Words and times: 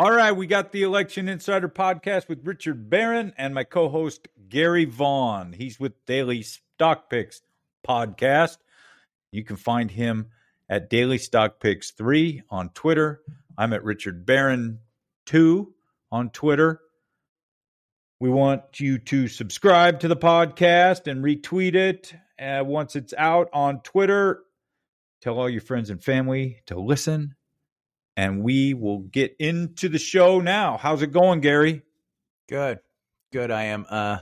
All 0.00 0.10
right, 0.10 0.32
we 0.32 0.46
got 0.46 0.72
the 0.72 0.82
Election 0.82 1.28
Insider 1.28 1.68
podcast 1.68 2.26
with 2.26 2.46
Richard 2.46 2.88
Barron 2.88 3.34
and 3.36 3.52
my 3.52 3.64
co 3.64 3.90
host, 3.90 4.28
Gary 4.48 4.86
Vaughn. 4.86 5.52
He's 5.52 5.78
with 5.78 6.06
Daily 6.06 6.40
Stock 6.40 7.10
Picks 7.10 7.42
podcast. 7.86 8.56
You 9.30 9.44
can 9.44 9.56
find 9.56 9.90
him 9.90 10.28
at 10.70 10.88
Daily 10.88 11.18
Stock 11.18 11.60
Picks 11.60 11.90
3 11.90 12.44
on 12.48 12.70
Twitter. 12.70 13.20
I'm 13.58 13.74
at 13.74 13.84
Richard 13.84 14.24
Barron 14.24 14.78
2 15.26 15.70
on 16.10 16.30
Twitter. 16.30 16.80
We 18.20 18.30
want 18.30 18.80
you 18.80 18.96
to 19.00 19.28
subscribe 19.28 20.00
to 20.00 20.08
the 20.08 20.16
podcast 20.16 21.08
and 21.08 21.22
retweet 21.22 21.74
it 21.74 22.14
uh, 22.40 22.64
once 22.64 22.96
it's 22.96 23.12
out 23.18 23.50
on 23.52 23.82
Twitter. 23.82 24.44
Tell 25.20 25.38
all 25.38 25.50
your 25.50 25.60
friends 25.60 25.90
and 25.90 26.02
family 26.02 26.62
to 26.68 26.80
listen 26.80 27.34
and 28.20 28.42
we 28.42 28.74
will 28.74 28.98
get 28.98 29.34
into 29.38 29.88
the 29.88 29.98
show 29.98 30.40
now. 30.40 30.76
How's 30.76 31.00
it 31.00 31.10
going, 31.10 31.40
Gary? 31.40 31.80
Good. 32.50 32.80
Good. 33.32 33.50
I 33.50 33.64
am 33.64 33.86
uh 33.88 34.18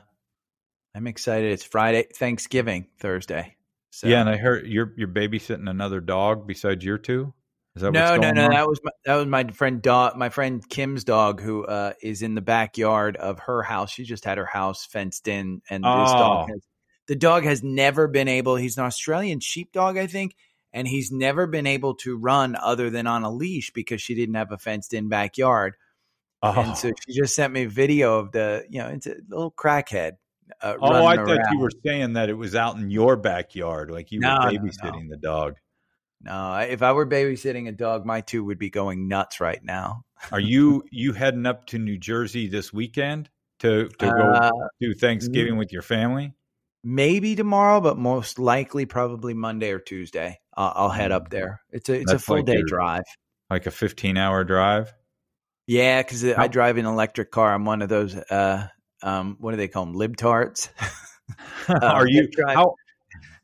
I'm 0.95 1.09
excited. 1.09 1.51
It's 1.51 1.65
Friday, 1.65 2.07
Thanksgiving, 2.15 2.87
Thursday. 3.01 3.57
So 3.91 4.07
Yeah, 4.07 4.21
and 4.21 4.31
I 4.31 4.37
heard 4.37 4.69
you're 4.69 4.95
you're 4.97 5.09
babysitting 5.09 5.69
another 5.69 6.01
dog 6.01 6.47
besides 6.47 6.85
your 6.85 6.99
two? 6.99 7.35
Is 7.75 7.83
that 7.83 7.91
no, 7.91 8.17
no, 8.17 8.31
no. 8.31 8.45
On? 8.45 8.51
That 8.51 8.69
was 8.69 8.79
my, 8.85 8.91
that 9.05 9.17
was 9.17 9.27
my 9.27 9.45
friend 9.49 9.83
dog, 9.83 10.17
my 10.17 10.29
friend 10.29 10.63
Kim's 10.69 11.03
dog, 11.03 11.41
who 11.41 11.65
uh, 11.65 11.95
is 12.01 12.23
in 12.23 12.37
the 12.37 12.41
backyard 12.41 13.17
of 13.17 13.41
her 13.41 13.65
house. 13.65 13.91
She 13.91 14.05
just 14.05 14.25
had 14.25 14.39
her 14.39 14.47
house 14.47 14.87
fenced 14.87 15.27
in, 15.27 15.61
and 15.69 15.85
oh. 15.85 16.05
this 16.05 16.13
dog 16.13 16.49
has, 16.51 16.61
the 17.09 17.17
dog 17.17 17.43
has 17.43 17.65
never 17.65 18.07
been 18.07 18.29
able. 18.29 18.55
He's 18.55 18.79
an 18.79 18.85
Australian 18.85 19.41
sheepdog, 19.41 19.97
I 19.97 20.07
think, 20.07 20.37
and 20.73 20.87
he's 20.87 21.11
never 21.11 21.47
been 21.47 21.67
able 21.67 21.95
to 21.97 22.17
run 22.17 22.57
other 22.57 22.91
than 22.91 23.07
on 23.07 23.25
a 23.25 23.31
leash 23.31 23.71
because 23.73 24.01
she 24.01 24.15
didn't 24.15 24.35
have 24.35 24.53
a 24.53 24.59
fenced 24.59 24.95
in 24.95 25.09
backyard. 25.09 25.75
Oh. 26.43 26.61
And 26.61 26.77
so 26.77 26.93
she 27.05 27.19
just 27.19 27.35
sent 27.35 27.53
me 27.53 27.65
a 27.65 27.69
video 27.69 28.19
of 28.19 28.33
the, 28.33 28.65
you 28.69 28.81
know, 28.81 28.89
it's 28.89 29.07
a 29.07 29.17
little 29.29 29.51
crackhead. 29.51 30.13
Uh, 30.63 30.75
oh, 30.81 31.07
I 31.07 31.17
thought 31.17 31.29
around. 31.29 31.53
you 31.53 31.59
were 31.59 31.71
saying 31.85 32.15
that 32.15 32.31
it 32.31 32.35
was 32.35 32.55
out 32.55 32.77
in 32.77 32.91
your 32.91 33.17
backyard, 33.17 33.91
like 33.91 34.13
you 34.13 34.21
no, 34.21 34.35
were 34.35 34.51
babysitting 34.51 34.93
no, 34.93 35.01
no. 35.01 35.11
the 35.11 35.17
dog. 35.17 35.55
No, 36.21 36.57
if 36.59 36.83
I 36.83 36.93
were 36.93 37.07
babysitting 37.07 37.69
a 37.69 37.73
dog, 37.73 38.05
my 38.05 38.23
two 38.23 38.45
would 38.45 38.59
be 38.59 38.71
going 38.71 39.09
nuts 39.09 39.41
right 39.41 39.63
now. 39.63 40.05
Are 40.33 40.41
you 40.41 40.85
you 40.91 41.13
heading 41.13 41.47
up 41.47 41.67
to 41.67 41.79
New 41.79 41.97
Jersey 41.97 42.49
this 42.49 42.73
weekend 42.73 43.31
to 43.61 43.89
to 43.89 44.07
go 44.07 44.11
uh, 44.11 44.51
do 44.81 44.95
Thanksgiving 44.95 45.59
with 45.59 45.73
your 45.73 45.83
family? 45.83 46.35
Maybe 46.83 47.37
tomorrow, 47.37 47.81
but 47.81 47.99
most 47.99 48.39
likely 48.39 48.87
probably 48.87 49.35
Monday 49.35 49.71
or 49.71 49.79
Tuesday. 49.79 50.41
I'll, 50.59 50.73
I'll 50.75 50.89
head 50.91 51.13
up 51.13 51.29
mm. 51.29 51.31
there. 51.31 51.63
It's 51.71 51.89
a 51.89 51.95
it's 51.95 52.11
That's 52.11 52.23
a 52.23 52.27
full 52.27 52.37
like 52.37 52.47
day 52.47 52.57
your, 52.57 52.67
drive, 52.67 53.05
like 53.49 53.67
a 53.67 53.71
fifteen 53.71 54.19
hour 54.19 54.45
drive. 54.45 54.93
Yeah, 55.67 56.03
because 56.03 56.25
I 56.25 56.49
drive 56.49 56.79
an 56.79 56.87
electric 56.87 57.31
car. 57.31 57.55
I'm 57.55 57.65
one 57.65 57.81
of 57.81 57.89
those. 57.89 58.15
Uh, 58.15 58.69
um, 59.03 59.37
what 59.39 59.53
do 59.53 59.57
they 59.57 59.69
call 59.69 59.87
them? 59.87 59.95
Libtards. 59.95 60.71
uh, 61.69 61.79
Are 61.81 62.09
you 62.09 62.29
how 62.47 62.75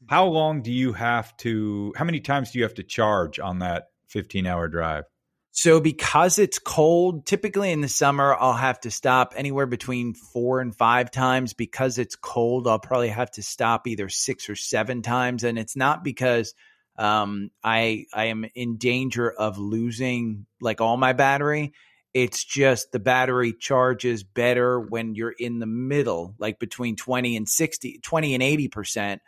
how 0.08 0.26
long 0.26 0.62
do 0.62 0.72
you 0.72 0.92
have 0.92 1.34
to? 1.38 1.94
How 1.96 2.04
many 2.04 2.20
times 2.20 2.50
do 2.50 2.58
you 2.58 2.64
have 2.64 2.74
to 2.74 2.82
charge 2.82 3.38
on 3.38 3.60
that 3.60 3.84
fifteen 4.08 4.46
hour 4.46 4.68
drive? 4.68 5.04
So 5.56 5.80
because 5.80 6.40
it's 6.40 6.58
cold, 6.58 7.26
typically 7.26 7.70
in 7.70 7.80
the 7.80 7.88
summer 7.88 8.34
I'll 8.34 8.54
have 8.54 8.80
to 8.80 8.90
stop 8.90 9.34
anywhere 9.36 9.66
between 9.66 10.14
4 10.14 10.60
and 10.60 10.74
5 10.74 11.12
times 11.12 11.52
because 11.52 11.96
it's 11.98 12.16
cold 12.16 12.66
I'll 12.66 12.80
probably 12.80 13.10
have 13.10 13.30
to 13.32 13.42
stop 13.44 13.86
either 13.86 14.08
6 14.08 14.50
or 14.50 14.56
7 14.56 15.02
times 15.02 15.44
and 15.44 15.56
it's 15.56 15.76
not 15.76 16.02
because 16.02 16.54
um, 16.96 17.50
I 17.62 18.06
I 18.12 18.26
am 18.26 18.44
in 18.54 18.76
danger 18.76 19.30
of 19.30 19.58
losing 19.58 20.46
like 20.60 20.80
all 20.80 20.96
my 20.96 21.12
battery. 21.12 21.72
It's 22.12 22.44
just 22.44 22.92
the 22.92 23.00
battery 23.00 23.52
charges 23.52 24.22
better 24.22 24.78
when 24.78 25.16
you're 25.16 25.34
in 25.36 25.58
the 25.58 25.66
middle, 25.66 26.36
like 26.38 26.60
between 26.60 26.94
20 26.94 27.36
and 27.36 27.48
60, 27.48 27.98
20 28.02 28.34
and 28.34 28.42
80 28.42 28.68
percent. 28.68 29.22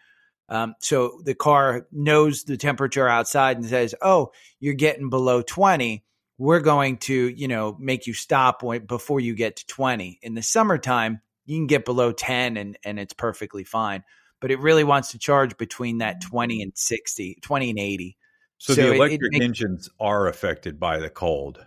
Um, 0.49 0.77
so 0.79 1.21
the 1.25 1.35
car 1.35 1.89
knows 1.91 2.45
the 2.45 2.57
temperature 2.57 3.09
outside 3.09 3.57
and 3.57 3.67
says, 3.67 3.95
"Oh, 4.01 4.31
you're 4.61 4.75
getting 4.75 5.11
below 5.11 5.43
20. 5.43 6.05
We're 6.39 6.61
going 6.61 6.99
to, 6.99 7.15
you 7.15 7.49
know, 7.49 7.77
make 7.81 8.07
you 8.07 8.15
stop 8.15 8.63
before 8.87 9.19
you 9.19 9.35
get 9.35 9.57
to 9.57 9.67
20." 9.67 10.21
In 10.23 10.35
the 10.35 10.43
summertime, 10.43 11.21
you 11.47 11.59
can 11.59 11.67
get 11.67 11.85
below 11.85 12.13
10 12.13 12.57
and 12.57 12.79
and 12.85 13.01
it's 13.01 13.15
perfectly 13.15 13.65
fine 13.65 14.05
but 14.41 14.51
it 14.51 14.59
really 14.61 14.85
wants 14.85 15.13
to 15.13 15.19
charge 15.19 15.57
between 15.57 15.99
that 15.99 16.21
mm-hmm. 16.21 16.31
20 16.31 16.63
and 16.63 16.73
60, 16.75 17.39
20 17.43 17.71
and 17.71 17.79
80. 17.79 18.17
So, 18.59 18.75
so 18.75 18.83
the 18.83 18.95
electric 18.95 19.35
it, 19.35 19.43
it, 19.43 19.45
engines 19.45 19.89
are 20.01 20.29
affected 20.29 20.81
by 20.81 20.99
the 20.99 21.11
cold. 21.11 21.65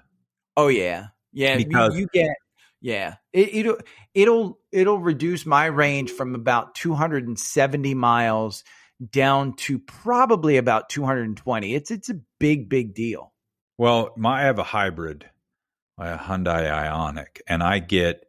Oh 0.57 0.68
yeah. 0.68 1.07
Yeah, 1.31 1.57
because 1.57 1.94
you, 1.94 2.02
you 2.02 2.07
get 2.12 2.35
yeah. 2.81 3.16
It, 3.34 3.53
it'll 3.53 3.78
it'll 4.13 4.59
it'll 4.72 5.00
reduce 5.00 5.46
my 5.46 5.66
range 5.66 6.12
from 6.12 6.35
about 6.35 6.75
270 6.75 7.94
miles 7.94 8.63
down 9.12 9.56
to 9.57 9.80
probably 9.80 10.57
about 10.57 10.90
220. 10.90 11.75
It's 11.75 11.91
it's 11.91 12.09
a 12.09 12.19
big 12.40 12.69
big 12.69 12.94
deal. 12.94 13.34
Well, 13.78 14.13
my 14.18 14.41
I 14.41 14.46
have 14.46 14.59
a 14.59 14.63
hybrid, 14.63 15.30
a 15.97 16.18
Hyundai 16.18 16.69
Ioniq, 16.69 17.41
and 17.47 17.63
I 17.63 17.80
get 17.80 18.25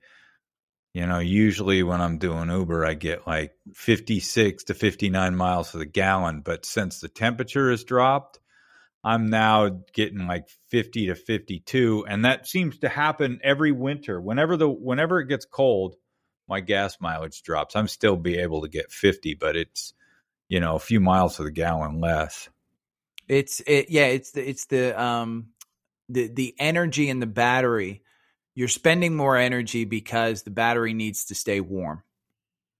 you 0.92 1.06
know, 1.06 1.20
usually 1.20 1.82
when 1.82 2.00
I'm 2.00 2.18
doing 2.18 2.50
Uber, 2.50 2.84
I 2.84 2.94
get 2.94 3.26
like 3.26 3.54
56 3.74 4.64
to 4.64 4.74
59 4.74 5.36
miles 5.36 5.70
to 5.70 5.78
the 5.78 5.86
gallon. 5.86 6.40
But 6.40 6.66
since 6.66 7.00
the 7.00 7.08
temperature 7.08 7.70
has 7.70 7.84
dropped, 7.84 8.40
I'm 9.04 9.30
now 9.30 9.82
getting 9.92 10.26
like 10.26 10.48
50 10.68 11.06
to 11.06 11.14
52. 11.14 12.06
And 12.08 12.24
that 12.24 12.48
seems 12.48 12.78
to 12.78 12.88
happen 12.88 13.40
every 13.44 13.70
winter. 13.70 14.20
Whenever 14.20 14.56
the 14.56 14.68
whenever 14.68 15.20
it 15.20 15.28
gets 15.28 15.44
cold, 15.44 15.94
my 16.48 16.60
gas 16.60 16.96
mileage 17.00 17.42
drops. 17.42 17.76
I'm 17.76 17.88
still 17.88 18.16
be 18.16 18.38
able 18.38 18.62
to 18.62 18.68
get 18.68 18.90
50, 18.90 19.34
but 19.34 19.56
it's, 19.56 19.94
you 20.48 20.58
know, 20.58 20.74
a 20.74 20.80
few 20.80 20.98
miles 20.98 21.36
to 21.36 21.44
the 21.44 21.52
gallon 21.52 22.00
less. 22.00 22.48
It's 23.28 23.60
it 23.60 23.90
yeah, 23.90 24.06
it's 24.06 24.32
the 24.32 24.48
it's 24.48 24.66
the 24.66 25.00
um 25.00 25.50
the 26.08 26.26
the 26.26 26.56
energy 26.58 27.08
in 27.08 27.20
the 27.20 27.26
battery 27.26 28.02
you're 28.60 28.68
spending 28.68 29.16
more 29.16 29.38
energy 29.38 29.86
because 29.86 30.42
the 30.42 30.50
battery 30.50 30.92
needs 30.92 31.24
to 31.24 31.34
stay 31.34 31.60
warm. 31.60 32.02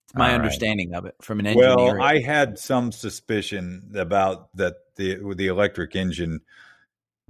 It's 0.05 0.15
my 0.15 0.35
understanding 0.35 0.93
of 0.93 1.07
it 1.07 1.15
from 1.23 1.41
an 1.41 1.47
engineer. 1.47 1.97
Well, 1.97 2.03
I 2.03 2.21
had 2.21 2.59
some 2.59 2.93
suspicion 2.93 3.91
about 3.95 4.55
that 4.57 4.75
the 4.97 5.33
the 5.35 5.47
electric 5.47 5.97
engine 5.97 6.43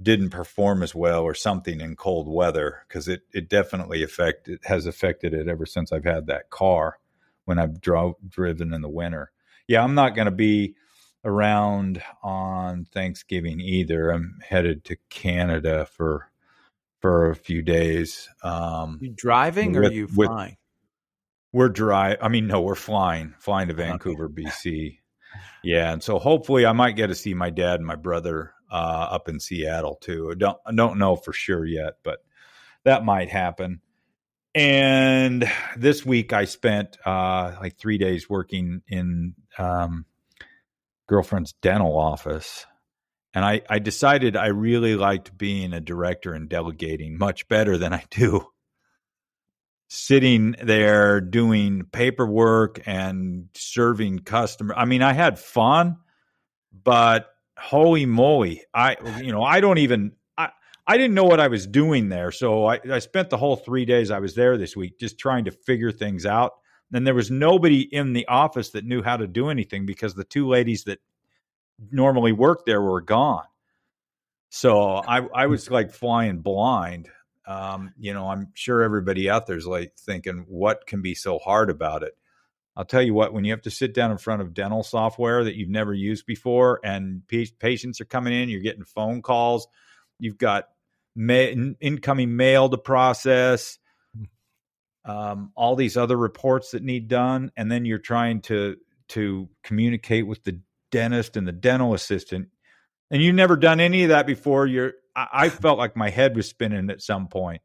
didn't 0.01 0.31
perform 0.31 0.83
as 0.83 0.93
well 0.93 1.21
or 1.21 1.33
something 1.33 1.79
in 1.79 1.95
cold 1.95 2.27
weather 2.27 2.79
because 2.89 3.07
it 3.07 3.21
it 3.31 3.47
definitely 3.47 4.03
affected 4.03 4.59
has 4.63 4.85
affected 4.85 5.33
it 5.33 5.47
ever 5.47 5.65
since 5.65 5.93
I've 5.93 6.03
had 6.03 6.27
that 6.27 6.49
car 6.49 6.97
when 7.45 7.57
I've 7.57 7.79
drove 7.79 8.15
driven 8.27 8.73
in 8.73 8.81
the 8.81 8.89
winter. 8.89 9.31
Yeah, 9.65 9.81
I'm 9.81 9.95
not 9.95 10.13
going 10.13 10.25
to 10.25 10.31
be 10.31 10.75
around 11.23 12.03
on 12.21 12.83
Thanksgiving 12.83 13.61
either. 13.61 14.09
I'm 14.09 14.39
headed 14.45 14.83
to 14.85 14.97
Canada 15.09 15.85
for 15.85 16.30
for 17.01 17.29
a 17.29 17.35
few 17.35 17.61
days. 17.61 18.29
Um, 18.43 18.99
you 19.01 19.13
driving 19.15 19.73
with, 19.73 19.83
or 19.83 19.87
are 19.87 19.91
you 19.91 20.07
flying? 20.07 20.49
With, 20.51 20.57
we're 21.53 21.69
dry. 21.69 22.17
I 22.21 22.29
mean, 22.29 22.47
no, 22.47 22.61
we're 22.61 22.75
flying, 22.75 23.33
flying 23.39 23.67
to 23.67 23.73
Vancouver, 23.73 24.25
okay. 24.31 24.43
BC. 24.43 24.97
Yeah, 25.63 25.91
and 25.93 26.03
so 26.03 26.19
hopefully 26.19 26.65
I 26.65 26.71
might 26.71 26.95
get 26.95 27.07
to 27.07 27.15
see 27.15 27.33
my 27.33 27.49
dad 27.49 27.75
and 27.75 27.85
my 27.85 27.95
brother 27.95 28.53
uh, 28.71 29.07
up 29.11 29.29
in 29.29 29.39
Seattle 29.39 29.95
too. 29.95 30.31
I 30.31 30.35
don't 30.35 30.57
I 30.65 30.71
don't 30.73 30.97
know 30.97 31.15
for 31.15 31.33
sure 31.33 31.65
yet, 31.65 31.95
but 32.03 32.19
that 32.83 33.05
might 33.05 33.29
happen. 33.29 33.81
And 34.53 35.49
this 35.77 36.05
week 36.05 36.33
I 36.33 36.45
spent 36.45 36.97
uh, 37.05 37.55
like 37.61 37.77
three 37.77 37.97
days 37.97 38.29
working 38.29 38.81
in 38.87 39.35
um, 39.57 40.05
girlfriend's 41.07 41.53
dental 41.61 41.97
office 41.97 42.65
and 43.33 43.45
I, 43.45 43.61
I 43.69 43.79
decided 43.79 44.35
I 44.35 44.47
really 44.47 44.95
liked 44.95 45.37
being 45.37 45.73
a 45.73 45.81
director 45.81 46.33
and 46.33 46.49
delegating 46.49 47.17
much 47.17 47.47
better 47.47 47.77
than 47.77 47.93
I 47.93 48.03
do 48.09 48.47
sitting 49.93 50.55
there 50.63 51.19
doing 51.19 51.83
paperwork 51.83 52.79
and 52.85 53.49
serving 53.53 54.19
customer. 54.19 54.73
I 54.73 54.85
mean, 54.85 55.01
I 55.01 55.11
had 55.11 55.37
fun, 55.37 55.97
but 56.71 57.27
holy 57.57 58.05
moly, 58.05 58.63
I 58.73 58.95
you 59.21 59.33
know, 59.33 59.43
I 59.43 59.59
don't 59.59 59.79
even 59.79 60.13
I 60.37 60.51
I 60.87 60.95
didn't 60.95 61.13
know 61.13 61.25
what 61.25 61.41
I 61.41 61.49
was 61.49 61.67
doing 61.67 62.07
there. 62.07 62.31
So 62.31 62.65
I, 62.67 62.79
I 62.89 62.99
spent 62.99 63.29
the 63.29 63.35
whole 63.35 63.57
three 63.57 63.83
days 63.83 64.11
I 64.11 64.19
was 64.19 64.33
there 64.33 64.57
this 64.57 64.77
week 64.77 64.97
just 64.97 65.19
trying 65.19 65.43
to 65.43 65.51
figure 65.51 65.91
things 65.91 66.25
out. 66.25 66.53
And 66.93 67.05
there 67.05 67.13
was 67.13 67.29
nobody 67.29 67.81
in 67.81 68.13
the 68.13 68.27
office 68.29 68.69
that 68.69 68.85
knew 68.85 69.01
how 69.01 69.17
to 69.17 69.27
do 69.27 69.49
anything 69.49 69.85
because 69.85 70.13
the 70.13 70.23
two 70.23 70.47
ladies 70.47 70.85
that 70.85 70.99
normally 71.89 72.31
work 72.31 72.65
there 72.65 72.81
were 72.81 73.01
gone. 73.01 73.45
So 74.49 74.95
I 74.95 75.21
I 75.33 75.47
was 75.47 75.71
like 75.71 75.91
flying 75.91 76.39
blind. 76.39 77.09
Um, 77.47 77.93
you 77.97 78.13
know, 78.13 78.27
I'm 78.27 78.49
sure 78.53 78.83
everybody 78.83 79.29
out 79.29 79.47
there's 79.47 79.65
like 79.65 79.93
thinking, 79.97 80.45
what 80.47 80.85
can 80.85 81.01
be 81.01 81.15
so 81.15 81.39
hard 81.39 81.69
about 81.69 82.03
it? 82.03 82.13
I'll 82.75 82.85
tell 82.85 83.01
you 83.01 83.13
what, 83.13 83.33
when 83.33 83.43
you 83.43 83.51
have 83.51 83.63
to 83.63 83.71
sit 83.71 83.93
down 83.93 84.11
in 84.11 84.17
front 84.17 84.41
of 84.41 84.53
dental 84.53 84.83
software 84.83 85.43
that 85.43 85.55
you've 85.55 85.69
never 85.69 85.93
used 85.93 86.25
before, 86.25 86.79
and 86.83 87.21
patients 87.59 87.99
are 87.99 88.05
coming 88.05 88.33
in, 88.33 88.47
you're 88.47 88.61
getting 88.61 88.85
phone 88.85 89.21
calls, 89.21 89.67
you've 90.19 90.37
got 90.37 90.65
ma- 91.15 91.73
incoming 91.81 92.35
mail 92.35 92.69
to 92.69 92.77
process, 92.77 93.77
um, 95.03 95.51
all 95.55 95.75
these 95.75 95.97
other 95.97 96.17
reports 96.17 96.71
that 96.71 96.83
need 96.83 97.07
done, 97.07 97.51
and 97.57 97.71
then 97.71 97.85
you're 97.85 97.99
trying 97.99 98.41
to 98.41 98.77
to 99.09 99.49
communicate 99.63 100.25
with 100.25 100.41
the 100.43 100.59
dentist 100.91 101.37
and 101.37 101.47
the 101.47 101.51
dental 101.51 101.93
assistant, 101.93 102.49
and 103.09 103.21
you've 103.21 103.35
never 103.35 103.55
done 103.55 103.79
any 103.79 104.03
of 104.03 104.09
that 104.09 104.27
before. 104.27 104.67
You're 104.67 104.93
I, 105.15 105.27
I 105.33 105.49
felt 105.49 105.77
like 105.77 105.95
my 105.95 106.09
head 106.09 106.35
was 106.35 106.47
spinning 106.47 106.89
at 106.89 107.01
some 107.01 107.27
point. 107.27 107.61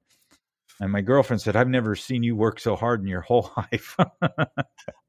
And 0.79 0.93
my 0.93 1.01
girlfriend 1.01 1.41
said, 1.41 1.57
"I've 1.57 1.69
never 1.69 1.97
seen 1.97 2.23
you 2.23 2.37
work 2.37 2.61
so 2.61 2.77
hard 2.77 3.01
in 3.01 3.07
your 3.07 3.23
whole 3.23 3.51
life." 3.57 3.97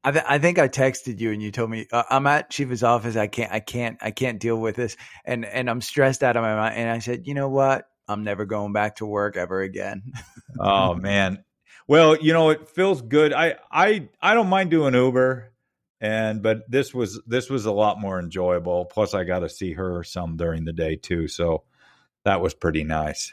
I, 0.02 0.10
th- 0.10 0.24
I 0.26 0.38
think 0.38 0.58
I 0.58 0.68
texted 0.68 1.20
you 1.20 1.30
and 1.32 1.42
you 1.42 1.50
told 1.50 1.68
me 1.68 1.86
uh, 1.92 2.04
I'm 2.08 2.26
at 2.26 2.50
Shiva's 2.52 2.82
office. 2.82 3.16
I 3.16 3.26
can't, 3.26 3.52
I 3.52 3.60
can't, 3.60 3.98
I 4.00 4.10
can't 4.10 4.40
deal 4.40 4.56
with 4.56 4.76
this, 4.76 4.96
and 5.26 5.44
and 5.44 5.68
I'm 5.68 5.82
stressed 5.82 6.22
out 6.22 6.36
of 6.36 6.42
my 6.42 6.54
mind. 6.54 6.76
And 6.76 6.90
I 6.90 7.00
said, 7.00 7.26
you 7.26 7.34
know 7.34 7.50
what? 7.50 7.86
I'm 8.08 8.24
never 8.24 8.46
going 8.46 8.72
back 8.72 8.96
to 8.96 9.06
work 9.06 9.36
ever 9.36 9.60
again. 9.60 10.02
oh 10.58 10.94
man, 10.94 11.44
well, 11.86 12.16
you 12.16 12.32
know 12.32 12.48
it 12.48 12.70
feels 12.70 13.02
good. 13.02 13.34
I 13.34 13.56
I 13.70 14.08
I 14.22 14.32
don't 14.32 14.48
mind 14.48 14.70
doing 14.70 14.94
Uber, 14.94 15.52
and 16.00 16.42
but 16.42 16.70
this 16.70 16.94
was 16.94 17.20
this 17.26 17.50
was 17.50 17.66
a 17.66 17.72
lot 17.72 18.00
more 18.00 18.18
enjoyable. 18.18 18.84
Plus, 18.84 19.14
I 19.14 19.24
got 19.24 19.40
to 19.40 19.48
see 19.48 19.72
her 19.72 20.04
some 20.04 20.36
during 20.36 20.64
the 20.64 20.72
day 20.72 20.96
too, 20.96 21.28
so 21.28 21.64
that 22.24 22.40
was 22.40 22.54
pretty 22.54 22.84
nice. 22.84 23.32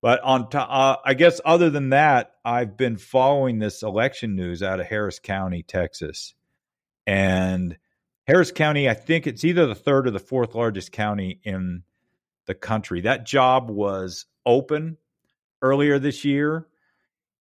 But 0.00 0.20
on, 0.22 0.50
to, 0.50 0.60
uh, 0.60 0.96
I 1.04 1.14
guess 1.14 1.40
other 1.44 1.70
than 1.70 1.90
that, 1.90 2.32
I've 2.44 2.76
been 2.76 2.96
following 2.96 3.58
this 3.58 3.82
election 3.82 4.34
news 4.34 4.62
out 4.62 4.80
of 4.80 4.86
Harris 4.86 5.20
County, 5.20 5.62
Texas, 5.62 6.34
and 7.06 7.76
Harris 8.26 8.50
County. 8.50 8.88
I 8.88 8.94
think 8.94 9.26
it's 9.26 9.44
either 9.44 9.66
the 9.66 9.76
third 9.76 10.08
or 10.08 10.10
the 10.10 10.18
fourth 10.18 10.54
largest 10.56 10.90
county 10.90 11.40
in 11.44 11.84
the 12.46 12.54
country. 12.54 13.02
That 13.02 13.26
job 13.26 13.70
was 13.70 14.26
open 14.44 14.96
earlier 15.60 16.00
this 16.00 16.24
year, 16.24 16.66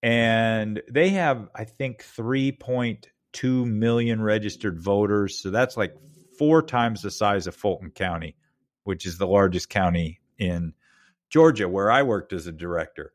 and 0.02 0.82
they 0.90 1.10
have, 1.10 1.48
I 1.54 1.64
think, 1.64 2.02
three 2.02 2.52
point 2.52 3.08
two 3.32 3.66
million 3.66 4.22
registered 4.22 4.80
voters. 4.80 5.42
So 5.42 5.50
that's 5.50 5.76
like 5.76 5.94
four 6.38 6.62
times 6.62 7.02
the 7.02 7.10
size 7.10 7.46
of 7.46 7.54
Fulton 7.54 7.90
County, 7.90 8.36
which 8.84 9.04
is 9.06 9.18
the 9.18 9.26
largest 9.26 9.68
county 9.68 10.20
in 10.38 10.72
Georgia, 11.28 11.68
where 11.68 11.90
I 11.90 12.02
worked 12.02 12.32
as 12.32 12.46
a 12.46 12.52
director. 12.52 13.12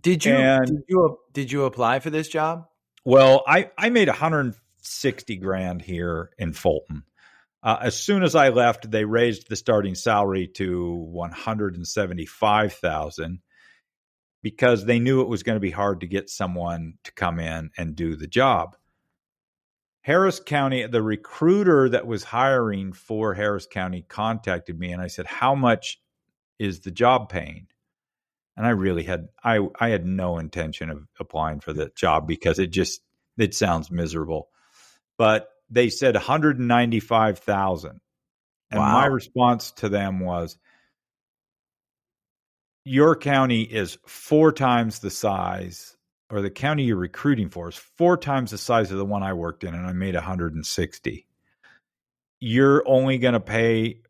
Did 0.00 0.24
you 0.24 0.34
and, 0.34 0.66
did 0.66 0.84
you 0.88 1.18
did 1.32 1.52
you 1.52 1.64
apply 1.64 2.00
for 2.00 2.10
this 2.10 2.26
job? 2.28 2.66
Well, 3.04 3.44
I 3.46 3.70
I 3.78 3.90
made 3.90 4.08
160 4.08 5.36
grand 5.36 5.80
here 5.80 6.30
in 6.38 6.52
Fulton. 6.52 7.04
Uh, 7.62 7.78
as 7.82 7.96
soon 7.98 8.22
as 8.22 8.34
I 8.34 8.50
left, 8.50 8.90
they 8.90 9.04
raised 9.04 9.48
the 9.48 9.56
starting 9.56 9.94
salary 9.94 10.48
to 10.54 10.92
175,000 10.92 13.40
because 14.42 14.84
they 14.84 14.98
knew 15.00 15.22
it 15.22 15.28
was 15.28 15.42
going 15.42 15.56
to 15.56 15.60
be 15.60 15.72
hard 15.72 16.00
to 16.00 16.06
get 16.06 16.30
someone 16.30 16.94
to 17.02 17.12
come 17.12 17.40
in 17.40 17.70
and 17.76 17.96
do 17.96 18.14
the 18.14 18.28
job. 18.28 18.76
Harris 20.06 20.38
County, 20.38 20.86
the 20.86 21.02
recruiter 21.02 21.88
that 21.88 22.06
was 22.06 22.22
hiring 22.22 22.92
for 22.92 23.34
Harris 23.34 23.66
County 23.66 24.04
contacted 24.08 24.78
me 24.78 24.92
and 24.92 25.02
I 25.02 25.08
said, 25.08 25.26
How 25.26 25.56
much 25.56 26.00
is 26.60 26.78
the 26.78 26.92
job 26.92 27.28
paying? 27.28 27.66
And 28.56 28.64
I 28.64 28.70
really 28.70 29.02
had 29.02 29.26
I 29.42 29.58
I 29.80 29.88
had 29.88 30.06
no 30.06 30.38
intention 30.38 30.90
of 30.90 31.08
applying 31.18 31.58
for 31.58 31.72
the 31.72 31.90
job 31.96 32.28
because 32.28 32.60
it 32.60 32.68
just 32.68 33.00
it 33.36 33.52
sounds 33.52 33.90
miserable. 33.90 34.48
But 35.18 35.48
they 35.70 35.88
said 35.88 36.14
195,000. 36.14 38.00
And 38.70 38.80
wow. 38.80 38.92
my 38.92 39.06
response 39.06 39.72
to 39.72 39.88
them 39.88 40.20
was 40.20 40.56
your 42.84 43.16
county 43.16 43.62
is 43.62 43.98
four 44.06 44.52
times 44.52 45.00
the 45.00 45.10
size 45.10 45.95
or 46.30 46.40
the 46.40 46.50
county 46.50 46.84
you're 46.84 46.96
recruiting 46.96 47.48
for 47.48 47.68
is 47.68 47.76
four 47.76 48.16
times 48.16 48.50
the 48.50 48.58
size 48.58 48.90
of 48.90 48.98
the 48.98 49.04
one 49.04 49.22
I 49.22 49.32
worked 49.32 49.64
in 49.64 49.74
and 49.74 49.86
I 49.86 49.92
made 49.92 50.14
160. 50.14 51.26
You're 52.40 52.82
only 52.86 53.18
going 53.18 53.34
to 53.34 53.40
pay 53.40 54.00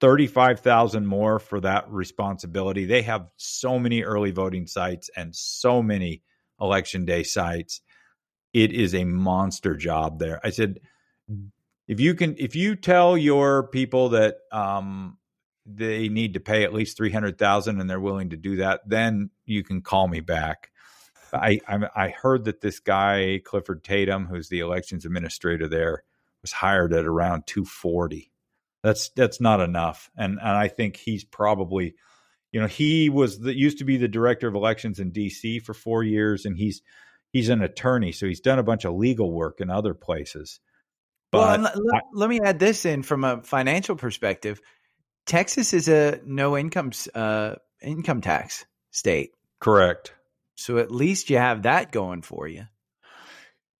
35,000 0.00 1.06
more 1.06 1.38
for 1.38 1.60
that 1.60 1.90
responsibility. 1.90 2.84
They 2.84 3.02
have 3.02 3.30
so 3.36 3.78
many 3.78 4.02
early 4.02 4.30
voting 4.30 4.66
sites 4.66 5.10
and 5.16 5.34
so 5.34 5.82
many 5.82 6.22
election 6.60 7.04
day 7.04 7.22
sites. 7.22 7.80
It 8.52 8.72
is 8.72 8.94
a 8.94 9.04
monster 9.04 9.74
job 9.76 10.18
there. 10.18 10.40
I 10.44 10.50
said 10.50 10.80
if 11.88 12.00
you 12.00 12.14
can 12.14 12.36
if 12.38 12.54
you 12.54 12.76
tell 12.76 13.16
your 13.16 13.68
people 13.68 14.10
that 14.10 14.36
um, 14.52 15.18
they 15.64 16.08
need 16.08 16.34
to 16.34 16.40
pay 16.40 16.64
at 16.64 16.72
least 16.72 16.96
300,000 16.96 17.80
and 17.80 17.88
they're 17.88 18.00
willing 18.00 18.30
to 18.30 18.36
do 18.36 18.56
that, 18.56 18.80
then 18.86 19.30
you 19.44 19.62
can 19.62 19.82
call 19.82 20.08
me 20.08 20.20
back. 20.20 20.70
I, 21.32 21.60
I 21.68 21.88
I 21.94 22.08
heard 22.08 22.44
that 22.44 22.60
this 22.60 22.80
guy 22.80 23.40
Clifford 23.44 23.84
Tatum, 23.84 24.26
who's 24.26 24.48
the 24.48 24.60
elections 24.60 25.04
administrator 25.04 25.68
there, 25.68 26.04
was 26.42 26.52
hired 26.52 26.92
at 26.92 27.06
around 27.06 27.46
240 27.46 28.30
that's 28.86 29.08
that's 29.10 29.40
not 29.40 29.60
enough. 29.60 30.10
And 30.16 30.38
and 30.38 30.48
I 30.48 30.68
think 30.68 30.96
he's 30.96 31.24
probably, 31.24 31.96
you 32.52 32.60
know, 32.60 32.68
he 32.68 33.10
was 33.10 33.40
the 33.40 33.52
used 33.52 33.78
to 33.78 33.84
be 33.84 33.96
the 33.96 34.06
director 34.06 34.46
of 34.46 34.54
elections 34.54 35.00
in 35.00 35.10
D.C. 35.10 35.58
for 35.58 35.74
four 35.74 36.04
years, 36.04 36.44
and 36.44 36.56
he's 36.56 36.82
he's 37.32 37.48
an 37.48 37.62
attorney, 37.62 38.12
so 38.12 38.26
he's 38.26 38.40
done 38.40 38.60
a 38.60 38.62
bunch 38.62 38.84
of 38.84 38.94
legal 38.94 39.32
work 39.32 39.60
in 39.60 39.70
other 39.70 39.92
places. 39.92 40.60
But 41.32 41.60
well, 41.60 41.72
let, 41.74 41.94
I, 41.94 42.00
let 42.12 42.30
me 42.30 42.40
add 42.40 42.60
this 42.60 42.86
in 42.86 43.02
from 43.02 43.24
a 43.24 43.42
financial 43.42 43.96
perspective. 43.96 44.60
Texas 45.26 45.74
is 45.74 45.88
a 45.88 46.20
no 46.24 46.56
income 46.56 46.92
uh, 47.12 47.56
income 47.82 48.20
tax 48.20 48.66
state. 48.92 49.32
Correct. 49.58 50.12
So 50.56 50.78
at 50.78 50.90
least 50.90 51.30
you 51.30 51.38
have 51.38 51.62
that 51.62 51.92
going 51.92 52.22
for 52.22 52.48
you. 52.48 52.64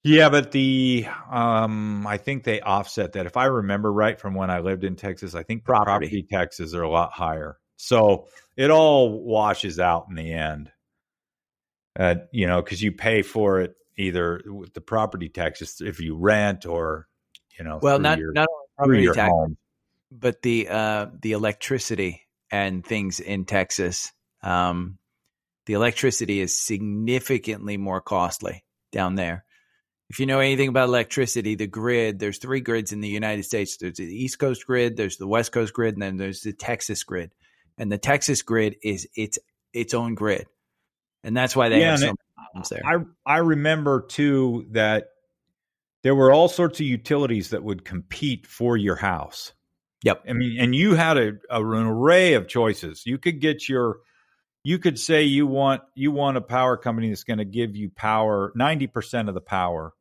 Yeah, 0.05 0.29
but 0.29 0.53
the 0.53 1.07
um, 1.29 2.07
I 2.07 2.19
think 2.19 2.45
they 2.45 2.61
offset 2.61 3.15
that. 3.15 3.27
If 3.27 3.37
I 3.37 3.47
remember 3.47 3.93
right 3.93 4.21
from 4.21 4.35
when 4.35 4.51
I 4.51 4.61
lived 4.61 4.85
in 4.85 4.95
Texas, 4.95 5.35
I 5.35 5.43
think 5.43 5.65
property, 5.65 6.07
property 6.07 6.27
taxes 6.31 6.77
are 6.77 6.83
a 6.83 6.89
lot 6.89 7.13
higher. 7.13 7.59
So 7.77 8.29
it 8.57 8.71
all 8.71 9.21
washes 9.25 9.81
out 9.81 10.07
in 10.09 10.15
the 10.15 10.33
end. 10.33 10.71
Uh, 11.99 12.17
you 12.31 12.47
know, 12.47 12.63
because 12.63 12.81
you 12.81 12.93
pay 12.93 13.23
for 13.23 13.61
it 13.63 13.75
either 13.97 14.43
with 14.47 14.75
the 14.75 14.81
property 14.81 15.29
taxes 15.29 15.81
if 15.81 15.99
you 15.99 16.17
rent 16.17 16.67
or 16.67 17.09
you 17.59 17.65
know. 17.65 17.81
Well, 17.83 17.99
not 17.99 18.19
your, 18.19 18.33
not 18.33 18.47
only 18.79 19.07
property 19.07 19.19
tax, 19.19 19.33
home. 19.33 19.57
but 20.13 20.41
the 20.43 20.69
uh, 20.69 21.07
the 21.21 21.33
electricity 21.33 22.23
and 22.51 22.85
things 22.85 23.19
in 23.19 23.45
Texas. 23.45 24.13
Um, 24.43 24.99
the 25.67 25.75
electricity 25.75 26.41
is 26.41 26.59
significantly 26.59 27.77
more 27.77 28.01
costly 28.01 28.65
down 28.93 29.15
there 29.15 29.45
if 30.09 30.21
you 30.21 30.27
know 30.27 30.39
anything 30.39 30.69
about 30.69 30.89
electricity, 30.89 31.57
the 31.57 31.67
grid, 31.67 32.19
there's 32.19 32.39
three 32.39 32.61
grids 32.61 32.93
in 32.93 33.01
the 33.01 33.09
United 33.09 33.45
States. 33.45 33.77
There's 33.77 33.97
the 33.97 34.05
East 34.05 34.39
Coast 34.39 34.67
grid, 34.67 34.97
there's 34.97 35.17
the 35.17 35.27
West 35.27 35.53
Coast 35.53 35.73
grid, 35.73 35.95
and 35.95 36.03
then 36.03 36.17
there's 36.17 36.43
the 36.43 36.53
Texas 36.53 37.03
grid. 37.03 37.33
And 37.77 37.91
the 37.91 37.99
Texas 37.99 38.43
grid 38.43 38.77
is 38.83 39.09
its 39.15 39.39
its 39.73 39.95
own 39.95 40.15
grid. 40.15 40.47
And 41.25 41.37
that's 41.37 41.57
why 41.57 41.69
they 41.69 41.81
yeah, 41.81 41.91
have 41.91 41.99
so 41.99 42.07
many 42.07 42.17
problems 42.37 42.69
there. 42.69 42.83
I 42.85 43.35
I 43.35 43.39
remember 43.39 44.03
too 44.03 44.67
that 44.71 45.09
there 46.03 46.15
were 46.15 46.33
all 46.33 46.49
sorts 46.49 46.79
of 46.79 46.87
utilities 46.87 47.51
that 47.51 47.65
would 47.65 47.85
compete 47.85 48.47
for 48.47 48.77
your 48.77 48.97
house. 48.97 49.53
Yep. 50.05 50.23
I 50.29 50.33
mean, 50.35 50.61
and 50.61 50.75
you 50.75 50.95
had 50.95 51.19
a, 51.19 51.33
a, 51.51 51.61
an 51.61 51.87
array 51.87 52.35
of 52.35 52.47
choices. 52.47 53.03
You 53.07 53.19
could 53.19 53.41
get 53.41 53.69
your 53.69 53.97
you 54.67 54.81
could 54.81 54.99
say 54.99 55.23
you 55.23 55.47
want 55.47 55.81
you 55.95 56.11
want 56.11 56.37
a 56.37 56.41
power 56.41 56.77
company 56.77 57.09
that's 57.09 57.23
going 57.23 57.39
to 57.39 57.45
give 57.45 57.77
you 57.77 57.89
power 57.89 58.53
90% 58.59 59.29
of 59.29 59.35
the 59.35 59.41
power 59.41 59.93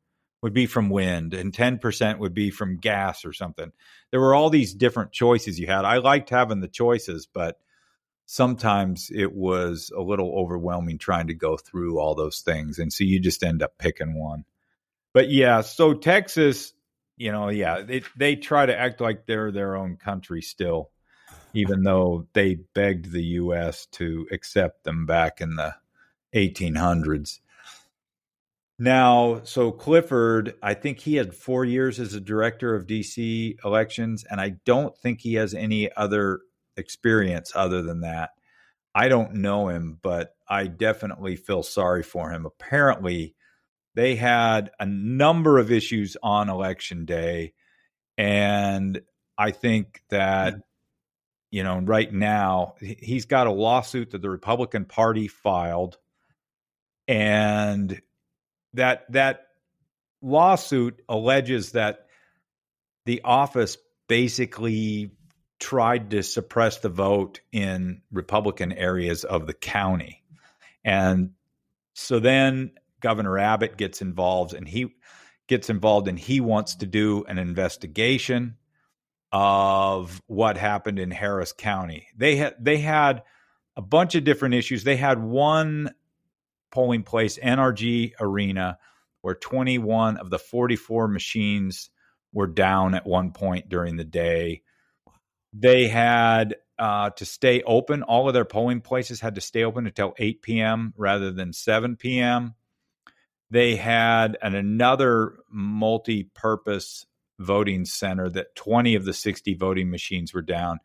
would 0.41 0.55
be 0.55 0.65
from 0.65 0.89
wind 0.89 1.35
and 1.35 1.53
10% 1.53 2.17
would 2.17 2.33
be 2.33 2.49
from 2.49 2.79
gas 2.79 3.25
or 3.25 3.31
something. 3.31 3.71
There 4.09 4.19
were 4.19 4.33
all 4.33 4.49
these 4.49 4.73
different 4.73 5.11
choices 5.11 5.59
you 5.59 5.67
had. 5.67 5.85
I 5.85 5.97
liked 5.97 6.31
having 6.31 6.61
the 6.61 6.67
choices 6.67 7.27
but 7.31 7.59
sometimes 8.25 9.11
it 9.13 9.31
was 9.35 9.91
a 9.95 10.01
little 10.01 10.33
overwhelming 10.35 10.97
trying 10.97 11.27
to 11.27 11.35
go 11.35 11.57
through 11.57 11.99
all 11.99 12.15
those 12.15 12.39
things 12.39 12.79
and 12.79 12.91
so 12.91 13.03
you 13.03 13.19
just 13.19 13.43
end 13.43 13.61
up 13.61 13.77
picking 13.77 14.19
one. 14.19 14.45
But 15.13 15.29
yeah 15.29 15.61
so 15.61 15.93
texas 15.93 16.73
you 17.17 17.31
know 17.31 17.49
yeah 17.49 17.81
they, 17.81 18.01
they 18.17 18.35
try 18.35 18.65
to 18.65 18.75
act 18.75 18.99
like 18.99 19.27
they're 19.27 19.51
their 19.51 19.75
own 19.75 19.97
country 19.97 20.41
still 20.41 20.89
even 21.55 21.83
though 21.83 22.27
they 22.33 22.55
begged 22.73 23.11
the 23.11 23.23
U.S. 23.23 23.87
to 23.93 24.27
accept 24.31 24.83
them 24.83 25.05
back 25.05 25.41
in 25.41 25.55
the 25.55 25.75
1800s. 26.35 27.39
Now, 28.77 29.41
so 29.45 29.71
Clifford, 29.71 30.55
I 30.61 30.73
think 30.73 30.99
he 30.99 31.15
had 31.15 31.33
four 31.33 31.63
years 31.63 31.99
as 31.99 32.13
a 32.13 32.19
director 32.19 32.75
of 32.75 32.87
DC 32.87 33.55
elections, 33.63 34.25
and 34.29 34.41
I 34.41 34.55
don't 34.65 34.97
think 34.97 35.21
he 35.21 35.35
has 35.35 35.53
any 35.53 35.89
other 35.95 36.41
experience 36.75 37.53
other 37.55 37.81
than 37.81 38.01
that. 38.01 38.31
I 38.93 39.07
don't 39.07 39.35
know 39.35 39.69
him, 39.69 39.97
but 40.01 40.35
I 40.47 40.67
definitely 40.67 41.37
feel 41.37 41.63
sorry 41.63 42.03
for 42.03 42.31
him. 42.31 42.45
Apparently, 42.45 43.35
they 43.93 44.15
had 44.15 44.71
a 44.79 44.85
number 44.85 45.57
of 45.57 45.71
issues 45.71 46.17
on 46.21 46.49
election 46.49 47.05
day, 47.05 47.53
and 48.17 49.01
I 49.37 49.51
think 49.51 50.01
that 50.09 50.53
hmm. 50.55 50.59
You 51.51 51.63
know, 51.63 51.79
right 51.79 52.11
now 52.11 52.75
he's 52.79 53.25
got 53.25 53.47
a 53.47 53.51
lawsuit 53.51 54.11
that 54.11 54.21
the 54.21 54.29
Republican 54.29 54.85
Party 54.85 55.27
filed, 55.27 55.97
and 57.07 58.01
that 58.73 59.11
that 59.11 59.47
lawsuit 60.21 61.01
alleges 61.07 61.71
that 61.73 62.07
the 63.05 63.21
office 63.23 63.77
basically 64.07 65.11
tried 65.59 66.11
to 66.11 66.23
suppress 66.23 66.79
the 66.79 66.89
vote 66.89 67.39
in 67.51 68.01
Republican 68.11 68.71
areas 68.71 69.23
of 69.23 69.47
the 69.47 69.53
county. 69.53 70.23
And 70.83 71.31
so 71.93 72.19
then 72.19 72.71
Governor 72.99 73.37
Abbott 73.37 73.77
gets 73.77 74.01
involved 74.01 74.53
and 74.53 74.67
he 74.67 74.93
gets 75.47 75.69
involved 75.69 76.07
and 76.07 76.19
he 76.19 76.41
wants 76.41 76.75
to 76.77 76.85
do 76.85 77.23
an 77.27 77.37
investigation 77.37 78.57
of 79.35 80.21
what 80.27 80.55
happened 80.55 80.97
in 80.97 81.11
Harris 81.11 81.51
County. 81.51 82.07
They 82.15 82.37
had 82.37 82.55
they 82.57 82.77
had 82.77 83.23
a 83.75 83.81
bunch 83.81 84.15
of 84.15 84.23
different 84.23 84.55
issues. 84.55 84.85
They 84.85 84.95
had 84.95 85.21
one 85.21 85.93
polling 86.71 87.03
place, 87.03 87.37
NRG 87.37 88.13
Arena, 88.17 88.77
where 89.19 89.35
21 89.35 90.15
of 90.15 90.29
the 90.29 90.39
44 90.39 91.09
machines 91.09 91.89
were 92.31 92.47
down 92.47 92.95
at 92.95 93.05
one 93.05 93.33
point 93.33 93.67
during 93.67 93.97
the 93.97 94.05
day. 94.05 94.61
They 95.51 95.89
had 95.89 96.55
uh, 96.79 97.09
to 97.09 97.25
stay 97.25 97.61
open. 97.63 98.03
All 98.03 98.29
of 98.29 98.33
their 98.33 98.45
polling 98.45 98.79
places 98.79 99.19
had 99.19 99.35
to 99.35 99.41
stay 99.41 99.65
open 99.65 99.85
until 99.85 100.13
8 100.17 100.43
p.m. 100.43 100.93
rather 100.95 101.33
than 101.33 101.51
7 101.51 101.97
p.m. 101.97 102.55
They 103.51 103.75
had 103.75 104.37
an, 104.41 104.55
another 104.55 105.39
multi 105.51 106.23
purpose 106.23 107.05
voting 107.39 107.85
center 107.85 108.29
that 108.29 108.55
20 108.55 108.95
of 108.95 109.05
the 109.05 109.13
60 109.13 109.53
voting 109.55 109.89
machines 109.89 110.33
were 110.33 110.41
down. 110.41 110.79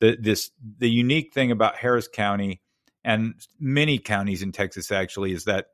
The, 0.00 0.16
this, 0.20 0.50
the 0.78 0.90
unique 0.90 1.32
thing 1.32 1.50
about 1.50 1.76
Harris 1.76 2.08
County 2.08 2.60
and 3.04 3.34
many 3.58 3.98
counties 3.98 4.42
in 4.42 4.52
Texas 4.52 4.90
actually 4.90 5.32
is 5.32 5.44
that 5.44 5.66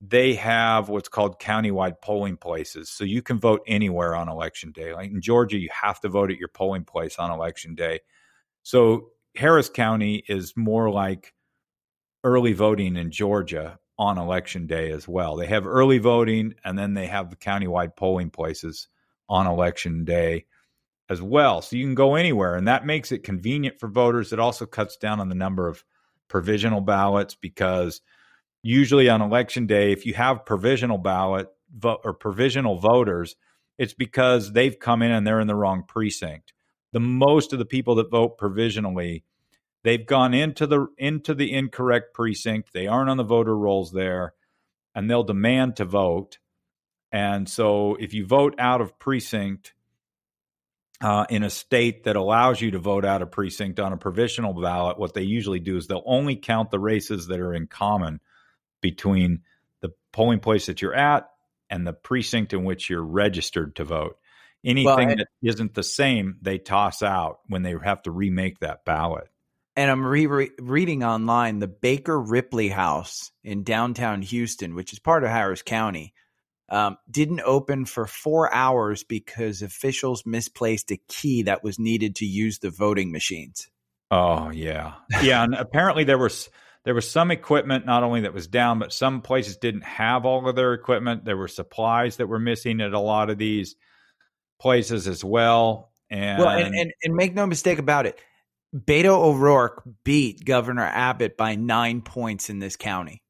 they 0.00 0.34
have 0.34 0.88
what's 0.88 1.08
called 1.08 1.38
countywide 1.38 2.00
polling 2.00 2.36
places. 2.36 2.90
So 2.90 3.04
you 3.04 3.22
can 3.22 3.38
vote 3.38 3.62
anywhere 3.68 4.16
on 4.16 4.28
election 4.28 4.72
day. 4.72 4.92
Like 4.94 5.10
in 5.10 5.20
Georgia, 5.20 5.58
you 5.58 5.68
have 5.70 6.00
to 6.00 6.08
vote 6.08 6.32
at 6.32 6.38
your 6.38 6.48
polling 6.48 6.84
place 6.84 7.18
on 7.18 7.30
election 7.30 7.76
day. 7.76 8.00
So 8.64 9.10
Harris 9.36 9.68
County 9.68 10.24
is 10.28 10.54
more 10.56 10.90
like 10.90 11.32
early 12.24 12.52
voting 12.52 12.96
in 12.96 13.12
Georgia 13.12 13.78
on 13.96 14.18
election 14.18 14.66
day 14.66 14.90
as 14.90 15.06
well. 15.06 15.36
They 15.36 15.46
have 15.46 15.66
early 15.66 15.98
voting 15.98 16.54
and 16.64 16.76
then 16.76 16.94
they 16.94 17.06
have 17.06 17.30
the 17.30 17.36
countywide 17.36 17.94
polling 17.96 18.30
places 18.30 18.88
on 19.32 19.46
election 19.46 20.04
day 20.04 20.44
as 21.08 21.22
well. 21.22 21.62
So 21.62 21.76
you 21.76 21.84
can 21.84 21.94
go 21.94 22.14
anywhere 22.14 22.54
and 22.54 22.68
that 22.68 22.86
makes 22.86 23.10
it 23.12 23.24
convenient 23.24 23.80
for 23.80 23.88
voters. 23.88 24.32
It 24.32 24.38
also 24.38 24.66
cuts 24.66 24.96
down 24.96 25.20
on 25.20 25.28
the 25.28 25.34
number 25.34 25.66
of 25.66 25.84
provisional 26.28 26.80
ballots 26.80 27.34
because 27.34 28.00
usually 28.62 29.08
on 29.08 29.22
election 29.22 29.66
day, 29.66 29.92
if 29.92 30.06
you 30.06 30.14
have 30.14 30.46
provisional 30.46 30.98
ballot 30.98 31.48
vote 31.74 32.00
or 32.04 32.12
provisional 32.12 32.78
voters, 32.78 33.36
it's 33.78 33.94
because 33.94 34.52
they've 34.52 34.78
come 34.78 35.02
in 35.02 35.10
and 35.10 35.26
they're 35.26 35.40
in 35.40 35.48
the 35.48 35.54
wrong 35.54 35.84
precinct. 35.86 36.52
The 36.92 37.00
most 37.00 37.52
of 37.52 37.58
the 37.58 37.64
people 37.64 37.94
that 37.96 38.10
vote 38.10 38.36
provisionally, 38.38 39.24
they've 39.82 40.06
gone 40.06 40.34
into 40.34 40.66
the 40.66 40.88
into 40.98 41.34
the 41.34 41.52
incorrect 41.52 42.14
precinct. 42.14 42.72
They 42.72 42.86
aren't 42.86 43.10
on 43.10 43.16
the 43.16 43.24
voter 43.24 43.56
rolls 43.56 43.92
there, 43.92 44.34
and 44.94 45.10
they'll 45.10 45.24
demand 45.24 45.76
to 45.76 45.84
vote. 45.84 46.38
And 47.12 47.48
so, 47.48 47.96
if 47.96 48.14
you 48.14 48.26
vote 48.26 48.54
out 48.58 48.80
of 48.80 48.98
precinct 48.98 49.74
uh, 51.02 51.26
in 51.28 51.42
a 51.42 51.50
state 51.50 52.04
that 52.04 52.16
allows 52.16 52.60
you 52.60 52.70
to 52.70 52.78
vote 52.78 53.04
out 53.04 53.20
of 53.20 53.30
precinct 53.30 53.78
on 53.78 53.92
a 53.92 53.98
provisional 53.98 54.54
ballot, 54.54 54.98
what 54.98 55.12
they 55.12 55.22
usually 55.22 55.60
do 55.60 55.76
is 55.76 55.86
they'll 55.86 56.02
only 56.06 56.36
count 56.36 56.70
the 56.70 56.78
races 56.78 57.26
that 57.26 57.38
are 57.38 57.52
in 57.52 57.66
common 57.66 58.20
between 58.80 59.42
the 59.80 59.92
polling 60.12 60.40
place 60.40 60.66
that 60.66 60.80
you're 60.80 60.94
at 60.94 61.28
and 61.68 61.86
the 61.86 61.92
precinct 61.92 62.52
in 62.52 62.64
which 62.64 62.88
you're 62.88 63.04
registered 63.04 63.76
to 63.76 63.84
vote. 63.84 64.16
Anything 64.64 64.86
well, 64.86 64.98
and, 65.00 65.20
that 65.20 65.28
isn't 65.42 65.74
the 65.74 65.82
same, 65.82 66.36
they 66.40 66.58
toss 66.58 67.02
out 67.02 67.40
when 67.48 67.62
they 67.62 67.74
have 67.82 68.02
to 68.02 68.10
remake 68.10 68.60
that 68.60 68.84
ballot. 68.84 69.28
And 69.74 69.90
I'm 69.90 70.06
re- 70.06 70.50
reading 70.60 71.02
online 71.02 71.58
the 71.58 71.66
Baker 71.66 72.20
Ripley 72.20 72.68
House 72.68 73.32
in 73.42 73.64
downtown 73.64 74.22
Houston, 74.22 74.74
which 74.74 74.92
is 74.92 74.98
part 74.98 75.24
of 75.24 75.30
Harris 75.30 75.62
County, 75.62 76.14
um, 76.72 76.96
didn't 77.08 77.42
open 77.42 77.84
for 77.84 78.06
four 78.06 78.52
hours 78.52 79.04
because 79.04 79.60
officials 79.60 80.24
misplaced 80.24 80.90
a 80.90 80.96
key 81.06 81.42
that 81.42 81.62
was 81.62 81.78
needed 81.78 82.16
to 82.16 82.24
use 82.24 82.58
the 82.58 82.70
voting 82.70 83.12
machines. 83.12 83.68
Oh 84.10 84.50
yeah, 84.50 84.94
yeah, 85.22 85.44
and 85.44 85.54
apparently 85.54 86.04
there 86.04 86.18
was 86.18 86.48
there 86.84 86.94
was 86.94 87.08
some 87.08 87.30
equipment 87.30 87.84
not 87.84 88.02
only 88.02 88.22
that 88.22 88.32
was 88.32 88.46
down, 88.46 88.78
but 88.78 88.92
some 88.92 89.20
places 89.20 89.58
didn't 89.58 89.84
have 89.84 90.24
all 90.24 90.48
of 90.48 90.56
their 90.56 90.72
equipment. 90.72 91.26
There 91.26 91.36
were 91.36 91.46
supplies 91.46 92.16
that 92.16 92.26
were 92.26 92.38
missing 92.38 92.80
at 92.80 92.94
a 92.94 92.98
lot 92.98 93.28
of 93.28 93.36
these 93.36 93.76
places 94.58 95.06
as 95.06 95.22
well. 95.22 95.92
And 96.10 96.38
well, 96.38 96.56
and, 96.56 96.74
and, 96.74 96.92
and 97.04 97.14
make 97.14 97.34
no 97.34 97.46
mistake 97.46 97.78
about 97.78 98.06
it, 98.06 98.18
Beto 98.74 99.16
O'Rourke 99.16 99.82
beat 100.04 100.44
Governor 100.44 100.84
Abbott 100.84 101.36
by 101.36 101.54
nine 101.54 102.00
points 102.00 102.48
in 102.48 102.60
this 102.60 102.76
county. 102.76 103.22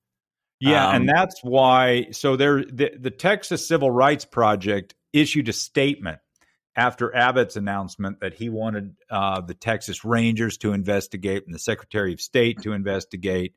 Yeah, 0.63 0.91
um, 0.91 0.95
and 0.95 1.09
that's 1.09 1.43
why. 1.43 2.07
So 2.13 2.37
there, 2.37 2.65
the, 2.65 2.93
the 2.97 3.11
Texas 3.11 3.67
Civil 3.67 3.91
Rights 3.91 4.25
Project 4.25 4.95
issued 5.13 5.49
a 5.49 5.53
statement 5.53 6.21
after 6.77 7.15
Abbott's 7.15 7.57
announcement 7.57 8.21
that 8.21 8.35
he 8.35 8.49
wanted 8.49 8.95
uh, 9.11 9.41
the 9.41 9.55
Texas 9.55 10.05
Rangers 10.05 10.59
to 10.59 10.73
investigate 10.73 11.43
and 11.47 11.55
the 11.55 11.59
Secretary 11.59 12.13
of 12.13 12.21
State 12.21 12.63
to 12.63 12.73
investigate. 12.75 13.55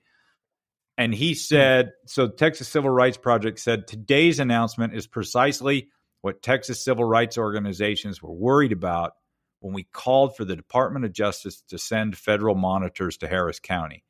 And 0.98 1.14
he 1.14 1.36
said, 1.36 1.92
so 2.08 2.28
Texas 2.28 2.70
Civil 2.70 2.90
Rights 2.90 3.18
Project 3.18 3.60
said 3.60 3.86
today's 3.86 4.40
announcement 4.40 4.96
is 4.96 5.06
precisely 5.06 5.90
what 6.22 6.42
Texas 6.42 6.84
civil 6.84 7.06
rights 7.06 7.38
organizations 7.38 8.20
were 8.20 8.34
worried 8.34 8.72
about 8.72 9.12
when 9.60 9.76
we 9.76 9.84
called 9.84 10.36
for 10.36 10.44
the 10.44 10.56
Department 10.56 11.06
of 11.06 11.14
Justice 11.14 11.62
to 11.70 11.78
send 11.78 12.18
federal 12.18 12.56
monitors 12.56 13.18
to 13.18 13.28
Harris 13.28 13.60
County. 13.60 14.04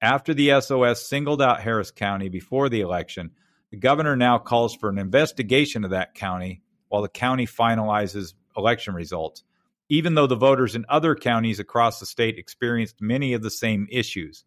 After 0.00 0.34
the 0.34 0.60
SOS 0.60 1.06
singled 1.06 1.40
out 1.40 1.62
Harris 1.62 1.90
County 1.90 2.28
before 2.28 2.68
the 2.68 2.80
election, 2.80 3.30
the 3.70 3.76
governor 3.76 4.16
now 4.16 4.38
calls 4.38 4.74
for 4.74 4.88
an 4.88 4.98
investigation 4.98 5.84
of 5.84 5.90
that 5.90 6.14
county 6.14 6.62
while 6.88 7.02
the 7.02 7.08
county 7.08 7.46
finalizes 7.46 8.34
election 8.56 8.94
results, 8.94 9.42
even 9.88 10.14
though 10.14 10.26
the 10.26 10.36
voters 10.36 10.76
in 10.76 10.84
other 10.88 11.14
counties 11.14 11.58
across 11.58 11.98
the 11.98 12.06
state 12.06 12.38
experienced 12.38 13.00
many 13.00 13.32
of 13.32 13.42
the 13.42 13.50
same 13.50 13.88
issues. 13.90 14.44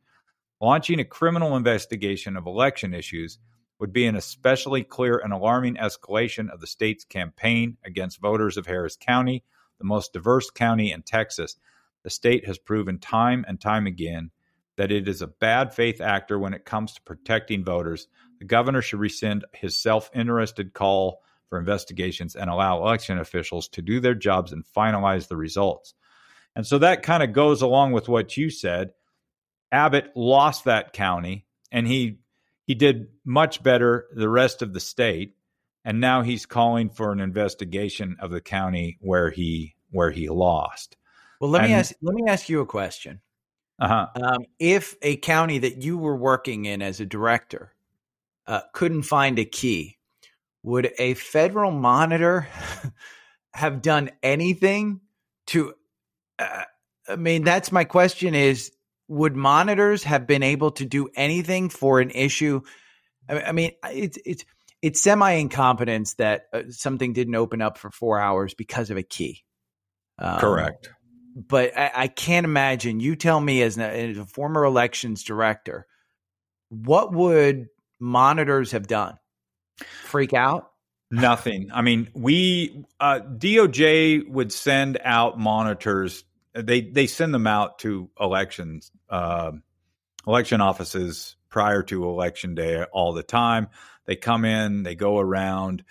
Launching 0.62 1.00
a 1.00 1.06
criminal 1.06 1.56
investigation 1.56 2.38
of 2.38 2.48
election 2.48 2.94
issues 2.94 3.38
would 3.80 3.94
be 3.94 4.06
an 4.06 4.16
especially 4.16 4.84
clear 4.84 5.18
and 5.18 5.34
alarming 5.34 5.75
escalation 5.75 6.50
of 6.50 6.62
the 6.62 6.68
state's 6.68 7.04
campaign 7.04 7.77
against 7.84 8.22
voters 8.22 8.58
of 8.58 8.66
Harris 8.66 8.96
County, 8.96 9.44
the 9.77 9.86
most 9.86 10.13
diverse 10.13 10.50
county 10.50 10.92
in 10.92 11.04
Texas. 11.04 11.58
The 12.04 12.10
state 12.10 12.48
has 12.48 12.58
proven 12.58 12.98
time 12.98 13.46
and 13.48 13.60
time 13.60 13.86
again 13.86 14.32
that 14.78 14.92
it 14.92 15.08
is 15.08 15.22
a 15.22 15.28
bad 15.28 15.74
faith 15.74 16.00
actor 16.02 16.40
when 16.40 16.54
it 16.54 16.66
comes 16.66 16.94
to 16.94 17.02
protecting 17.02 17.64
voters. 17.64 18.08
The 18.40 18.46
governor 18.46 18.82
should 18.82 19.00
rescind 19.00 19.46
his 19.54 19.82
self 19.82 20.10
interested 20.14 20.74
call 20.74 21.22
for 21.50 21.60
investigations 21.60 22.36
and 22.36 22.50
allow 22.50 22.82
election 22.82 23.18
officials 23.20 23.68
to 23.70 23.82
do 23.82 24.00
their 24.00 24.16
jobs 24.16 24.52
and 24.52 24.64
finalize 24.76 25.28
the 25.28 25.38
results. 25.38 25.94
And 26.56 26.66
so 26.66 26.80
that 26.80 27.04
kind 27.04 27.24
of 27.24 27.34
goes 27.34 27.62
along 27.62 27.92
with 27.92 28.08
what 28.08 28.38
you 28.38 28.50
said. 28.50 28.92
Abbott 29.72 30.12
lost 30.16 30.66
that 30.66 30.94
county 30.94 31.46
and 31.72 31.88
he 31.88 32.20
he 32.66 32.76
did 32.76 33.08
much 33.26 33.64
better 33.64 34.08
the 34.14 34.30
rest 34.30 34.62
of 34.62 34.74
the 34.74 34.80
state 34.80 35.36
and 35.88 36.02
now 36.02 36.22
he's 36.22 36.46
calling 36.46 36.90
for 36.90 37.14
an 37.14 37.22
investigation 37.22 38.18
of 38.20 38.30
the 38.30 38.42
county 38.42 38.98
where 39.00 39.30
he 39.30 39.76
where 39.90 40.12
he 40.12 40.28
lost. 40.28 40.98
Well, 41.40 41.50
let 41.50 41.62
and, 41.62 41.72
me 41.72 41.76
ask 41.76 41.96
let 42.02 42.14
me 42.14 42.24
ask 42.28 42.50
you 42.50 42.60
a 42.62 42.66
question. 42.66 43.22
Uh-huh. 43.80 44.08
Um, 44.16 44.46
if 44.60 44.96
a 45.02 45.18
county 45.18 45.60
that 45.60 45.82
you 45.84 45.98
were 45.98 46.16
working 46.16 46.66
in 46.66 46.82
as 46.82 47.00
a 47.00 47.06
director 47.06 47.74
uh, 48.48 48.62
couldn't 48.74 49.04
find 49.04 49.38
a 49.38 49.46
key, 49.46 49.98
would 50.64 50.92
a 50.98 51.14
federal 51.14 51.72
monitor 51.72 52.48
have 53.54 53.82
done 53.82 54.10
anything 54.22 55.02
to 55.48 55.74
uh, 56.38 56.64
i 57.08 57.16
mean 57.16 57.44
that's 57.44 57.72
my 57.72 57.86
question 57.86 58.36
is 58.36 58.72
would 59.08 59.36
monitors 59.36 60.04
have 60.04 60.28
been 60.28 60.44
able 60.44 60.72
to 60.72 60.86
do 60.86 61.10
anything 61.16 61.70
for 61.70 62.00
an 62.00 62.12
issue? 62.12 62.62
I, 63.30 63.42
I 63.42 63.52
mean 63.52 63.72
it's 63.86 64.18
it's 64.26 64.46
it's 64.82 65.02
semi 65.02 65.32
incompetence 65.32 66.16
that 66.16 66.48
uh, 66.54 66.64
something 66.70 67.14
didn't 67.14 67.36
open 67.36 67.62
up 67.62 67.78
for 67.78 67.90
four 67.90 68.20
hours 68.20 68.54
because 68.54 68.90
of 68.90 68.98
a 68.98 69.04
key. 69.04 69.44
Um, 70.20 70.40
correct 70.40 70.90
but 71.38 71.77
I, 71.77 71.91
I, 71.94 72.08
can't 72.08 72.46
imagine 72.46 73.00
you 73.00 73.15
tell 73.15 73.39
me 73.39 73.62
as, 73.62 73.77
as 73.77 74.17
a 74.17 74.25
former 74.25 74.63
elections 74.63 75.24
director 75.24 75.86
what 76.70 77.13
would 77.13 77.67
monitors 78.00 78.72
have 78.72 78.88
done 78.88 79.17
freak 80.03 80.34
out? 80.34 80.72
Nothing. 81.10 81.70
I 81.74 81.82
mean, 81.84 82.10
we 82.13 82.84
uh, 83.00 83.20
DOJ 83.20 84.27
would 84.27 84.51
send 84.51 85.00
out 85.03 85.39
monitors 85.39 86.24
they 86.53 86.82
they 86.82 87.08
send 87.08 87.34
them 87.34 87.48
out 87.48 87.79
to 87.79 88.10
elections 88.20 88.91
uh, 89.10 89.51
election 90.25 90.60
offices 90.60 91.36
prior 91.50 91.84
to 91.84 92.03
election 92.06 92.56
day 92.56 92.84
all 92.84 93.13
the 93.13 93.24
time. 93.24 93.67
They 94.06 94.15
come 94.15 94.44
in, 94.44 94.84
they 94.84 94.96
go 94.96 95.20
around, 95.20 95.84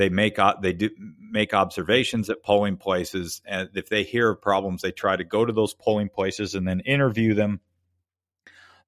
they 0.00 0.08
make 0.08 0.38
they 0.62 0.72
do 0.72 0.88
make 1.20 1.52
observations 1.52 2.30
at 2.30 2.42
polling 2.42 2.78
places, 2.78 3.42
and 3.44 3.68
if 3.74 3.90
they 3.90 4.02
hear 4.02 4.30
of 4.30 4.40
problems, 4.40 4.80
they 4.80 4.92
try 4.92 5.14
to 5.14 5.24
go 5.24 5.44
to 5.44 5.52
those 5.52 5.74
polling 5.74 6.08
places 6.08 6.54
and 6.54 6.66
then 6.66 6.80
interview 6.80 7.34
them. 7.34 7.60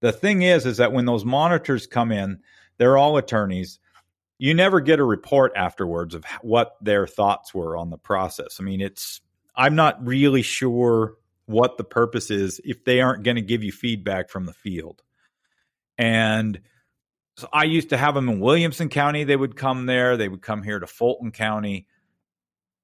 The 0.00 0.11
thing 0.11 0.40
is, 0.40 0.64
is 0.64 0.78
that 0.78 0.92
when 0.92 1.04
those 1.04 1.25
monitors 1.25 1.87
come 1.87 2.12
in, 2.12 2.40
they're 2.78 2.97
all 2.97 3.19
attorneys. 3.19 3.78
You 4.38 4.54
never 4.54 4.81
get 4.81 5.00
a 5.00 5.04
report 5.04 5.52
afterwards 5.54 6.14
of 6.14 6.25
what 6.40 6.76
their 6.81 7.07
thoughts 7.07 7.52
were 7.52 7.76
on 7.76 7.90
the 7.90 7.99
process. 7.99 8.57
I 8.59 8.62
mean, 8.62 8.81
it's 8.81 9.21
I'm 9.54 9.76
not 9.76 10.04
really 10.04 10.42
sure 10.42 11.16
what 11.45 11.76
the 11.76 11.85
purpose 11.85 12.31
is 12.31 12.59
if 12.64 12.85
they 12.85 13.02
aren't 13.02 13.23
going 13.23 13.37
to 13.37 13.42
give 13.42 13.62
you 13.62 13.71
feedback 13.71 14.31
from 14.31 14.47
the 14.47 14.54
field. 14.54 15.02
And 15.99 16.59
so 17.37 17.49
I 17.53 17.65
used 17.65 17.91
to 17.91 17.97
have 17.97 18.15
them 18.15 18.29
in 18.29 18.41
Williamson 18.41 18.89
County. 18.89 19.25
They 19.25 19.37
would 19.37 19.57
come 19.57 19.87
there. 19.87 20.17
They 20.17 20.29
would 20.29 20.43
come 20.43 20.62
here 20.62 20.79
to 20.79 20.87
Fulton 20.87 21.33
County. 21.33 21.87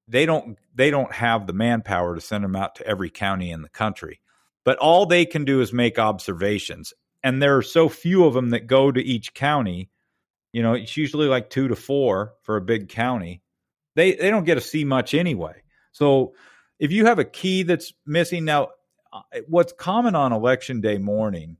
They 0.06 0.24
don't 0.24 0.58
they 0.74 0.90
don't 0.90 1.12
have 1.12 1.46
the 1.46 1.52
manpower 1.52 2.14
to 2.14 2.20
send 2.20 2.44
them 2.44 2.56
out 2.56 2.76
to 2.76 2.86
every 2.86 3.10
county 3.10 3.50
in 3.50 3.60
the 3.62 3.68
country. 3.68 4.20
But 4.64 4.78
all 4.78 5.06
they 5.06 5.26
can 5.26 5.44
do 5.44 5.60
is 5.60 5.72
make 5.72 5.98
observations. 5.98 6.94
And 7.22 7.42
there 7.42 7.56
are 7.56 7.62
so 7.62 7.88
few 7.88 8.24
of 8.24 8.34
them 8.34 8.50
that 8.50 8.66
go 8.66 8.90
to 8.90 9.02
each 9.02 9.34
county. 9.34 9.90
You 10.52 10.62
know, 10.62 10.72
it's 10.74 10.96
usually 10.96 11.26
like 11.26 11.50
two 11.50 11.68
to 11.68 11.76
four 11.76 12.34
for 12.42 12.56
a 12.56 12.62
big 12.62 12.88
county. 12.88 13.42
They 13.96 14.14
they 14.14 14.30
don't 14.30 14.44
get 14.44 14.54
to 14.54 14.62
see 14.62 14.84
much 14.84 15.12
anyway. 15.12 15.62
So 15.92 16.32
if 16.78 16.90
you 16.90 17.04
have 17.04 17.18
a 17.18 17.24
key 17.24 17.64
that's 17.64 17.92
missing 18.06 18.46
now, 18.46 18.68
uh, 19.12 19.20
what's 19.46 19.74
common 19.74 20.14
on 20.14 20.32
election 20.32 20.80
day 20.80 20.96
morning 20.96 21.58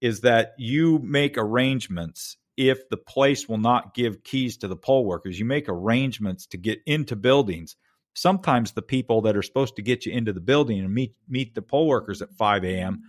is 0.00 0.20
that 0.20 0.54
you 0.58 0.98
make 1.00 1.36
arrangements 1.36 2.36
if 2.56 2.88
the 2.88 2.96
place 2.96 3.48
will 3.48 3.58
not 3.58 3.94
give 3.94 4.24
keys 4.24 4.56
to 4.58 4.68
the 4.68 4.76
poll 4.76 5.04
workers. 5.04 5.38
You 5.38 5.44
make 5.44 5.68
arrangements 5.68 6.46
to 6.48 6.56
get 6.56 6.80
into 6.86 7.14
buildings. 7.16 7.76
Sometimes 8.14 8.72
the 8.72 8.82
people 8.82 9.22
that 9.22 9.36
are 9.36 9.42
supposed 9.42 9.76
to 9.76 9.82
get 9.82 10.04
you 10.04 10.12
into 10.12 10.32
the 10.32 10.40
building 10.40 10.80
and 10.80 10.92
meet 10.92 11.14
meet 11.28 11.54
the 11.54 11.62
poll 11.62 11.86
workers 11.86 12.20
at 12.20 12.34
5 12.34 12.64
a.m. 12.64 13.02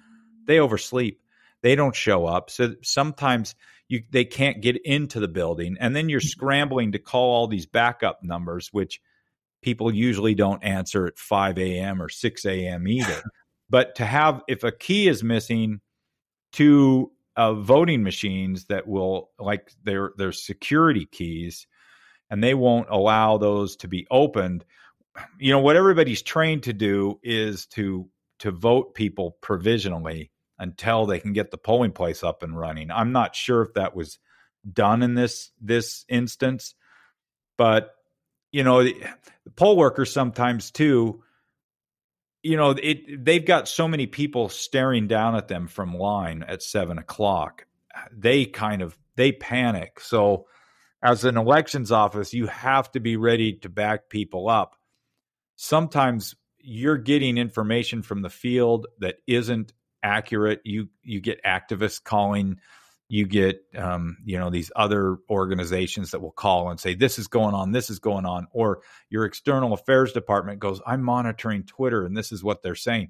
they 0.45 0.59
oversleep. 0.59 1.19
They 1.61 1.75
don't 1.75 1.95
show 1.95 2.25
up. 2.25 2.51
So 2.51 2.75
sometimes 2.83 3.55
you 3.87 4.03
they 4.11 4.23
can't 4.25 4.61
get 4.61 4.77
into 4.85 5.19
the 5.19 5.27
building, 5.27 5.77
and 5.79 5.95
then 5.95 6.09
you're 6.09 6.21
scrambling 6.21 6.91
to 6.91 6.99
call 6.99 7.33
all 7.33 7.47
these 7.47 7.65
backup 7.65 8.19
numbers, 8.21 8.69
which 8.71 9.01
people 9.61 9.93
usually 9.93 10.35
don't 10.35 10.63
answer 10.63 11.07
at 11.07 11.17
5 11.17 11.57
a.m. 11.57 12.01
or 12.01 12.09
6 12.09 12.45
a.m. 12.45 12.87
either. 12.87 13.23
but 13.69 13.95
to 13.95 14.05
have, 14.05 14.41
if 14.47 14.63
a 14.63 14.71
key 14.71 15.07
is 15.07 15.23
missing 15.23 15.81
to 16.53 17.11
uh, 17.35 17.53
voting 17.53 18.03
machines 18.03 18.65
that 18.65 18.87
will, 18.87 19.29
like 19.39 19.71
their 19.83 20.11
their 20.17 20.31
security 20.31 21.05
keys, 21.05 21.67
and 22.29 22.43
they 22.43 22.53
won't 22.53 22.89
allow 22.89 23.37
those 23.37 23.75
to 23.77 23.87
be 23.87 24.05
opened. 24.11 24.65
You 25.39 25.51
know 25.51 25.59
what 25.59 25.75
everybody's 25.75 26.21
trained 26.21 26.63
to 26.63 26.73
do 26.73 27.19
is 27.23 27.65
to 27.67 28.09
to 28.39 28.51
vote 28.51 28.93
people 28.93 29.37
provisionally 29.41 30.31
until 30.57 31.05
they 31.05 31.19
can 31.19 31.33
get 31.33 31.51
the 31.51 31.57
polling 31.57 31.91
place 31.91 32.23
up 32.23 32.43
and 32.43 32.57
running. 32.57 32.91
I'm 32.91 33.11
not 33.11 33.35
sure 33.35 33.61
if 33.61 33.73
that 33.75 33.95
was 33.95 34.19
done 34.71 35.03
in 35.03 35.15
this 35.15 35.51
this 35.61 36.05
instance, 36.09 36.75
but 37.57 37.91
you 38.51 38.63
know, 38.63 38.83
the, 38.83 38.95
the 39.45 39.51
poll 39.51 39.77
workers 39.77 40.11
sometimes 40.11 40.71
too, 40.71 41.23
you 42.43 42.57
know, 42.57 42.71
it 42.71 43.23
they've 43.23 43.45
got 43.45 43.67
so 43.67 43.87
many 43.87 44.07
people 44.07 44.49
staring 44.49 45.07
down 45.07 45.35
at 45.35 45.47
them 45.47 45.67
from 45.67 45.97
line 45.97 46.43
at 46.47 46.63
seven 46.63 46.97
o'clock. 46.97 47.65
They 48.11 48.45
kind 48.45 48.81
of 48.81 48.97
they 49.15 49.31
panic. 49.31 49.99
So 49.99 50.47
as 51.01 51.23
an 51.25 51.37
elections 51.37 51.91
office, 51.91 52.33
you 52.33 52.47
have 52.47 52.91
to 52.91 52.99
be 52.99 53.17
ready 53.17 53.53
to 53.53 53.69
back 53.69 54.09
people 54.09 54.49
up. 54.49 54.75
Sometimes 55.55 56.35
you're 56.59 56.97
getting 56.97 57.37
information 57.37 58.01
from 58.01 58.21
the 58.21 58.29
field 58.29 58.87
that 58.99 59.17
isn't 59.27 59.73
accurate. 60.03 60.61
You 60.63 60.89
you 61.03 61.19
get 61.19 61.43
activists 61.43 62.03
calling 62.03 62.59
you 63.09 63.25
get 63.25 63.65
um, 63.75 64.17
you 64.23 64.37
know 64.37 64.49
these 64.49 64.71
other 64.75 65.17
organizations 65.29 66.11
that 66.11 66.21
will 66.21 66.31
call 66.31 66.69
and 66.69 66.79
say 66.79 66.93
this 66.93 67.19
is 67.19 67.27
going 67.27 67.55
on 67.55 67.71
this 67.71 67.89
is 67.89 67.99
going 67.99 68.25
on 68.25 68.47
or 68.51 68.81
your 69.09 69.25
external 69.25 69.73
affairs 69.73 70.13
department 70.13 70.59
goes 70.59 70.79
i'm 70.85 71.01
monitoring 71.01 71.63
twitter 71.63 72.05
and 72.05 72.15
this 72.15 72.31
is 72.31 72.43
what 72.43 72.61
they're 72.61 72.75
saying. 72.75 73.09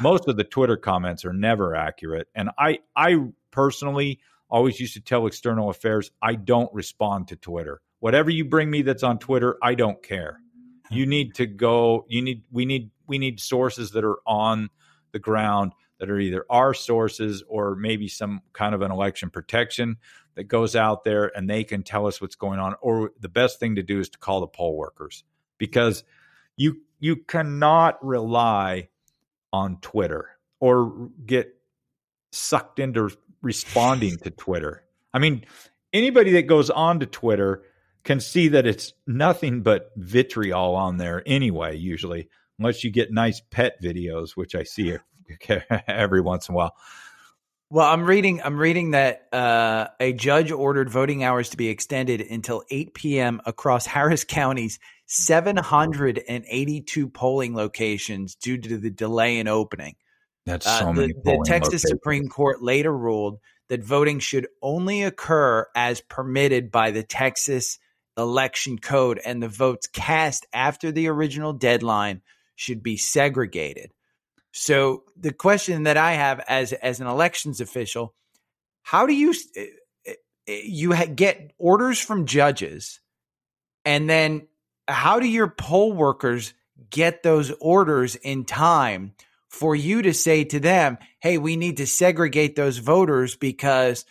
Most 0.00 0.28
of 0.28 0.36
the 0.36 0.44
twitter 0.44 0.76
comments 0.76 1.24
are 1.24 1.32
never 1.32 1.74
accurate 1.74 2.28
and 2.34 2.50
i 2.56 2.78
i 2.96 3.16
personally 3.50 4.20
always 4.48 4.80
used 4.80 4.94
to 4.94 5.00
tell 5.00 5.26
external 5.26 5.68
affairs 5.68 6.10
i 6.22 6.34
don't 6.34 6.72
respond 6.72 7.28
to 7.28 7.36
twitter. 7.36 7.82
Whatever 7.98 8.30
you 8.30 8.44
bring 8.44 8.70
me 8.70 8.82
that's 8.82 9.02
on 9.02 9.18
twitter 9.18 9.58
i 9.62 9.74
don't 9.74 10.02
care. 10.02 10.40
You 10.92 11.06
need 11.06 11.34
to 11.36 11.46
go 11.46 12.06
you 12.08 12.22
need 12.22 12.44
we 12.50 12.64
need 12.64 12.90
we 13.06 13.18
need 13.18 13.40
sources 13.40 13.90
that 13.92 14.04
are 14.04 14.18
on 14.26 14.70
the 15.12 15.18
ground 15.18 15.72
that 16.00 16.10
are 16.10 16.18
either 16.18 16.44
our 16.50 16.74
sources 16.74 17.44
or 17.46 17.76
maybe 17.76 18.08
some 18.08 18.40
kind 18.52 18.74
of 18.74 18.82
an 18.82 18.90
election 18.90 19.30
protection 19.30 19.96
that 20.34 20.44
goes 20.44 20.74
out 20.74 21.04
there 21.04 21.30
and 21.36 21.48
they 21.48 21.62
can 21.62 21.82
tell 21.82 22.06
us 22.06 22.20
what's 22.20 22.34
going 22.34 22.58
on. 22.58 22.74
Or 22.80 23.12
the 23.20 23.28
best 23.28 23.60
thing 23.60 23.76
to 23.76 23.82
do 23.82 24.00
is 24.00 24.08
to 24.10 24.18
call 24.18 24.40
the 24.40 24.46
poll 24.46 24.76
workers 24.76 25.22
because 25.58 26.02
you 26.56 26.80
you 26.98 27.16
cannot 27.16 28.04
rely 28.04 28.88
on 29.52 29.78
Twitter 29.80 30.30
or 30.58 31.10
get 31.24 31.54
sucked 32.32 32.78
into 32.78 33.10
responding 33.42 34.16
to 34.18 34.30
Twitter. 34.30 34.84
I 35.12 35.18
mean, 35.18 35.44
anybody 35.92 36.32
that 36.32 36.42
goes 36.42 36.70
on 36.70 37.00
to 37.00 37.06
Twitter 37.06 37.62
can 38.04 38.20
see 38.20 38.48
that 38.48 38.66
it's 38.66 38.92
nothing 39.06 39.62
but 39.62 39.90
vitriol 39.96 40.74
on 40.74 40.96
there 40.96 41.22
anyway, 41.26 41.76
usually, 41.76 42.28
unless 42.58 42.84
you 42.84 42.90
get 42.90 43.12
nice 43.12 43.40
pet 43.50 43.82
videos, 43.82 44.30
which 44.36 44.54
I 44.54 44.62
see 44.62 44.90
every 45.86 46.20
once 46.20 46.48
in 46.48 46.54
a 46.54 46.56
while. 46.56 46.74
Well, 47.72 47.86
I'm 47.86 48.04
reading. 48.04 48.42
I'm 48.42 48.58
reading 48.58 48.90
that 48.92 49.28
uh, 49.32 49.86
a 50.00 50.12
judge 50.12 50.50
ordered 50.50 50.90
voting 50.90 51.22
hours 51.22 51.50
to 51.50 51.56
be 51.56 51.68
extended 51.68 52.20
until 52.20 52.64
8 52.68 52.94
p.m. 52.94 53.40
across 53.46 53.86
Harris 53.86 54.24
County's 54.24 54.80
782 55.06 57.08
polling 57.08 57.54
locations 57.54 58.34
due 58.34 58.58
to 58.58 58.76
the 58.76 58.90
delay 58.90 59.38
in 59.38 59.46
opening. 59.46 59.94
That's 60.46 60.66
uh, 60.66 60.80
so 60.80 60.88
uh, 60.88 60.92
many. 60.92 61.12
The, 61.12 61.20
the 61.22 61.44
Texas 61.46 61.84
locations. 61.84 61.90
Supreme 61.90 62.28
Court 62.28 62.60
later 62.60 62.96
ruled 62.96 63.38
that 63.68 63.84
voting 63.84 64.18
should 64.18 64.48
only 64.60 65.04
occur 65.04 65.64
as 65.76 66.00
permitted 66.00 66.72
by 66.72 66.90
the 66.90 67.04
Texas 67.04 67.78
election 68.16 68.78
code, 68.78 69.20
and 69.24 69.40
the 69.40 69.48
votes 69.48 69.86
cast 69.86 70.44
after 70.52 70.90
the 70.90 71.06
original 71.06 71.52
deadline 71.52 72.20
should 72.56 72.82
be 72.82 72.96
segregated. 72.96 73.92
So 74.52 75.04
the 75.16 75.32
question 75.32 75.84
that 75.84 75.96
I 75.96 76.12
have 76.12 76.40
as 76.48 76.72
as 76.72 77.00
an 77.00 77.06
elections 77.06 77.60
official, 77.60 78.14
how 78.82 79.06
do 79.06 79.14
you 79.14 79.34
eh, 79.56 79.66
eh, 80.06 80.14
eh, 80.48 80.62
you 80.64 81.06
get 81.06 81.52
orders 81.58 82.00
from 82.00 82.26
judges, 82.26 83.00
and 83.84 84.10
then 84.10 84.48
how 84.88 85.20
do 85.20 85.28
your 85.28 85.48
poll 85.48 85.92
workers 85.92 86.52
get 86.90 87.22
those 87.22 87.52
orders 87.60 88.16
in 88.16 88.44
time 88.44 89.14
for 89.48 89.76
you 89.76 90.02
to 90.02 90.12
say 90.12 90.44
to 90.44 90.58
them, 90.58 90.98
"Hey, 91.20 91.38
we 91.38 91.54
need 91.56 91.76
to 91.76 91.86
segregate 91.86 92.56
those 92.56 92.78
voters 92.78 93.36
because 93.36 94.04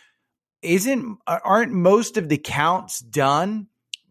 isn't 0.62 1.18
aren't 1.26 1.72
most 1.72 2.16
of 2.16 2.30
the 2.30 2.38
counts 2.38 3.00
done 3.00 3.66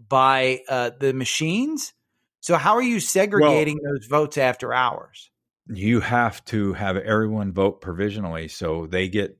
by 0.07 0.61
uh, 0.69 0.91
the 0.99 1.13
machines?" 1.13 1.93
So 2.39 2.55
how 2.55 2.75
are 2.75 2.81
you 2.83 2.99
segregating 2.99 3.79
well, 3.81 3.93
those 3.93 4.05
votes 4.05 4.37
after 4.37 4.73
hours? 4.73 5.29
You 5.69 5.99
have 5.99 6.43
to 6.45 6.73
have 6.73 6.97
everyone 6.97 7.53
vote 7.53 7.81
provisionally. 7.81 8.47
So 8.47 8.87
they 8.87 9.07
get 9.07 9.37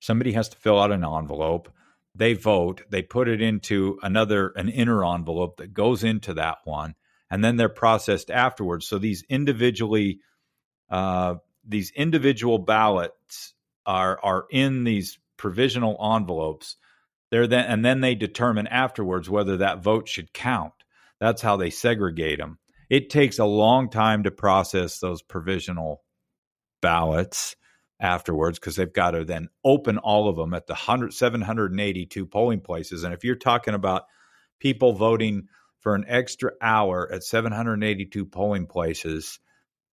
somebody 0.00 0.32
has 0.32 0.48
to 0.50 0.56
fill 0.58 0.80
out 0.80 0.92
an 0.92 1.04
envelope. 1.04 1.70
They 2.14 2.34
vote. 2.34 2.82
They 2.88 3.02
put 3.02 3.28
it 3.28 3.42
into 3.42 3.98
another 4.02 4.48
an 4.56 4.68
inner 4.68 5.04
envelope 5.04 5.58
that 5.58 5.74
goes 5.74 6.04
into 6.04 6.34
that 6.34 6.58
one, 6.64 6.94
and 7.30 7.44
then 7.44 7.56
they're 7.56 7.68
processed 7.68 8.30
afterwards. 8.30 8.86
So 8.86 8.98
these 8.98 9.24
individually, 9.28 10.20
uh, 10.88 11.34
these 11.66 11.90
individual 11.90 12.58
ballots 12.58 13.54
are 13.84 14.18
are 14.22 14.46
in 14.50 14.84
these 14.84 15.18
provisional 15.36 15.98
envelopes. 16.14 16.76
They're 17.30 17.48
then 17.48 17.66
and 17.66 17.84
then 17.84 18.00
they 18.00 18.14
determine 18.14 18.68
afterwards 18.68 19.28
whether 19.28 19.58
that 19.58 19.82
vote 19.82 20.08
should 20.08 20.32
count. 20.32 20.72
That's 21.18 21.42
how 21.42 21.56
they 21.56 21.70
segregate 21.70 22.38
them 22.38 22.58
it 22.88 23.10
takes 23.10 23.38
a 23.38 23.44
long 23.44 23.90
time 23.90 24.24
to 24.24 24.30
process 24.30 24.98
those 24.98 25.22
provisional 25.22 26.02
ballots 26.80 27.56
afterwards 28.00 28.58
because 28.58 28.76
they've 28.76 28.92
got 28.92 29.12
to 29.12 29.24
then 29.24 29.48
open 29.64 29.98
all 29.98 30.28
of 30.28 30.36
them 30.36 30.54
at 30.54 30.66
the 30.66 30.74
100, 30.74 31.12
782 31.12 32.26
polling 32.26 32.60
places. 32.60 33.04
And 33.04 33.14
if 33.14 33.24
you're 33.24 33.36
talking 33.36 33.74
about 33.74 34.04
people 34.60 34.92
voting 34.92 35.48
for 35.80 35.94
an 35.94 36.04
extra 36.08 36.52
hour 36.60 37.10
at 37.12 37.24
782 37.24 38.26
polling 38.26 38.66
places, 38.66 39.38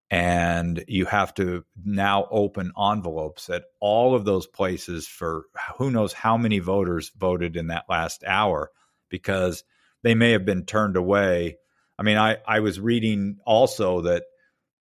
and 0.09 0.83
you 0.87 1.05
have 1.05 1.33
to 1.33 1.63
now 1.83 2.27
open 2.29 2.71
envelopes 2.79 3.49
at 3.49 3.63
all 3.79 4.13
of 4.13 4.25
those 4.25 4.45
places 4.45 5.07
for 5.07 5.45
who 5.77 5.89
knows 5.89 6.13
how 6.13 6.37
many 6.37 6.59
voters 6.59 7.11
voted 7.17 7.55
in 7.55 7.67
that 7.67 7.85
last 7.89 8.23
hour 8.23 8.69
because 9.09 9.63
they 10.03 10.13
may 10.13 10.31
have 10.31 10.45
been 10.45 10.65
turned 10.65 10.97
away. 10.97 11.57
I 11.97 12.03
mean, 12.03 12.17
I, 12.17 12.37
I 12.47 12.59
was 12.59 12.79
reading 12.79 13.39
also 13.45 14.01
that 14.01 14.23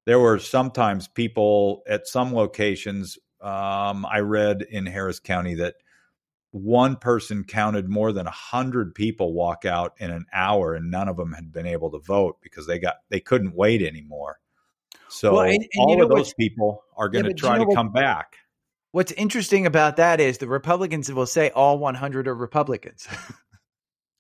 there 0.07 0.19
were 0.19 0.39
sometimes 0.39 1.09
people 1.09 1.83
at 1.87 2.07
some 2.07 2.35
locations. 2.35 3.19
Um, 3.41 4.07
I 4.07 4.21
read 4.21 4.63
in 4.63 4.87
Harris 4.87 5.21
County 5.21 5.55
that 5.57 5.75
one 6.53 6.97
person 6.97 7.45
counted 7.45 7.89
more 7.89 8.13
than 8.13 8.27
a 8.27 8.31
hundred 8.31 8.95
people 8.95 9.33
walk 9.33 9.65
out 9.65 9.95
in 9.99 10.11
an 10.11 10.27
hour, 10.33 10.75
and 10.75 10.91
none 10.91 11.09
of 11.09 11.17
them 11.17 11.33
had 11.33 11.53
been 11.53 11.67
able 11.67 11.91
to 11.91 11.99
vote 11.99 12.39
because 12.43 12.67
they 12.67 12.79
got 12.79 12.97
they 13.09 13.21
couldn't 13.21 13.55
wait 13.55 13.83
anymore. 13.83 14.39
So 15.09 15.35
well, 15.35 15.43
and, 15.43 15.55
and 15.55 15.69
all 15.79 16.03
of 16.03 16.09
those 16.09 16.33
people 16.35 16.85
are 16.97 17.09
going 17.09 17.25
to 17.25 17.31
yeah, 17.31 17.37
try 17.37 17.59
to 17.59 17.65
what, 17.65 17.75
come 17.75 17.93
back. 17.93 18.37
What's 18.93 19.13
interesting 19.13 19.67
about 19.67 19.97
that 19.97 20.21
is 20.21 20.39
the 20.39 20.47
Republicans 20.47 21.11
will 21.13 21.27
say 21.27 21.51
all 21.51 21.79
100 21.79 22.29
are 22.29 22.35
Republicans. 22.35 23.09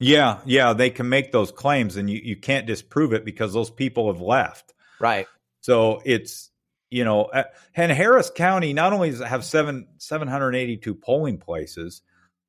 yeah, 0.02 0.40
yeah, 0.44 0.72
they 0.72 0.90
can 0.90 1.08
make 1.08 1.32
those 1.32 1.52
claims, 1.52 1.96
and 1.96 2.10
you 2.10 2.20
you 2.22 2.36
can't 2.36 2.66
disprove 2.66 3.12
it 3.12 3.24
because 3.24 3.52
those 3.52 3.70
people 3.70 4.12
have 4.12 4.20
left. 4.20 4.74
Right. 5.00 5.26
So 5.60 6.02
it's 6.04 6.50
you 6.90 7.04
know, 7.04 7.30
and 7.74 7.90
Harris 7.90 8.30
County 8.30 8.72
not 8.72 8.92
only 8.92 9.10
does 9.10 9.20
it 9.20 9.28
have 9.28 9.44
seven 9.44 9.86
seven 9.98 10.28
hundred 10.28 10.54
eighty 10.54 10.76
two 10.76 10.94
polling 10.94 11.38
places, 11.38 12.02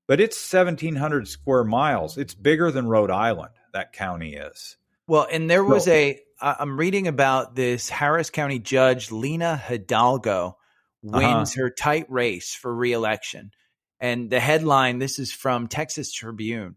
but 0.08 0.20
it's 0.20 0.38
seventeen 0.38 0.96
hundred 0.96 1.28
square 1.28 1.64
miles. 1.64 2.18
It's 2.18 2.34
bigger 2.34 2.72
than 2.72 2.88
Rhode 2.88 3.12
Island. 3.12 3.52
That 3.74 3.94
county 3.94 4.36
is. 4.36 4.76
Well, 5.08 5.28
and 5.32 5.50
there 5.50 5.64
was 5.64 5.86
so, 5.86 5.92
a. 5.92 6.20
I'm 6.42 6.78
reading 6.78 7.08
about 7.08 7.56
this 7.56 7.88
Harris 7.88 8.30
County 8.30 8.60
judge 8.60 9.12
Lina 9.12 9.56
Hidalgo 9.56 10.58
wins 11.02 11.52
uh-huh. 11.52 11.62
her 11.62 11.70
tight 11.70 12.08
race 12.10 12.54
for 12.54 12.74
reelection, 12.74 13.52
and 14.00 14.30
the 14.30 14.40
headline. 14.40 15.00
This 15.00 15.20
is 15.20 15.32
from 15.32 15.68
Texas 15.68 16.12
Tribune. 16.12 16.76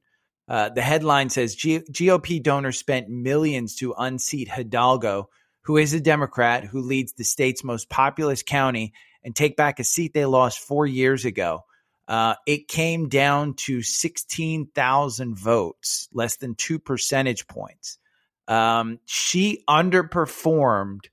Uh, 0.48 0.68
the 0.68 0.82
headline 0.82 1.28
says 1.28 1.54
G- 1.54 1.80
GOP 1.80 2.42
donors 2.42 2.78
spent 2.78 3.08
millions 3.08 3.76
to 3.76 3.94
unseat 3.98 4.48
Hidalgo 4.48 5.28
who 5.66 5.76
is 5.76 5.92
a 5.92 6.00
Democrat 6.00 6.64
who 6.64 6.80
leads 6.80 7.12
the 7.12 7.24
state's 7.24 7.64
most 7.64 7.90
populous 7.90 8.44
county 8.44 8.92
and 9.24 9.34
take 9.34 9.56
back 9.56 9.80
a 9.80 9.84
seat 9.84 10.14
they 10.14 10.24
lost 10.24 10.60
four 10.60 10.86
years 10.86 11.24
ago. 11.24 11.64
Uh, 12.06 12.36
it 12.46 12.68
came 12.68 13.08
down 13.08 13.54
to 13.54 13.82
16,000 13.82 15.36
votes, 15.36 16.08
less 16.12 16.36
than 16.36 16.54
two 16.54 16.78
percentage 16.78 17.48
points. 17.48 17.98
Um, 18.46 19.00
she 19.06 19.64
underperformed 19.68 21.06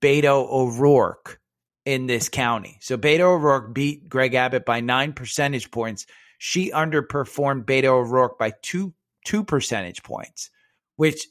Beto 0.00 0.50
O'Rourke 0.50 1.38
in 1.84 2.08
this 2.08 2.28
county. 2.28 2.78
So 2.80 2.98
Beto 2.98 3.20
O'Rourke 3.20 3.72
beat 3.72 4.08
Greg 4.08 4.34
Abbott 4.34 4.64
by 4.64 4.80
nine 4.80 5.12
percentage 5.12 5.70
points. 5.70 6.06
She 6.44 6.72
underperformed 6.72 7.66
Beto 7.66 7.84
O'Rourke 7.84 8.36
by 8.36 8.52
two 8.62 8.92
two 9.24 9.44
percentage 9.44 10.02
points, 10.02 10.50
which 10.96 11.28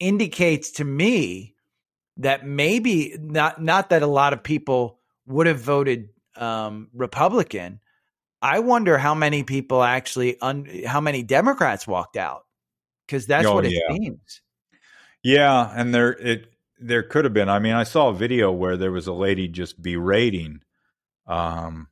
indicates 0.00 0.70
to 0.70 0.84
me 0.84 1.54
that 2.16 2.46
maybe 2.46 3.18
not 3.20 3.60
not 3.62 3.90
that 3.90 4.02
a 4.02 4.06
lot 4.06 4.32
of 4.32 4.42
people 4.42 4.98
would 5.26 5.46
have 5.46 5.60
voted 5.60 6.08
um, 6.36 6.88
Republican. 6.94 7.80
I 8.40 8.60
wonder 8.60 8.96
how 8.96 9.14
many 9.14 9.42
people 9.42 9.82
actually 9.82 10.40
un, 10.40 10.66
how 10.86 11.02
many 11.02 11.22
Democrats 11.22 11.86
walked 11.86 12.16
out 12.16 12.46
because 13.06 13.26
that's 13.26 13.46
oh, 13.46 13.56
what 13.56 13.66
it 13.66 13.72
yeah. 13.72 13.94
seems. 13.94 14.40
Yeah, 15.22 15.70
and 15.76 15.94
there 15.94 16.12
it 16.12 16.46
there 16.80 17.02
could 17.02 17.26
have 17.26 17.34
been. 17.34 17.50
I 17.50 17.58
mean, 17.58 17.74
I 17.74 17.84
saw 17.84 18.08
a 18.08 18.14
video 18.14 18.50
where 18.52 18.78
there 18.78 18.90
was 18.90 19.06
a 19.06 19.12
lady 19.12 19.48
just 19.48 19.82
berating 19.82 20.62
um, 21.26 21.88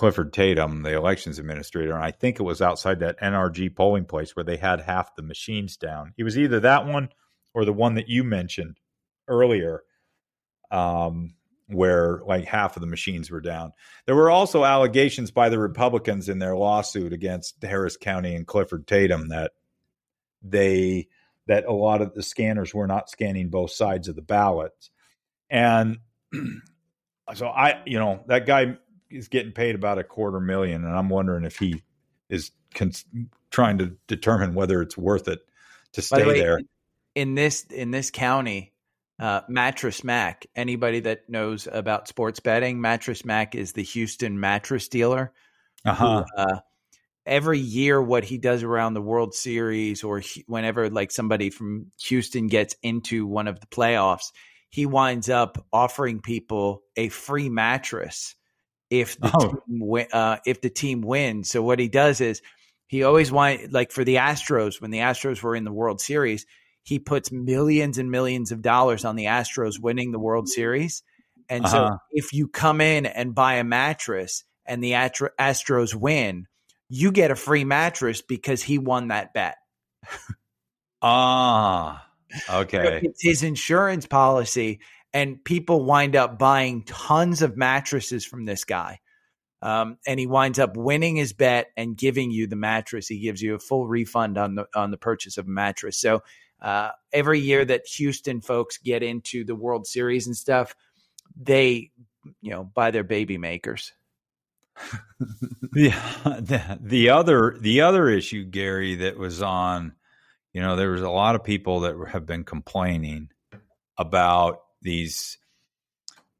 Clifford 0.00 0.32
Tatum, 0.32 0.82
the 0.82 0.96
elections 0.96 1.38
administrator, 1.38 1.92
and 1.92 2.02
I 2.02 2.10
think 2.10 2.40
it 2.40 2.42
was 2.42 2.62
outside 2.62 3.00
that 3.00 3.20
NRG 3.20 3.76
polling 3.76 4.06
place 4.06 4.34
where 4.34 4.46
they 4.46 4.56
had 4.56 4.80
half 4.80 5.14
the 5.14 5.20
machines 5.20 5.76
down. 5.76 6.14
It 6.16 6.24
was 6.24 6.38
either 6.38 6.58
that 6.60 6.86
one 6.86 7.10
or 7.52 7.66
the 7.66 7.74
one 7.74 7.96
that 7.96 8.08
you 8.08 8.24
mentioned 8.24 8.80
earlier, 9.28 9.82
um, 10.70 11.34
where 11.66 12.22
like 12.24 12.46
half 12.46 12.78
of 12.78 12.80
the 12.80 12.86
machines 12.86 13.30
were 13.30 13.42
down. 13.42 13.74
There 14.06 14.14
were 14.14 14.30
also 14.30 14.64
allegations 14.64 15.32
by 15.32 15.50
the 15.50 15.58
Republicans 15.58 16.30
in 16.30 16.38
their 16.38 16.56
lawsuit 16.56 17.12
against 17.12 17.62
Harris 17.62 17.98
County 17.98 18.34
and 18.34 18.46
Clifford 18.46 18.86
Tatum 18.86 19.28
that 19.28 19.52
they 20.40 21.08
that 21.46 21.66
a 21.66 21.74
lot 21.74 22.00
of 22.00 22.14
the 22.14 22.22
scanners 22.22 22.72
were 22.72 22.86
not 22.86 23.10
scanning 23.10 23.50
both 23.50 23.72
sides 23.72 24.08
of 24.08 24.16
the 24.16 24.22
ballots. 24.22 24.90
And 25.50 25.98
so 27.34 27.48
I, 27.48 27.82
you 27.84 27.98
know, 27.98 28.24
that 28.28 28.46
guy 28.46 28.78
is 29.10 29.28
getting 29.28 29.52
paid 29.52 29.74
about 29.74 29.98
a 29.98 30.04
quarter 30.04 30.40
million, 30.40 30.84
and 30.84 30.96
I'm 30.96 31.08
wondering 31.08 31.44
if 31.44 31.58
he 31.58 31.82
is 32.28 32.52
cons- 32.74 33.04
trying 33.50 33.78
to 33.78 33.96
determine 34.06 34.54
whether 34.54 34.80
it's 34.80 34.96
worth 34.96 35.28
it 35.28 35.40
to 35.92 36.02
stay 36.02 36.22
the 36.22 36.28
way, 36.28 36.40
there. 36.40 36.60
In 37.14 37.34
this 37.34 37.64
in 37.64 37.90
this 37.90 38.10
county, 38.10 38.72
uh, 39.18 39.42
Mattress 39.48 40.02
Mac. 40.02 40.46
Anybody 40.56 41.00
that 41.00 41.28
knows 41.28 41.68
about 41.70 42.08
sports 42.08 42.40
betting, 42.40 42.80
Mattress 42.80 43.24
Mac 43.24 43.54
is 43.54 43.72
the 43.72 43.82
Houston 43.82 44.40
mattress 44.40 44.88
dealer. 44.88 45.32
Uh-huh. 45.84 46.24
Who, 46.24 46.42
uh, 46.42 46.60
every 47.26 47.58
year, 47.58 48.00
what 48.00 48.24
he 48.24 48.38
does 48.38 48.62
around 48.62 48.94
the 48.94 49.02
World 49.02 49.34
Series 49.34 50.02
or 50.02 50.20
he, 50.20 50.44
whenever 50.46 50.88
like 50.88 51.10
somebody 51.10 51.50
from 51.50 51.92
Houston 52.02 52.46
gets 52.46 52.76
into 52.82 53.26
one 53.26 53.46
of 53.46 53.60
the 53.60 53.66
playoffs, 53.66 54.32
he 54.70 54.86
winds 54.86 55.28
up 55.28 55.64
offering 55.72 56.20
people 56.20 56.82
a 56.96 57.08
free 57.08 57.48
mattress 57.48 58.34
if 58.90 59.18
the 59.18 59.30
oh. 59.32 59.62
team 59.66 60.06
uh, 60.12 60.36
if 60.44 60.60
the 60.60 60.70
team 60.70 61.00
wins. 61.00 61.50
So 61.50 61.62
what 61.62 61.78
he 61.78 61.88
does 61.88 62.20
is 62.20 62.42
he 62.86 63.04
always 63.04 63.32
want 63.32 63.72
like 63.72 63.92
for 63.92 64.04
the 64.04 64.16
Astros 64.16 64.80
when 64.80 64.90
the 64.90 64.98
Astros 64.98 65.42
were 65.42 65.56
in 65.56 65.64
the 65.64 65.72
World 65.72 66.00
Series 66.00 66.44
he 66.82 66.98
puts 66.98 67.30
millions 67.30 67.98
and 67.98 68.10
millions 68.10 68.52
of 68.52 68.62
dollars 68.62 69.04
on 69.04 69.16
the 69.16 69.26
Astros 69.26 69.78
winning 69.78 70.12
the 70.12 70.18
World 70.18 70.48
Series. 70.48 71.02
And 71.48 71.64
uh-huh. 71.64 71.90
so 71.90 71.98
if 72.10 72.32
you 72.32 72.48
come 72.48 72.80
in 72.80 73.06
and 73.06 73.34
buy 73.34 73.54
a 73.54 73.64
mattress 73.64 74.44
and 74.66 74.82
the 74.82 74.92
Astros 74.92 75.94
win, 75.94 76.46
you 76.88 77.12
get 77.12 77.30
a 77.30 77.36
free 77.36 77.64
mattress 77.64 78.22
because 78.22 78.62
he 78.62 78.78
won 78.78 79.08
that 79.08 79.32
bet. 79.34 79.56
ah, 81.02 82.06
okay. 82.50 83.00
it's 83.02 83.22
his 83.22 83.42
insurance 83.42 84.06
policy. 84.06 84.80
And 85.12 85.42
people 85.44 85.84
wind 85.84 86.14
up 86.14 86.38
buying 86.38 86.84
tons 86.84 87.42
of 87.42 87.56
mattresses 87.56 88.24
from 88.24 88.44
this 88.44 88.64
guy. 88.64 89.00
Um, 89.62 89.98
and 90.06 90.18
he 90.18 90.26
winds 90.26 90.58
up 90.58 90.76
winning 90.76 91.16
his 91.16 91.32
bet 91.32 91.68
and 91.76 91.96
giving 91.96 92.30
you 92.30 92.46
the 92.46 92.56
mattress. 92.56 93.08
He 93.08 93.18
gives 93.18 93.42
you 93.42 93.54
a 93.54 93.58
full 93.58 93.86
refund 93.86 94.38
on 94.38 94.54
the 94.54 94.66
on 94.74 94.90
the 94.90 94.96
purchase 94.96 95.36
of 95.36 95.46
a 95.46 95.50
mattress. 95.50 95.98
So 95.98 96.22
uh, 96.62 96.90
every 97.12 97.40
year 97.40 97.64
that 97.64 97.86
Houston 97.86 98.40
folks 98.40 98.78
get 98.78 99.02
into 99.02 99.44
the 99.44 99.54
World 99.54 99.86
Series 99.86 100.26
and 100.26 100.36
stuff, 100.36 100.74
they, 101.36 101.90
you 102.40 102.50
know, 102.50 102.64
buy 102.64 102.90
their 102.90 103.04
baby 103.04 103.38
makers. 103.38 103.92
yeah, 105.74 106.00
the, 106.40 106.78
the 106.80 107.10
other 107.10 107.56
the 107.60 107.82
other 107.82 108.08
issue, 108.08 108.44
Gary, 108.44 108.96
that 108.96 109.18
was 109.18 109.42
on, 109.42 109.92
you 110.54 110.62
know, 110.62 110.76
there 110.76 110.90
was 110.90 111.02
a 111.02 111.10
lot 111.10 111.34
of 111.34 111.44
people 111.44 111.80
that 111.80 111.96
have 112.08 112.24
been 112.24 112.44
complaining 112.44 113.28
about 113.98 114.60
these 114.82 115.38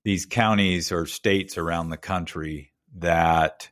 these 0.04 0.26
counties 0.26 0.92
or 0.92 1.06
states 1.06 1.58
around 1.58 1.90
the 1.90 1.96
country 1.96 2.72
that 2.96 3.68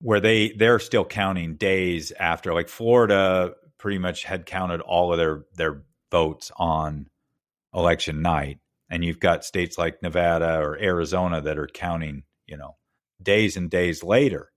where 0.00 0.20
they 0.20 0.52
they're 0.52 0.78
still 0.78 1.04
counting 1.04 1.56
days 1.56 2.12
after 2.18 2.54
like 2.54 2.68
Florida 2.68 3.54
pretty 3.78 3.98
much 3.98 4.24
had 4.24 4.46
counted 4.46 4.80
all 4.80 5.12
of 5.12 5.18
their 5.18 5.44
their 5.54 5.82
votes 6.10 6.50
on 6.56 7.06
election 7.72 8.22
night 8.22 8.58
and 8.90 9.04
you've 9.04 9.20
got 9.20 9.44
states 9.44 9.78
like 9.78 10.02
Nevada 10.02 10.58
or 10.58 10.76
Arizona 10.76 11.40
that 11.40 11.58
are 11.58 11.68
counting, 11.68 12.24
you 12.46 12.56
know, 12.56 12.76
days 13.22 13.56
and 13.56 13.70
days 13.70 14.02
later. 14.02 14.50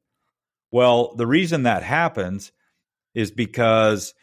Well, 0.72 1.14
the 1.16 1.28
reason 1.28 1.64
that 1.64 1.84
happens 1.84 2.52
is 3.14 3.30
because 3.30 4.16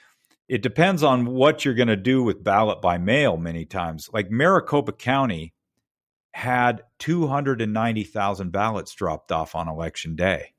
it 0.51 0.63
depends 0.63 1.05
on 1.05 1.27
what 1.27 1.65
you're 1.65 1.75
going 1.75 1.87
to 1.87 1.97
do 1.97 2.25
with 2.25 2.43
ballot 2.43 2.83
by 2.83 2.99
mail 2.99 3.37
many 3.37 3.65
times. 3.65 4.11
Like 4.13 4.33
Maricopa 4.33 4.91
County 4.91 5.55
had 6.33 6.83
290,000 6.99 8.51
ballots 8.51 8.93
dropped 8.93 9.31
off 9.31 9.55
on 9.55 9.69
election 9.69 10.17
day. 10.17 10.53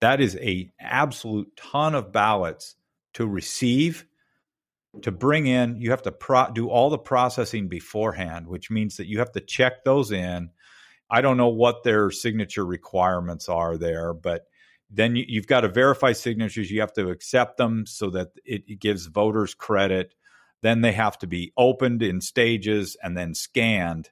That 0.00 0.20
is 0.20 0.36
a 0.36 0.70
absolute 0.78 1.48
ton 1.56 1.96
of 1.96 2.12
ballots 2.12 2.76
to 3.14 3.26
receive 3.26 4.06
to 5.02 5.10
bring 5.12 5.46
in 5.46 5.80
you 5.80 5.90
have 5.90 6.02
to 6.02 6.12
pro- 6.12 6.52
do 6.52 6.68
all 6.68 6.90
the 6.90 6.98
processing 6.98 7.68
beforehand 7.68 8.46
which 8.48 8.72
means 8.72 8.96
that 8.96 9.06
you 9.06 9.20
have 9.20 9.30
to 9.30 9.40
check 9.40 9.84
those 9.84 10.10
in 10.10 10.50
i 11.08 11.20
don't 11.20 11.36
know 11.36 11.48
what 11.48 11.84
their 11.84 12.10
signature 12.10 12.66
requirements 12.66 13.48
are 13.48 13.76
there 13.76 14.12
but 14.12 14.46
then 14.90 15.14
you, 15.16 15.40
have 15.40 15.46
got 15.46 15.60
to 15.60 15.68
verify 15.68 16.12
signatures 16.12 16.70
you 16.70 16.80
have 16.80 16.92
to 16.94 17.10
accept 17.10 17.56
them 17.56 17.86
so 17.86 18.10
that 18.10 18.28
it, 18.44 18.64
it 18.66 18.80
gives 18.80 19.06
voters 19.06 19.54
credit 19.54 20.14
then 20.62 20.80
they 20.80 20.92
have 20.92 21.18
to 21.18 21.26
be 21.26 21.52
opened 21.56 22.02
in 22.02 22.20
stages 22.20 22.96
and 23.02 23.16
then 23.16 23.34
scanned. 23.34 24.10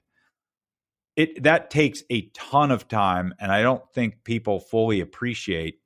It 1.16 1.42
that 1.42 1.70
takes 1.70 2.02
a 2.10 2.28
ton 2.28 2.70
of 2.70 2.88
time, 2.88 3.34
and 3.38 3.50
I 3.50 3.62
don't 3.62 3.82
think 3.92 4.24
people 4.24 4.60
fully 4.60 5.00
appreciate 5.00 5.80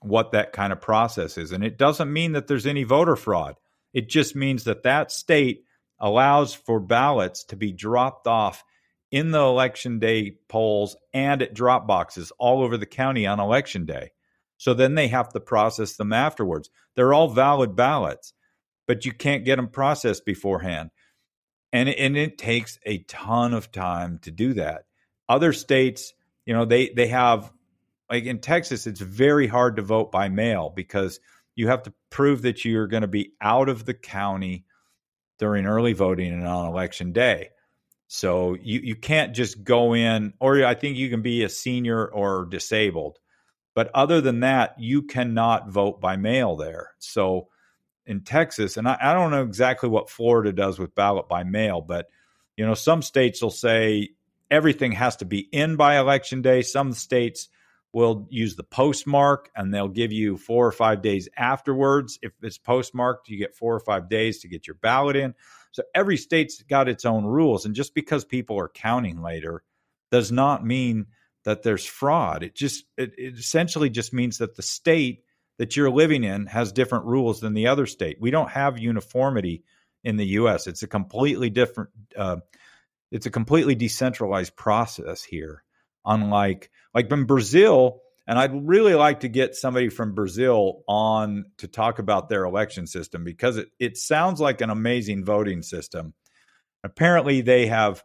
what 0.00 0.32
that 0.32 0.52
kind 0.52 0.72
of 0.72 0.80
process 0.80 1.36
is. 1.36 1.52
And 1.52 1.62
it 1.62 1.76
doesn't 1.76 2.12
mean 2.12 2.32
that 2.32 2.46
there's 2.46 2.66
any 2.66 2.84
voter 2.84 3.16
fraud. 3.16 3.56
It 3.92 4.08
just 4.08 4.34
means 4.34 4.64
that 4.64 4.84
that 4.84 5.12
state 5.12 5.64
allows 5.98 6.54
for 6.54 6.78
ballots 6.78 7.44
to 7.44 7.56
be 7.56 7.72
dropped 7.72 8.26
off 8.26 8.64
in 9.10 9.30
the 9.30 9.40
election 9.40 9.98
day 9.98 10.36
polls 10.48 10.96
and 11.12 11.42
at 11.42 11.54
drop 11.54 11.86
boxes 11.86 12.32
all 12.38 12.62
over 12.62 12.76
the 12.76 12.86
county 12.86 13.26
on 13.26 13.40
election 13.40 13.86
day. 13.86 14.12
So 14.58 14.74
then 14.74 14.94
they 14.94 15.08
have 15.08 15.30
to 15.30 15.40
process 15.40 15.96
them 15.96 16.12
afterwards. 16.12 16.68
They're 16.94 17.14
all 17.14 17.28
valid 17.28 17.74
ballots, 17.74 18.34
but 18.86 19.06
you 19.06 19.12
can't 19.12 19.44
get 19.44 19.56
them 19.56 19.68
processed 19.68 20.26
beforehand. 20.26 20.90
And, 21.72 21.88
and 21.88 22.16
it 22.16 22.38
takes 22.38 22.78
a 22.84 22.98
ton 23.04 23.54
of 23.54 23.72
time 23.72 24.18
to 24.22 24.30
do 24.30 24.54
that. 24.54 24.84
Other 25.28 25.52
states, 25.52 26.12
you 26.44 26.54
know, 26.54 26.64
they, 26.64 26.88
they 26.90 27.06
have, 27.06 27.52
like 28.10 28.24
in 28.24 28.40
Texas, 28.40 28.86
it's 28.86 29.00
very 29.00 29.46
hard 29.46 29.76
to 29.76 29.82
vote 29.82 30.10
by 30.10 30.28
mail 30.28 30.72
because 30.74 31.20
you 31.54 31.68
have 31.68 31.82
to 31.84 31.92
prove 32.10 32.42
that 32.42 32.64
you're 32.64 32.86
going 32.86 33.02
to 33.02 33.08
be 33.08 33.32
out 33.40 33.68
of 33.68 33.84
the 33.84 33.94
county 33.94 34.64
during 35.38 35.66
early 35.66 35.92
voting 35.92 36.32
and 36.32 36.46
on 36.46 36.66
election 36.66 37.12
day. 37.12 37.50
So 38.08 38.54
you, 38.54 38.80
you 38.80 38.96
can't 38.96 39.34
just 39.34 39.62
go 39.62 39.94
in, 39.94 40.32
or 40.40 40.64
I 40.64 40.74
think 40.74 40.96
you 40.96 41.10
can 41.10 41.20
be 41.20 41.44
a 41.44 41.48
senior 41.48 42.06
or 42.06 42.46
disabled. 42.46 43.18
But 43.74 43.90
other 43.94 44.20
than 44.20 44.40
that, 44.40 44.74
you 44.78 45.02
cannot 45.02 45.70
vote 45.70 46.00
by 46.00 46.16
mail 46.16 46.56
there. 46.56 46.94
So 46.98 47.48
in 48.06 48.22
Texas, 48.22 48.76
and 48.76 48.88
I, 48.88 48.96
I 49.00 49.12
don't 49.12 49.30
know 49.30 49.42
exactly 49.42 49.88
what 49.88 50.10
Florida 50.10 50.52
does 50.52 50.78
with 50.78 50.94
ballot 50.94 51.28
by 51.28 51.44
mail, 51.44 51.80
but 51.80 52.08
you 52.56 52.66
know, 52.66 52.74
some 52.74 53.02
states 53.02 53.40
will 53.40 53.50
say 53.50 54.08
everything 54.50 54.92
has 54.92 55.16
to 55.16 55.24
be 55.24 55.40
in 55.40 55.76
by 55.76 55.98
election 55.98 56.42
day. 56.42 56.62
Some 56.62 56.92
states 56.92 57.48
will 57.92 58.26
use 58.30 58.56
the 58.56 58.64
postmark 58.64 59.50
and 59.54 59.72
they'll 59.72 59.88
give 59.88 60.12
you 60.12 60.36
four 60.36 60.66
or 60.66 60.72
five 60.72 61.00
days 61.00 61.28
afterwards. 61.36 62.18
If 62.20 62.32
it's 62.42 62.58
postmarked, 62.58 63.28
you 63.28 63.38
get 63.38 63.54
four 63.54 63.74
or 63.74 63.80
five 63.80 64.08
days 64.08 64.40
to 64.40 64.48
get 64.48 64.66
your 64.66 64.74
ballot 64.74 65.16
in. 65.16 65.34
So 65.72 65.82
every 65.94 66.16
state's 66.16 66.62
got 66.62 66.88
its 66.88 67.04
own 67.04 67.24
rules. 67.24 67.64
And 67.64 67.74
just 67.74 67.94
because 67.94 68.24
people 68.24 68.58
are 68.58 68.68
counting 68.68 69.22
later 69.22 69.62
does 70.10 70.32
not 70.32 70.64
mean 70.64 71.06
that 71.48 71.62
there's 71.62 71.86
fraud. 71.86 72.42
It 72.42 72.54
just, 72.54 72.84
it, 72.98 73.14
it 73.16 73.38
essentially 73.38 73.88
just 73.88 74.12
means 74.12 74.36
that 74.38 74.54
the 74.54 74.62
state 74.62 75.24
that 75.58 75.76
you're 75.76 75.90
living 75.90 76.22
in 76.22 76.44
has 76.44 76.72
different 76.72 77.06
rules 77.06 77.40
than 77.40 77.54
the 77.54 77.68
other 77.68 77.86
state. 77.86 78.18
We 78.20 78.30
don't 78.30 78.50
have 78.50 78.78
uniformity 78.78 79.64
in 80.04 80.18
the 80.18 80.26
U.S. 80.26 80.66
It's 80.66 80.82
a 80.82 80.86
completely 80.86 81.48
different, 81.48 81.88
uh, 82.14 82.36
it's 83.10 83.24
a 83.24 83.30
completely 83.30 83.74
decentralized 83.74 84.56
process 84.56 85.24
here. 85.24 85.64
Unlike, 86.04 86.70
like 86.94 87.10
in 87.10 87.24
Brazil, 87.24 88.02
and 88.26 88.38
I'd 88.38 88.68
really 88.68 88.94
like 88.94 89.20
to 89.20 89.28
get 89.28 89.54
somebody 89.54 89.88
from 89.88 90.14
Brazil 90.14 90.82
on 90.86 91.46
to 91.58 91.66
talk 91.66 91.98
about 91.98 92.28
their 92.28 92.44
election 92.44 92.86
system 92.86 93.24
because 93.24 93.56
it, 93.56 93.68
it 93.78 93.96
sounds 93.96 94.38
like 94.38 94.60
an 94.60 94.68
amazing 94.68 95.24
voting 95.24 95.62
system. 95.62 96.12
Apparently, 96.84 97.40
they 97.40 97.68
have 97.68 98.04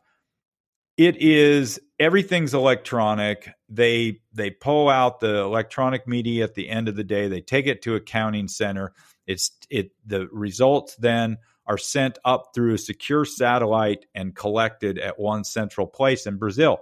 it 0.97 1.17
is 1.17 1.79
everything's 1.99 2.53
electronic. 2.53 3.49
They 3.69 4.19
they 4.33 4.51
pull 4.51 4.89
out 4.89 5.19
the 5.19 5.37
electronic 5.37 6.07
media 6.07 6.43
at 6.43 6.55
the 6.55 6.69
end 6.69 6.87
of 6.87 6.95
the 6.95 7.03
day. 7.03 7.27
They 7.27 7.41
take 7.41 7.67
it 7.67 7.81
to 7.83 7.95
a 7.95 8.01
counting 8.01 8.47
center. 8.47 8.93
It's 9.25 9.51
it 9.69 9.91
the 10.05 10.27
results 10.31 10.95
then 10.95 11.37
are 11.65 11.77
sent 11.77 12.19
up 12.25 12.51
through 12.53 12.73
a 12.73 12.77
secure 12.77 13.23
satellite 13.25 14.05
and 14.13 14.35
collected 14.35 14.99
at 14.99 15.17
one 15.17 15.43
central 15.43 15.87
place 15.87 16.27
in 16.27 16.37
Brazil 16.37 16.81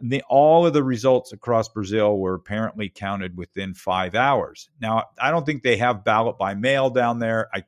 the, 0.00 0.22
all 0.28 0.66
of 0.66 0.72
the 0.72 0.84
results 0.84 1.32
across 1.32 1.68
Brazil 1.68 2.18
were 2.18 2.34
apparently 2.34 2.88
counted 2.88 3.36
within 3.36 3.74
five 3.74 4.14
hours. 4.14 4.68
Now, 4.80 5.04
I 5.18 5.30
don't 5.30 5.46
think 5.46 5.62
they 5.62 5.78
have 5.78 6.04
ballot 6.04 6.38
by 6.38 6.54
mail 6.54 6.90
down 6.90 7.18
there. 7.18 7.48
I, 7.52 7.64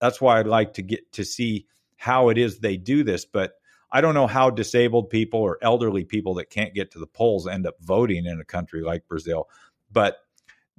that's 0.00 0.20
why 0.20 0.38
I'd 0.38 0.46
like 0.46 0.74
to 0.74 0.82
get 0.82 1.12
to 1.12 1.24
see 1.24 1.66
how 1.96 2.30
it 2.30 2.38
is 2.38 2.58
they 2.58 2.76
do 2.76 3.04
this. 3.04 3.24
But 3.26 3.52
I 3.90 4.00
don't 4.00 4.14
know 4.14 4.26
how 4.26 4.50
disabled 4.50 5.10
people 5.10 5.40
or 5.40 5.58
elderly 5.62 6.04
people 6.04 6.34
that 6.34 6.50
can't 6.50 6.74
get 6.74 6.90
to 6.92 6.98
the 6.98 7.06
polls 7.06 7.46
end 7.46 7.66
up 7.66 7.76
voting 7.80 8.26
in 8.26 8.40
a 8.40 8.44
country 8.44 8.82
like 8.82 9.08
Brazil. 9.08 9.48
But 9.90 10.18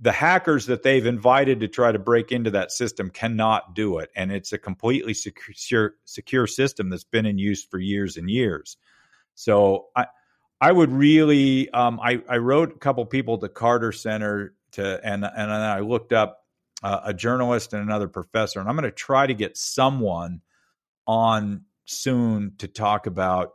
the 0.02 0.12
hackers 0.12 0.68
that 0.68 0.84
they've 0.84 1.06
invited 1.06 1.60
to 1.60 1.68
try 1.68 1.92
to 1.92 2.00
break 2.00 2.32
into 2.32 2.52
that 2.52 2.72
system 2.72 3.10
cannot 3.10 3.74
do 3.74 3.98
it. 3.98 4.10
And 4.16 4.32
it's 4.32 4.54
a 4.54 4.58
completely 4.58 5.14
secure, 5.14 5.96
secure 6.06 6.48
system 6.48 6.90
that's 6.90 7.04
been 7.04 7.26
in 7.26 7.38
use 7.38 7.66
for 7.66 7.80
years 7.80 8.16
and 8.16 8.30
years. 8.30 8.78
So 9.36 9.88
I, 9.96 10.06
I 10.62 10.72
would 10.72 10.92
really. 10.92 11.70
Um, 11.70 12.00
I 12.02 12.22
I 12.28 12.38
wrote 12.38 12.76
a 12.76 12.80
couple 12.80 13.06
people 13.06 13.38
to 13.38 13.50
Carter 13.50 13.92
Center 13.92 14.54
to, 14.74 15.00
and 15.04 15.24
and 15.24 15.52
I 15.52 15.80
looked 15.80 16.12
up 16.12 16.46
uh, 16.84 17.00
a 17.06 17.14
journalist 17.14 17.74
and 17.74 17.82
another 17.82 18.08
professor, 18.08 18.60
and 18.60 18.68
I'm 18.68 18.76
going 18.76 18.84
to 18.84 18.92
try 18.92 19.26
to 19.26 19.34
get 19.34 19.58
someone 19.58 20.42
on 21.08 21.64
soon 21.90 22.54
to 22.60 22.68
talk 22.68 23.08
about 23.08 23.54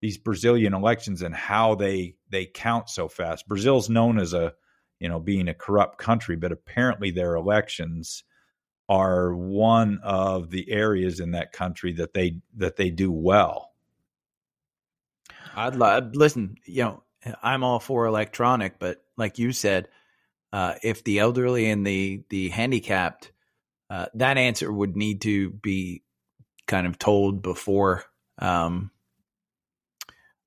these 0.00 0.18
Brazilian 0.18 0.74
elections 0.74 1.22
and 1.22 1.34
how 1.34 1.74
they 1.74 2.16
they 2.30 2.46
count 2.46 2.88
so 2.88 3.08
fast. 3.08 3.48
Brazil's 3.48 3.88
known 3.88 4.18
as 4.18 4.32
a 4.32 4.54
you 4.98 5.08
know 5.08 5.20
being 5.20 5.48
a 5.48 5.54
corrupt 5.54 5.98
country, 5.98 6.36
but 6.36 6.52
apparently 6.52 7.10
their 7.10 7.34
elections 7.34 8.24
are 8.88 9.34
one 9.34 10.00
of 10.02 10.50
the 10.50 10.70
areas 10.70 11.20
in 11.20 11.32
that 11.32 11.52
country 11.52 11.92
that 11.92 12.14
they 12.14 12.40
that 12.56 12.76
they 12.76 12.90
do 12.90 13.10
well. 13.10 13.70
I'd 15.54 16.16
listen, 16.16 16.56
you 16.64 16.84
know, 16.84 17.02
I'm 17.42 17.64
all 17.64 17.80
for 17.80 18.06
electronic, 18.06 18.78
but 18.78 19.02
like 19.16 19.38
you 19.38 19.52
said, 19.52 19.88
uh, 20.52 20.74
if 20.82 21.04
the 21.04 21.18
elderly 21.18 21.70
and 21.70 21.86
the 21.86 22.22
the 22.30 22.48
handicapped, 22.48 23.32
uh, 23.90 24.06
that 24.14 24.38
answer 24.38 24.72
would 24.72 24.96
need 24.96 25.20
to 25.22 25.50
be 25.50 26.02
kind 26.70 26.86
of 26.86 26.98
told 26.98 27.42
before. 27.42 28.04
Um, 28.38 28.90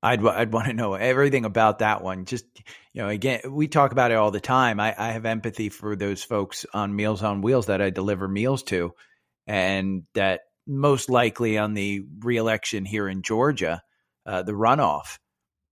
I'd 0.02 0.26
I'd 0.26 0.52
want 0.52 0.68
to 0.68 0.74
know 0.74 0.96
everything 0.96 1.46
about 1.46 1.80
that 1.80 2.02
one. 2.04 2.26
Just 2.26 2.46
you 2.94 3.04
know, 3.04 3.10
again, 3.10 3.42
we 3.50 3.68
talk 3.68 3.92
about 3.92 4.12
it 4.12 4.16
all 4.16 4.32
the 4.32 4.40
time. 4.40 4.80
I, 4.80 4.96
I 4.98 5.12
have 5.12 5.26
empathy 5.26 5.70
for 5.70 5.96
those 5.96 6.24
folks 6.24 6.66
on 6.74 6.96
Meals 6.96 7.22
on 7.22 7.42
Wheels 7.42 7.68
that 7.68 7.82
I 7.82 7.90
deliver 7.90 8.28
meals 8.28 8.64
to, 8.64 8.94
and 9.46 10.04
that 10.16 10.42
most 10.66 11.10
likely 11.10 11.58
on 11.58 11.74
the 11.74 12.04
reelection 12.20 12.86
here 12.86 13.08
in 13.08 13.22
Georgia 13.22 13.84
uh, 14.26 14.44
the 14.44 14.54
runoff. 14.54 15.20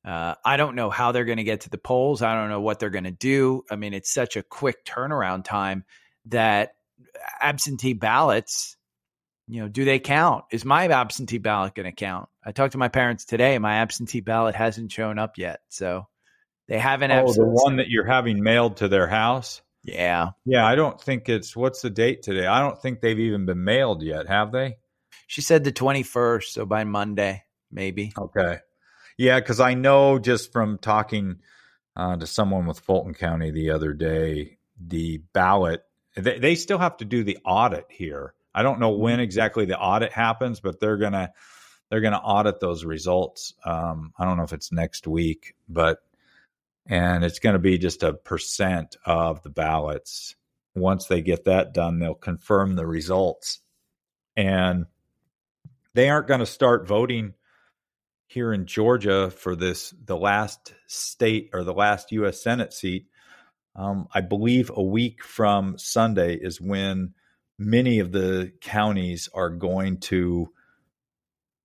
Uh, 0.03 0.35
I 0.43 0.57
don't 0.57 0.75
know 0.75 0.89
how 0.89 1.11
they're 1.11 1.25
going 1.25 1.37
to 1.37 1.43
get 1.43 1.61
to 1.61 1.69
the 1.69 1.77
polls. 1.77 2.21
I 2.21 2.33
don't 2.33 2.49
know 2.49 2.61
what 2.61 2.79
they're 2.79 2.89
going 2.89 3.03
to 3.03 3.11
do. 3.11 3.63
I 3.69 3.75
mean, 3.75 3.93
it's 3.93 4.11
such 4.11 4.35
a 4.35 4.43
quick 4.43 4.83
turnaround 4.83 5.43
time 5.43 5.85
that 6.25 6.71
absentee 7.39 7.93
ballots, 7.93 8.77
you 9.47 9.62
know, 9.62 9.67
do 9.67 9.86
they 9.86 9.99
count? 9.99 10.45
Is 10.51 10.65
my 10.65 10.88
absentee 10.88 11.38
ballot 11.38 11.75
going 11.75 11.86
to 11.86 11.91
count? 11.91 12.30
I 12.43 12.51
talked 12.51 12.73
to 12.73 12.77
my 12.77 12.88
parents 12.88 13.25
today. 13.25 13.58
My 13.60 13.75
absentee 13.75 14.21
ballot 14.21 14.56
hasn't 14.56 14.91
shown 14.91 15.19
up 15.19 15.38
yet, 15.38 15.62
so 15.69 16.08
they 16.67 16.80
haven't. 16.80 17.12
Oh, 17.12 17.32
the 17.34 17.45
one 17.45 17.77
that 17.77 17.89
you're 17.89 18.06
having 18.06 18.43
mailed 18.43 18.77
to 18.77 18.88
their 18.88 19.08
house. 19.08 19.62
Yeah, 19.84 20.30
yeah. 20.45 20.65
I 20.65 20.75
don't 20.75 20.99
think 21.01 21.27
it's. 21.27 21.56
What's 21.56 21.82
the 21.82 21.89
date 21.89 22.21
today? 22.21 22.47
I 22.47 22.62
don't 22.62 22.82
think 22.82 23.01
they've 23.01 23.19
even 23.19 23.45
been 23.45 23.63
mailed 23.63 24.04
yet, 24.04 24.27
have 24.27 24.51
they? 24.51 24.77
She 25.27 25.41
said 25.41 25.63
the 25.63 25.71
21st, 25.71 26.43
so 26.43 26.65
by 26.65 26.84
Monday 26.84 27.43
maybe. 27.71 28.13
Okay. 28.17 28.60
Yeah, 29.17 29.39
because 29.39 29.60
I 29.60 29.73
know 29.73 30.19
just 30.19 30.51
from 30.51 30.77
talking 30.77 31.38
uh, 31.95 32.17
to 32.17 32.27
someone 32.27 32.65
with 32.65 32.80
Fulton 32.80 33.13
County 33.13 33.51
the 33.51 33.71
other 33.71 33.93
day, 33.93 34.58
the 34.80 35.21
ballot, 35.34 35.84
they, 36.15 36.39
they 36.39 36.56
still 36.56 36.80
have 36.80 36.97
to 36.97 37.06
do 37.06 37.23
the 37.23 37.38
audit 37.45 37.86
here. 37.89 38.34
I 38.53 38.63
don't 38.63 38.79
know 38.79 38.91
when 38.91 39.15
mm-hmm. 39.15 39.21
exactly 39.21 39.65
the 39.65 39.79
audit 39.79 40.11
happens, 40.11 40.59
but 40.59 40.79
they're 40.79 40.97
gonna 40.97 41.31
they're 41.89 42.01
gonna 42.01 42.17
audit 42.17 42.59
those 42.59 42.83
results. 42.85 43.53
Um, 43.65 44.13
I 44.17 44.25
don't 44.25 44.37
know 44.37 44.43
if 44.43 44.53
it's 44.53 44.71
next 44.71 45.07
week, 45.07 45.55
but 45.67 45.99
and 46.85 47.23
it's 47.23 47.39
going 47.39 47.53
to 47.53 47.59
be 47.59 47.77
just 47.77 48.03
a 48.03 48.13
percent 48.13 48.97
of 49.05 49.43
the 49.43 49.49
ballots. 49.49 50.35
Once 50.73 51.05
they 51.05 51.21
get 51.21 51.45
that 51.45 51.73
done, 51.73 51.99
they'll 51.99 52.13
confirm 52.13 52.75
the 52.75 52.87
results, 52.87 53.59
and 54.35 54.85
they 55.93 56.09
aren't 56.09 56.27
going 56.27 56.39
to 56.39 56.45
start 56.45 56.87
voting 56.87 57.33
here 58.27 58.53
in 58.53 58.65
Georgia 58.65 59.29
for 59.29 59.55
this 59.55 59.93
the 60.05 60.17
last 60.17 60.73
state 60.87 61.49
or 61.53 61.63
the 61.63 61.73
last 61.73 62.11
U.S. 62.13 62.41
Senate 62.41 62.73
seat. 62.73 63.07
Um, 63.75 64.07
I 64.13 64.21
believe 64.21 64.71
a 64.73 64.83
week 64.83 65.23
from 65.23 65.77
Sunday 65.77 66.35
is 66.35 66.59
when 66.59 67.13
many 67.62 68.00
of 68.00 68.12
the 68.12 68.52
counties 68.62 69.30
are 69.34 69.50
going 69.50 70.00
to 70.00 70.52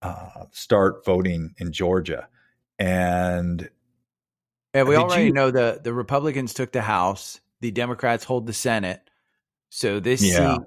uh, 0.03 0.45
start 0.53 1.05
voting 1.05 1.55
in 1.59 1.73
Georgia, 1.73 2.29
and 2.79 3.69
yeah, 4.75 4.83
we 4.83 4.97
already 4.97 5.27
you, 5.27 5.33
know 5.33 5.51
the 5.51 5.81
the 5.83 5.93
Republicans 5.93 6.55
took 6.55 6.73
the 6.73 6.83
House, 6.83 7.41
the 7.61 7.71
Democrats 7.71 8.25
hold 8.25 8.47
the 8.47 8.53
Senate. 8.53 9.01
So 9.71 10.01
this 10.01 10.23
yeah. 10.23 10.57
seat 10.57 10.63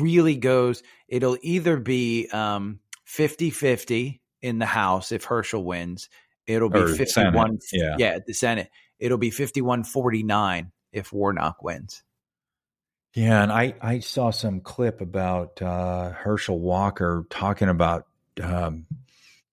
really 0.00 0.36
goes, 0.36 0.82
it'll 1.08 1.38
either 1.42 1.78
be 1.78 2.28
um 2.32 2.80
50-50 3.06 4.20
in 4.42 4.58
the 4.58 4.66
House 4.66 5.12
if 5.12 5.24
Herschel 5.24 5.64
wins. 5.64 6.08
It'll 6.46 6.70
be 6.70 6.84
51 6.86 7.60
Senate, 7.60 7.62
yeah. 7.72 7.96
yeah, 7.98 8.16
at 8.16 8.26
the 8.26 8.32
Senate. 8.32 8.70
It'll 8.98 9.18
be 9.18 9.30
51-49 9.30 10.70
if 10.92 11.12
Warnock 11.12 11.62
wins. 11.62 12.02
Yeah, 13.14 13.42
and 13.42 13.52
I 13.52 13.74
I 13.80 13.98
saw 14.00 14.30
some 14.30 14.60
clip 14.60 15.00
about 15.00 15.60
uh, 15.60 16.10
Herschel 16.10 16.60
Walker 16.60 17.26
talking 17.28 17.68
about 17.68 18.06
um, 18.40 18.86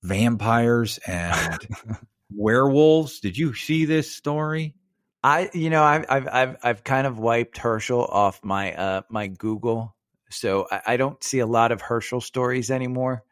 vampires 0.04 1.00
and 1.08 1.58
werewolves. 2.32 3.20
Did 3.20 3.38
you 3.38 3.54
see 3.54 3.86
this 3.86 4.12
story? 4.16 4.76
I 5.24 5.50
you 5.54 5.70
know 5.72 5.84
I've 5.84 6.06
I've 6.08 6.28
I've 6.28 6.58
I've 6.64 6.84
kind 6.84 7.08
of 7.08 7.18
wiped 7.18 7.58
Herschel 7.58 8.06
off 8.06 8.44
my 8.44 8.74
uh 8.74 9.02
my 9.10 9.28
Google, 9.28 9.96
so 10.30 10.68
I, 10.70 10.82
I 10.88 10.98
don't 10.98 11.22
see 11.24 11.40
a 11.40 11.48
lot 11.48 11.72
of 11.72 11.82
Herschel 11.82 12.22
stories 12.22 12.70
anymore. 12.70 13.24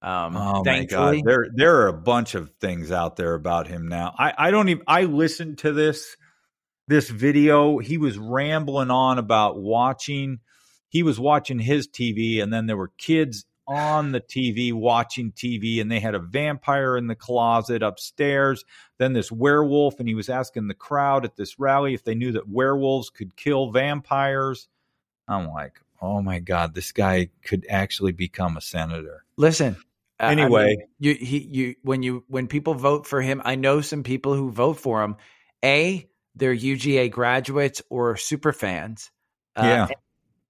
Um, 0.00 0.36
Oh 0.36 0.58
my 0.58 0.62
thankfully, 0.62 1.22
god, 1.22 1.28
there 1.28 1.46
there 1.52 1.76
are 1.80 1.88
a 1.88 1.92
bunch 1.92 2.36
of 2.36 2.50
things 2.60 2.92
out 2.92 3.16
there 3.16 3.34
about 3.34 3.66
him 3.66 3.88
now. 3.88 4.14
I 4.16 4.32
I 4.38 4.50
don't 4.52 4.68
even 4.68 4.84
I 4.86 5.04
listened 5.04 5.58
to 5.58 5.72
this 5.72 6.16
this 6.86 7.08
video. 7.08 7.78
He 7.78 7.98
was 7.98 8.18
rambling 8.18 8.90
on 8.90 9.18
about 9.18 9.58
watching. 9.58 10.40
He 10.88 11.02
was 11.02 11.18
watching 11.18 11.58
his 11.58 11.88
TV, 11.88 12.42
and 12.42 12.52
then 12.52 12.66
there 12.66 12.76
were 12.76 12.92
kids 12.98 13.44
on 13.66 14.12
the 14.12 14.20
TV 14.20 14.72
watching 14.72 15.32
TV, 15.32 15.80
and 15.80 15.90
they 15.90 15.98
had 16.00 16.14
a 16.14 16.18
vampire 16.18 16.96
in 16.96 17.06
the 17.06 17.14
closet 17.14 17.82
upstairs. 17.82 18.64
Then 18.98 19.12
this 19.14 19.32
werewolf, 19.32 19.98
and 19.98 20.08
he 20.08 20.14
was 20.14 20.28
asking 20.28 20.68
the 20.68 20.74
crowd 20.74 21.24
at 21.24 21.36
this 21.36 21.58
rally 21.58 21.94
if 21.94 22.04
they 22.04 22.14
knew 22.14 22.32
that 22.32 22.48
werewolves 22.48 23.10
could 23.10 23.34
kill 23.36 23.70
vampires. 23.70 24.68
I'm 25.26 25.48
like, 25.48 25.80
oh 26.02 26.20
my 26.20 26.38
god, 26.40 26.74
this 26.74 26.92
guy 26.92 27.30
could 27.42 27.64
actually 27.70 28.12
become 28.12 28.56
a 28.56 28.60
senator. 28.60 29.24
listen. 29.36 29.76
I- 29.76 29.84
I 30.20 30.30
mean, 30.36 30.44
Anyway. 30.44 30.76
you 31.00 31.14
he 31.14 31.38
you 31.38 31.74
when 31.82 32.04
you 32.04 32.22
when 32.28 32.46
people 32.46 32.74
vote 32.74 33.04
for 33.04 33.20
him, 33.20 33.42
I 33.44 33.56
know 33.56 33.80
some 33.80 34.04
people 34.04 34.34
who 34.34 34.48
vote 34.52 34.74
for 34.78 35.02
him. 35.02 35.16
A, 35.64 36.08
they're 36.34 36.54
UGA 36.54 37.10
graduates 37.10 37.82
or 37.90 38.16
super 38.16 38.52
fans. 38.52 39.10
Uh, 39.56 39.62
Yeah. 39.64 39.88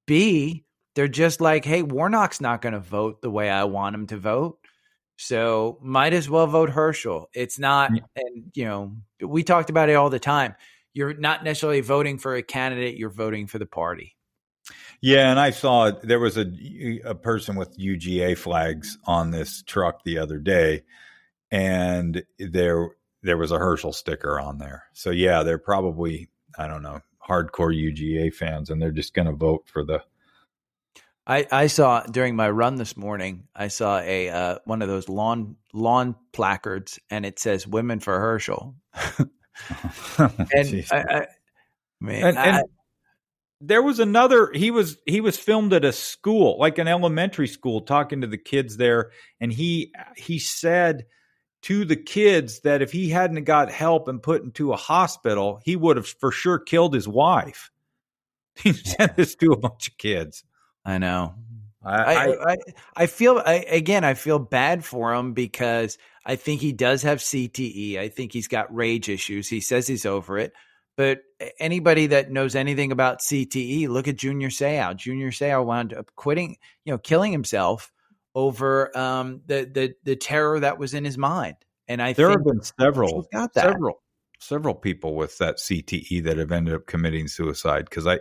B, 0.07 0.64
they're 0.94 1.09
just 1.09 1.40
like, 1.40 1.64
hey, 1.64 1.83
Warnock's 1.83 2.40
not 2.40 2.62
going 2.62 2.75
to 2.75 2.81
vote 2.81 3.23
the 3.23 3.31
way 3.31 3.51
I 3.51 3.64
want 3.64 3.94
him 3.94 4.07
to 4.09 4.16
vote. 4.18 4.59
So 5.16 5.79
might 5.81 6.12
as 6.12 6.29
well 6.29 6.47
vote 6.47 6.70
Herschel. 6.70 7.29
It's 7.33 7.59
not, 7.59 7.90
Yeah. 7.94 8.03
and 8.16 8.51
you 8.55 8.64
know, 8.64 8.97
we 9.20 9.44
talked 9.44 9.70
about 9.70 9.88
it 9.88 9.94
all 9.94 10.11
the 10.11 10.18
time. 10.18 10.55
You're 10.92 11.14
not 11.14 11.42
necessarily 11.44 11.81
voting 11.81 12.18
for 12.18 12.35
a 12.35 12.42
candidate, 12.42 12.97
you're 12.97 13.11
voting 13.11 13.47
for 13.47 13.59
the 13.59 13.66
party. 13.66 14.16
Yeah, 15.01 15.31
and 15.31 15.38
I 15.38 15.51
saw 15.51 15.90
there 15.90 16.20
was 16.20 16.38
a 16.38 17.01
a 17.05 17.14
person 17.14 17.57
with 17.57 17.77
UGA 17.79 18.38
flags 18.38 18.97
on 19.05 19.31
this 19.31 19.62
truck 19.62 20.03
the 20.05 20.18
other 20.18 20.38
day, 20.38 20.85
and 21.51 22.25
there 22.38 22.90
there 23.25 23.39
was 23.39 23.51
a 23.51 23.59
Herschel 23.59 23.93
sticker 23.93 24.39
on 24.39 24.59
there. 24.59 24.85
So 24.93 25.11
yeah, 25.11 25.43
they're 25.43 25.59
probably 25.59 26.29
I 26.57 26.69
don't 26.69 26.83
know 26.83 27.01
hardcore 27.27 27.75
UGA 27.75 28.33
fans, 28.35 28.71
and 28.71 28.81
they're 28.81 28.93
just 28.93 29.15
going 29.15 29.27
to 29.27 29.33
vote 29.33 29.65
for 29.67 29.85
the. 29.85 30.03
I, 31.27 31.47
I 31.51 31.67
saw 31.69 32.03
during 32.03 32.37
my 32.37 32.51
run 32.51 32.77
this 32.77 32.99
morning, 32.99 33.45
I 33.57 33.69
saw 33.69 33.99
a 33.99 34.29
uh, 34.29 34.59
one 34.67 34.83
of 34.83 34.89
those 34.89 35.09
lawn 35.09 35.57
lawn 35.73 36.15
placards, 36.33 37.01
and 37.11 37.25
it 37.25 37.39
says 37.39 37.67
"Women 37.67 38.01
for 38.01 38.21
Herschel." 38.21 38.77
And 40.19 40.85
I, 40.91 40.97
I, 40.97 41.27
man, 42.01 42.25
and, 42.25 42.39
and 42.39 42.57
I- 42.57 42.63
there 43.61 43.83
was 43.83 44.01
another 44.01 44.51
he 44.53 44.71
was 44.73 44.99
he 45.07 45.21
was 45.21 45.39
filmed 45.39 45.73
at 45.73 45.85
a 45.85 45.93
school 45.93 46.59
like 46.59 46.79
an 46.79 46.89
elementary 46.89 47.47
school 47.47 47.83
talking 47.83 48.21
to 48.21 48.27
the 48.27 48.37
kids 48.37 48.77
there 48.77 49.13
and 49.41 49.53
he 49.53 49.93
he 50.17 50.41
said 50.41 51.07
to 51.64 51.85
the 51.85 51.96
kids 51.96 52.61
that 52.61 52.81
if 52.81 52.92
he 52.92 53.11
hadn't 53.11 53.44
got 53.44 53.70
help 53.70 54.09
and 54.09 54.22
put 54.22 54.42
into 54.42 54.72
a 54.72 54.77
hospital 54.77 55.61
he 55.64 55.77
would 55.77 55.96
have 55.96 56.07
for 56.07 56.31
sure 56.31 56.59
killed 56.59 56.94
his 56.94 57.09
wife 57.09 57.70
he 58.55 58.72
sent 58.72 59.16
this 59.16 59.35
to 59.35 59.53
a 59.53 59.59
bunch 59.59 59.88
of 59.88 59.98
kids 59.98 60.44
I 60.85 60.98
know. 60.98 61.35
I, 61.83 61.96
I, 61.96 62.53
I, 62.53 62.57
I, 62.96 63.07
feel 63.07 63.42
I, 63.44 63.55
again. 63.68 64.05
I 64.05 64.14
feel 64.14 64.38
bad 64.38 64.85
for 64.85 65.12
him 65.14 65.33
because 65.33 65.98
I 66.24 66.37
think 66.37 66.61
he 66.61 66.72
does 66.72 67.03
have 67.03 67.18
CTE. 67.18 67.98
I 67.98 68.09
think 68.09 68.33
he's 68.33 68.48
got 68.48 68.74
rage 68.74 69.09
issues. 69.09 69.48
He 69.48 69.61
says 69.61 69.87
he's 69.87 70.07
over 70.07 70.38
it, 70.38 70.53
but 70.96 71.20
anybody 71.59 72.07
that 72.09 72.31
knows 72.31 72.55
anything 72.55 72.90
about 72.90 73.20
CTE, 73.20 73.88
look 73.88 74.09
at 74.09 74.16
Junior 74.16 74.48
Seau. 74.48 74.96
Junior 74.96 75.31
Seau 75.31 75.64
wound 75.64 75.92
up 75.92 76.11
quitting, 76.16 76.57
you 76.85 76.92
know, 76.92 76.98
killing 76.98 77.33
himself 77.33 77.92
over 78.35 78.97
um, 78.97 79.42
the 79.47 79.64
the 79.64 79.94
the 80.05 80.16
terror 80.16 80.61
that 80.61 80.79
was 80.79 80.94
in 80.94 81.05
his 81.05 81.18
mind. 81.18 81.57
And 81.88 82.01
I 82.01 82.12
there 82.14 82.31
have 82.31 82.44
been 82.44 82.62
several 82.62 83.27
several 83.55 84.03
several 84.40 84.75
people 84.75 85.14
with 85.14 85.38
that 85.38 85.57
CTE 85.59 86.25
that 86.25 86.38
have 86.38 86.53
ended 86.53 86.75
up 86.75 86.87
committing 86.87 87.29
suicide 87.29 87.85
because 87.85 88.07
I 88.07 88.20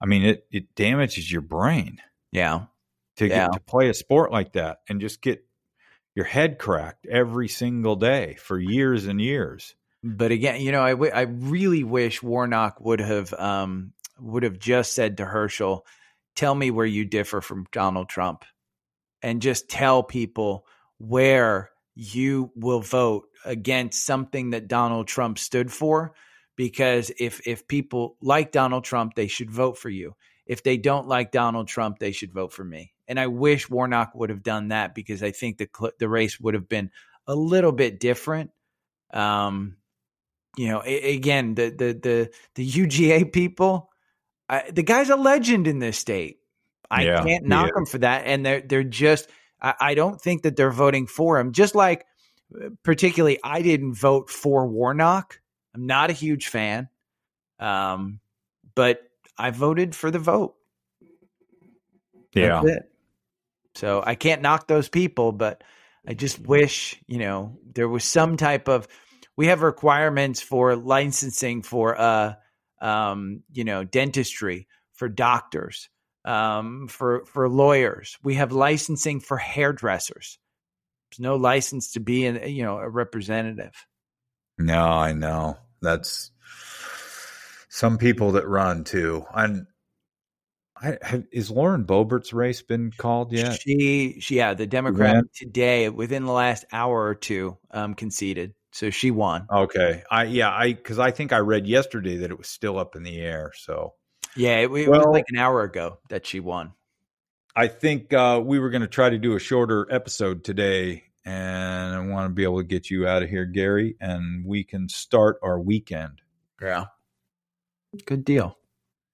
I 0.00 0.06
mean 0.06 0.24
it 0.24 0.46
it 0.50 0.74
damages 0.74 1.30
your 1.30 1.42
brain 1.42 2.00
yeah, 2.32 2.66
to 3.16 3.26
Yeah. 3.26 3.46
get 3.46 3.52
to 3.54 3.60
play 3.60 3.88
a 3.88 3.94
sport 3.94 4.32
like 4.32 4.52
that 4.54 4.78
and 4.88 5.00
just 5.00 5.22
get 5.22 5.44
your 6.14 6.24
head 6.24 6.58
cracked 6.58 7.06
every 7.06 7.48
single 7.48 7.96
day 7.96 8.34
for 8.34 8.58
years 8.58 9.06
and 9.06 9.20
years. 9.20 9.74
But 10.02 10.30
again, 10.32 10.60
you 10.60 10.70
know, 10.70 10.82
I, 10.82 10.90
w- 10.90 11.12
I 11.12 11.22
really 11.22 11.82
wish 11.82 12.22
Warnock 12.22 12.80
would 12.80 13.00
have 13.00 13.32
um, 13.34 13.92
would 14.20 14.42
have 14.42 14.58
just 14.58 14.92
said 14.92 15.16
to 15.16 15.24
Herschel, 15.24 15.86
"Tell 16.36 16.54
me 16.54 16.70
where 16.70 16.86
you 16.86 17.04
differ 17.04 17.40
from 17.40 17.66
Donald 17.72 18.08
Trump," 18.08 18.44
and 19.24 19.40
just 19.40 19.70
tell 19.70 20.02
people 20.02 20.66
where 20.98 21.70
you 21.94 22.52
will 22.54 22.80
vote 22.80 23.24
against 23.46 24.04
something 24.04 24.50
that 24.50 24.68
Donald 24.68 25.08
Trump 25.08 25.38
stood 25.38 25.72
for. 25.72 26.14
Because 26.56 27.10
if 27.18 27.44
if 27.46 27.66
people 27.66 28.16
like 28.20 28.52
Donald 28.52 28.84
Trump, 28.84 29.14
they 29.14 29.26
should 29.26 29.50
vote 29.50 29.78
for 29.78 29.88
you. 29.88 30.14
If 30.46 30.62
they 30.62 30.76
don't 30.76 31.08
like 31.08 31.32
Donald 31.32 31.68
Trump, 31.68 31.98
they 31.98 32.12
should 32.12 32.34
vote 32.34 32.52
for 32.52 32.62
me. 32.62 32.92
And 33.08 33.18
I 33.18 33.28
wish 33.28 33.68
Warnock 33.68 34.14
would 34.14 34.28
have 34.28 34.42
done 34.42 34.68
that 34.68 34.94
because 34.94 35.22
I 35.22 35.30
think 35.30 35.56
the 35.56 35.68
the 35.98 36.08
race 36.08 36.38
would 36.38 36.54
have 36.54 36.68
been 36.68 36.90
a 37.26 37.34
little 37.34 37.72
bit 37.72 37.98
different. 37.98 38.50
Um, 39.12 39.78
you 40.56 40.68
know, 40.68 40.82
a- 40.84 41.14
again, 41.16 41.54
the 41.54 41.70
the 41.70 41.98
the 42.00 42.30
the 42.56 42.70
UGA 42.70 43.32
people, 43.32 43.90
I, 44.50 44.70
the 44.70 44.82
guy's 44.82 45.08
a 45.08 45.16
legend 45.16 45.66
in 45.66 45.78
this 45.78 45.98
state. 45.98 46.38
I 46.94 47.04
Yeah, 47.04 47.22
can't 47.22 47.44
knock 47.46 47.70
is. 47.70 47.76
him 47.76 47.86
for 47.86 47.98
that, 47.98 48.26
and 48.26 48.44
they're 48.44 48.60
they're 48.60 48.84
just. 48.84 49.28
I, 49.60 49.74
I 49.80 49.94
don't 49.94 50.20
think 50.20 50.42
that 50.42 50.56
they're 50.56 50.70
voting 50.70 51.06
for 51.06 51.38
him. 51.38 51.52
Just 51.52 51.74
like, 51.74 52.06
uh, 52.54 52.68
particularly, 52.82 53.38
I 53.42 53.62
didn't 53.62 53.94
vote 53.94 54.30
for 54.30 54.66
Warnock. 54.66 55.40
I'm 55.74 55.86
not 55.86 56.10
a 56.10 56.14
huge 56.14 56.48
fan, 56.48 56.88
um, 57.58 58.20
but 58.74 59.02
I 59.38 59.50
voted 59.50 59.94
for 59.94 60.10
the 60.10 60.18
vote. 60.18 60.54
Yeah. 62.34 62.62
So 63.74 64.02
I 64.04 64.14
can't 64.14 64.42
knock 64.42 64.68
those 64.68 64.88
people, 64.88 65.32
but 65.32 65.64
I 66.06 66.14
just 66.14 66.38
wish, 66.38 67.00
you 67.06 67.18
know, 67.18 67.58
there 67.74 67.88
was 67.88 68.04
some 68.04 68.36
type 68.36 68.68
of 68.68 68.86
we 69.36 69.46
have 69.48 69.62
requirements 69.62 70.40
for 70.40 70.76
licensing 70.76 71.62
for 71.62 72.00
uh 72.00 72.34
um, 72.80 73.42
you 73.52 73.64
know, 73.64 73.82
dentistry, 73.84 74.68
for 74.92 75.08
doctors, 75.08 75.88
um, 76.24 76.88
for 76.88 77.24
for 77.26 77.48
lawyers. 77.48 78.18
We 78.22 78.34
have 78.34 78.52
licensing 78.52 79.20
for 79.20 79.36
hairdressers. 79.36 80.38
There's 81.10 81.20
no 81.20 81.36
license 81.36 81.92
to 81.92 82.00
be 82.00 82.26
an 82.26 82.48
you 82.48 82.62
know, 82.62 82.78
a 82.78 82.88
representative. 82.88 83.74
No, 84.58 84.84
I 84.84 85.12
know. 85.12 85.58
That's 85.82 86.30
some 87.68 87.98
people 87.98 88.32
that 88.32 88.46
run 88.46 88.84
too. 88.84 89.24
And 89.34 89.66
I 90.80 90.98
have, 91.02 91.24
is 91.32 91.50
Lauren 91.50 91.84
Boebert's 91.84 92.32
race 92.32 92.62
been 92.62 92.90
called 92.96 93.32
yet? 93.32 93.60
She, 93.60 94.20
she, 94.20 94.36
yeah, 94.36 94.54
the 94.54 94.66
Democrat 94.66 95.14
ran? 95.14 95.24
today, 95.34 95.88
within 95.88 96.24
the 96.24 96.32
last 96.32 96.64
hour 96.72 97.04
or 97.04 97.14
two, 97.14 97.58
um, 97.70 97.94
conceded, 97.94 98.54
so 98.72 98.90
she 98.90 99.10
won. 99.10 99.46
Okay. 99.52 100.02
I 100.10 100.24
yeah, 100.24 100.50
I 100.50 100.72
cuz 100.72 100.98
I 100.98 101.10
think 101.10 101.32
I 101.32 101.38
read 101.38 101.66
yesterday 101.66 102.18
that 102.18 102.30
it 102.30 102.38
was 102.38 102.48
still 102.48 102.78
up 102.78 102.96
in 102.96 103.02
the 103.02 103.20
air, 103.20 103.52
so 103.56 103.94
Yeah, 104.36 104.58
it, 104.58 104.70
it 104.70 104.88
was 104.88 105.06
like 105.06 105.26
an 105.28 105.38
hour 105.38 105.62
ago 105.62 105.98
that 106.08 106.26
she 106.26 106.40
won. 106.40 106.72
I 107.56 107.68
think 107.68 108.12
uh, 108.12 108.40
we 108.44 108.58
were 108.58 108.70
going 108.70 108.82
to 108.82 108.88
try 108.88 109.10
to 109.10 109.18
do 109.18 109.36
a 109.36 109.38
shorter 109.38 109.86
episode 109.90 110.42
today, 110.42 111.04
and 111.24 111.94
I 111.94 112.00
want 112.00 112.26
to 112.26 112.34
be 112.34 112.42
able 112.42 112.58
to 112.58 112.64
get 112.64 112.90
you 112.90 113.06
out 113.06 113.22
of 113.22 113.30
here, 113.30 113.44
Gary, 113.44 113.96
and 114.00 114.44
we 114.44 114.64
can 114.64 114.88
start 114.88 115.38
our 115.42 115.60
weekend. 115.60 116.20
Yeah, 116.60 116.86
good 118.06 118.24
deal. 118.24 118.58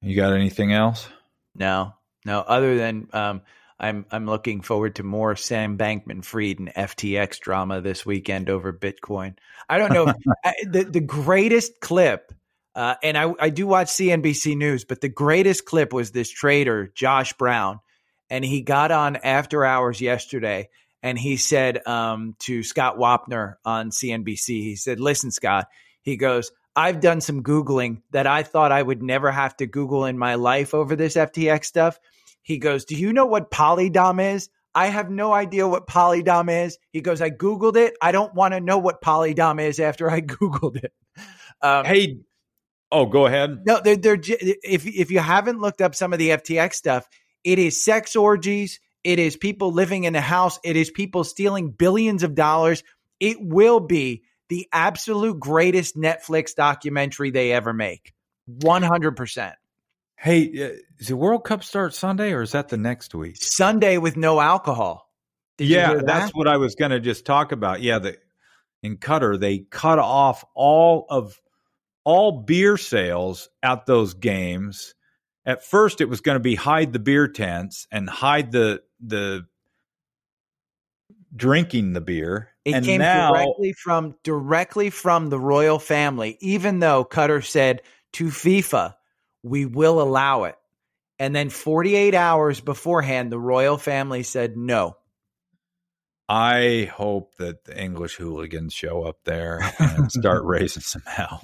You 0.01 0.17
got 0.17 0.33
anything 0.33 0.73
else? 0.73 1.09
No, 1.55 1.95
no. 2.25 2.41
Other 2.41 2.79
than 2.79 3.09
um, 3.13 3.43
I'm 3.79 4.07
I'm 4.11 4.27
looking 4.27 4.63
forward 4.63 4.97
to 4.97 5.03
more 5.03 5.37
Sam 5.37 5.77
Bankman 5.77 6.25
Fried 6.25 6.59
and 6.59 6.73
FTX 6.75 7.41
drama 7.41 7.81
this 7.81 8.07
weekend 8.07 8.49
over 8.49 8.73
Bitcoin. 8.73 9.35
I 9.69 9.79
don't 9.79 9.93
know 9.93 10.13
I, 10.45 10.55
the 10.67 10.85
the 10.85 11.01
greatest 11.01 11.81
clip 11.81 12.33
Uh, 12.75 12.95
and 13.03 13.19
I, 13.19 13.33
I 13.39 13.51
do 13.51 13.67
watch 13.67 13.89
CNBC 13.89 14.57
News, 14.57 14.85
but 14.85 15.01
the 15.01 15.09
greatest 15.09 15.65
clip 15.65 15.93
was 15.93 16.13
this 16.13 16.31
trader, 16.31 16.93
Josh 16.95 17.33
Brown. 17.35 17.81
And 18.29 18.45
he 18.45 18.63
got 18.63 18.93
on 18.93 19.17
after 19.17 19.65
hours 19.65 20.01
yesterday 20.01 20.69
and 21.03 21.19
he 21.19 21.37
said 21.37 21.87
um, 21.87 22.37
to 22.41 22.63
Scott 22.63 22.97
Wapner 22.97 23.55
on 23.65 23.91
CNBC, 23.91 24.47
he 24.47 24.77
said, 24.77 25.01
Listen, 25.01 25.31
Scott, 25.31 25.67
he 26.03 26.17
goes, 26.17 26.53
I've 26.77 27.01
done 27.01 27.21
some 27.21 27.43
Googling 27.43 28.03
that 28.13 28.27
I 28.27 28.43
thought 28.43 28.73
I 28.73 28.83
would 28.83 29.03
never 29.03 29.31
have 29.31 29.57
to 29.57 29.67
Google 29.67 30.05
in 30.05 30.19
my 30.19 30.37
life 30.37 30.75
over 30.75 30.95
this 30.95 31.17
FTX 31.17 31.65
stuff. 31.65 31.99
He 32.43 32.59
goes, 32.59 32.85
Do 32.85 32.97
you 32.97 33.13
know 33.13 33.27
what 33.27 33.51
polydom 33.51 34.35
is? 34.35 34.49
I 34.75 34.87
have 34.87 35.11
no 35.11 35.33
idea 35.33 35.67
what 35.67 35.89
polydom 35.89 36.65
is. 36.65 36.79
He 36.93 37.01
goes, 37.01 37.21
I 37.21 37.31
Googled 37.31 37.77
it. 37.77 37.95
I 38.01 38.13
don't 38.13 38.35
want 38.35 38.55
to 38.55 38.61
know 38.61 38.79
what 38.79 39.03
polydom 39.03 39.61
is 39.61 39.81
after 39.81 40.09
I 40.11 40.21
Googled 40.21 40.77
it. 40.77 40.93
Um, 41.61 41.85
hey, 41.85 42.19
oh, 42.93 43.07
go 43.07 43.27
ahead. 43.27 43.63
No, 43.67 43.81
they're, 43.83 43.97
they're, 43.97 44.21
if, 44.21 44.87
if 44.87 45.11
you 45.11 45.19
haven't 45.19 45.61
looked 45.61 45.81
up 45.81 45.95
some 45.95 46.13
of 46.13 46.19
the 46.19 46.31
FTX 46.31 46.75
stuff, 46.75 47.09
it 47.45 47.59
is 47.59 47.83
sex 47.83 48.17
orgies. 48.17 48.81
It 49.03 49.19
is 49.19 49.37
people 49.37 49.73
living 49.73 50.05
in 50.05 50.15
a 50.15 50.21
house. 50.21 50.59
It 50.63 50.77
is 50.77 50.91
people 50.91 51.25
stealing 51.25 51.71
billions 51.71 52.23
of 52.23 52.35
dollars. 52.35 52.83
It 53.19 53.39
will 53.41 53.81
be 53.81 54.25
the 54.49 54.69
absolute 54.73 55.39
greatest 55.39 55.97
Netflix 55.97 56.55
documentary 56.55 57.31
they 57.31 57.53
ever 57.53 57.73
make. 57.73 58.13
100%. 58.51 59.55
Hey, 60.17 60.49
uh, 60.49 60.77
does 60.99 61.09
the 61.09 61.17
World 61.17 61.45
Cup 61.45 61.65
start 61.65 61.95
Sunday 61.95 62.33
or 62.33 62.43
is 62.43 62.53
that 62.53 62.69
the 62.69 62.77
next 62.77 63.15
week? 63.15 63.37
Sunday 63.39 63.97
with 63.97 64.19
no 64.19 64.39
alcohol. 64.39 65.09
Did 65.57 65.69
yeah, 65.69 65.95
that? 65.95 66.07
that's 66.07 66.35
what 66.35 66.47
I 66.47 66.59
was 66.59 66.75
going 66.75 66.91
to 66.91 67.01
just 67.01 67.25
talk 67.25 67.53
about. 67.53 67.81
Yeah, 67.81 68.01
the 68.01 68.19
in 68.83 68.97
Qatar 68.97 69.39
they 69.39 69.59
cut 69.59 69.99
off 69.99 70.45
all 70.55 71.07
of 71.09 71.39
all 72.05 72.43
beer 72.43 72.77
sales 72.77 73.49
at 73.63 73.87
those 73.87 74.15
games. 74.15 74.95
At 75.47 75.65
first, 75.65 76.01
it 76.01 76.09
was 76.09 76.21
going 76.21 76.37
to 76.37 76.41
be 76.41 76.55
hide 76.55 76.93
the 76.93 76.99
beer 76.99 77.29
tents 77.29 77.87
and 77.91 78.09
hide 78.09 78.53
the 78.53 78.83
the 79.01 79.47
drinking 81.35 81.93
the 81.93 82.01
beer. 82.01 82.51
It 82.65 82.75
and 82.75 82.85
came 82.85 83.01
now, 83.01 83.33
directly 83.33 83.73
from 83.73 84.15
directly 84.23 84.91
from 84.91 85.31
the 85.31 85.41
royal 85.41 85.79
family. 85.79 86.37
Even 86.41 86.81
though 86.81 87.05
Qatar 87.05 87.45
said 87.45 87.83
to 88.15 88.27
FIFA, 88.27 88.95
"We 89.43 89.67
will 89.67 90.01
allow 90.01 90.45
it," 90.45 90.57
and 91.19 91.35
then 91.35 91.49
48 91.51 92.15
hours 92.15 92.61
beforehand, 92.61 93.33
the 93.33 93.39
royal 93.39 93.79
family 93.79 94.23
said 94.23 94.57
no. 94.57 94.97
I 96.33 96.89
hope 96.95 97.35
that 97.39 97.65
the 97.65 97.77
English 97.77 98.15
hooligans 98.15 98.73
show 98.73 99.03
up 99.03 99.17
there 99.25 99.59
and 99.81 100.13
start 100.13 100.45
raising 100.45 100.81
some 100.81 101.03
hell. 101.05 101.41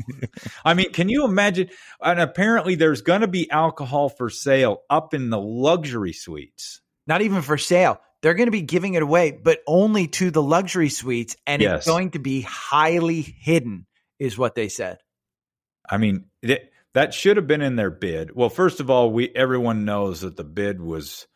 I 0.64 0.74
mean, 0.74 0.92
can 0.92 1.08
you 1.08 1.24
imagine? 1.24 1.70
And 2.00 2.20
apparently, 2.20 2.76
there's 2.76 3.02
going 3.02 3.22
to 3.22 3.26
be 3.26 3.50
alcohol 3.50 4.08
for 4.08 4.30
sale 4.30 4.82
up 4.88 5.12
in 5.12 5.28
the 5.28 5.40
luxury 5.40 6.12
suites. 6.12 6.82
Not 7.04 7.20
even 7.20 7.42
for 7.42 7.58
sale. 7.58 8.00
They're 8.22 8.34
going 8.34 8.46
to 8.46 8.52
be 8.52 8.62
giving 8.62 8.94
it 8.94 9.02
away, 9.02 9.32
but 9.32 9.58
only 9.66 10.06
to 10.06 10.30
the 10.30 10.42
luxury 10.42 10.88
suites, 10.88 11.34
and 11.48 11.60
yes. 11.60 11.78
it's 11.78 11.86
going 11.88 12.12
to 12.12 12.20
be 12.20 12.42
highly 12.42 13.22
hidden, 13.22 13.86
is 14.20 14.38
what 14.38 14.54
they 14.54 14.68
said. 14.68 14.98
I 15.90 15.98
mean, 15.98 16.26
it, 16.42 16.70
that 16.94 17.12
should 17.12 17.38
have 17.38 17.48
been 17.48 17.60
in 17.60 17.74
their 17.74 17.90
bid. 17.90 18.36
Well, 18.36 18.50
first 18.50 18.78
of 18.78 18.88
all, 18.88 19.10
we 19.10 19.30
everyone 19.34 19.84
knows 19.84 20.20
that 20.20 20.36
the 20.36 20.44
bid 20.44 20.80
was 20.80 21.26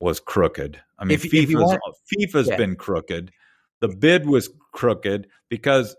was 0.00 0.18
crooked. 0.18 0.80
I 1.00 1.04
mean, 1.04 1.14
if, 1.14 1.22
FIFA's, 1.22 1.50
if 1.50 1.58
want, 1.58 1.80
FIFA's 2.12 2.48
yeah. 2.48 2.56
been 2.56 2.76
crooked. 2.76 3.32
The 3.80 3.88
bid 3.88 4.26
was 4.26 4.50
crooked 4.72 5.28
because 5.48 5.96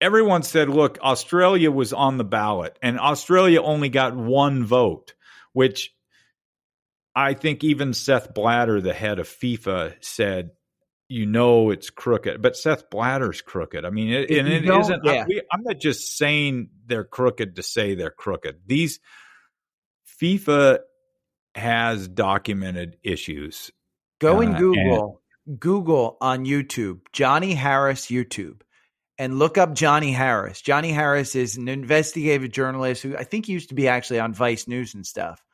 everyone 0.00 0.42
said, 0.42 0.68
look, 0.68 0.98
Australia 1.00 1.70
was 1.70 1.92
on 1.92 2.18
the 2.18 2.24
ballot 2.24 2.76
and 2.82 2.98
Australia 2.98 3.62
only 3.62 3.88
got 3.88 4.16
one 4.16 4.64
vote, 4.64 5.14
which 5.52 5.94
I 7.14 7.34
think 7.34 7.64
even 7.64 7.94
Sepp 7.94 8.34
Blatter, 8.34 8.80
the 8.80 8.92
head 8.92 9.18
of 9.18 9.28
FIFA, 9.28 9.94
said, 10.00 10.50
you 11.08 11.26
know, 11.26 11.70
it's 11.70 11.90
crooked. 11.90 12.42
But 12.42 12.56
Sepp 12.56 12.90
Blatter's 12.90 13.40
crooked. 13.40 13.84
I 13.84 13.90
mean, 13.90 14.10
it, 14.10 14.30
and 14.30 14.48
it 14.48 14.64
not 14.64 14.88
yeah. 15.04 15.24
I'm 15.50 15.62
not 15.62 15.78
just 15.78 16.16
saying 16.16 16.70
they're 16.86 17.04
crooked 17.04 17.56
to 17.56 17.62
say 17.62 17.94
they're 17.94 18.10
crooked. 18.10 18.60
These 18.66 19.00
FIFA 20.20 20.80
has 21.54 22.08
documented 22.08 22.98
issues. 23.02 23.70
Go 24.20 24.40
and 24.40 24.54
uh, 24.54 24.58
Google, 24.58 25.22
and- 25.46 25.60
Google 25.60 26.16
on 26.20 26.44
YouTube, 26.44 27.00
Johnny 27.12 27.54
Harris 27.54 28.06
YouTube, 28.06 28.60
and 29.18 29.38
look 29.38 29.58
up 29.58 29.74
Johnny 29.74 30.12
Harris. 30.12 30.60
Johnny 30.60 30.92
Harris 30.92 31.34
is 31.34 31.56
an 31.56 31.68
investigative 31.68 32.50
journalist 32.52 33.02
who 33.02 33.16
I 33.16 33.24
think 33.24 33.48
used 33.48 33.70
to 33.70 33.74
be 33.74 33.88
actually 33.88 34.20
on 34.20 34.32
Vice 34.34 34.68
News 34.68 34.94
and 34.94 35.06
stuff. 35.06 35.44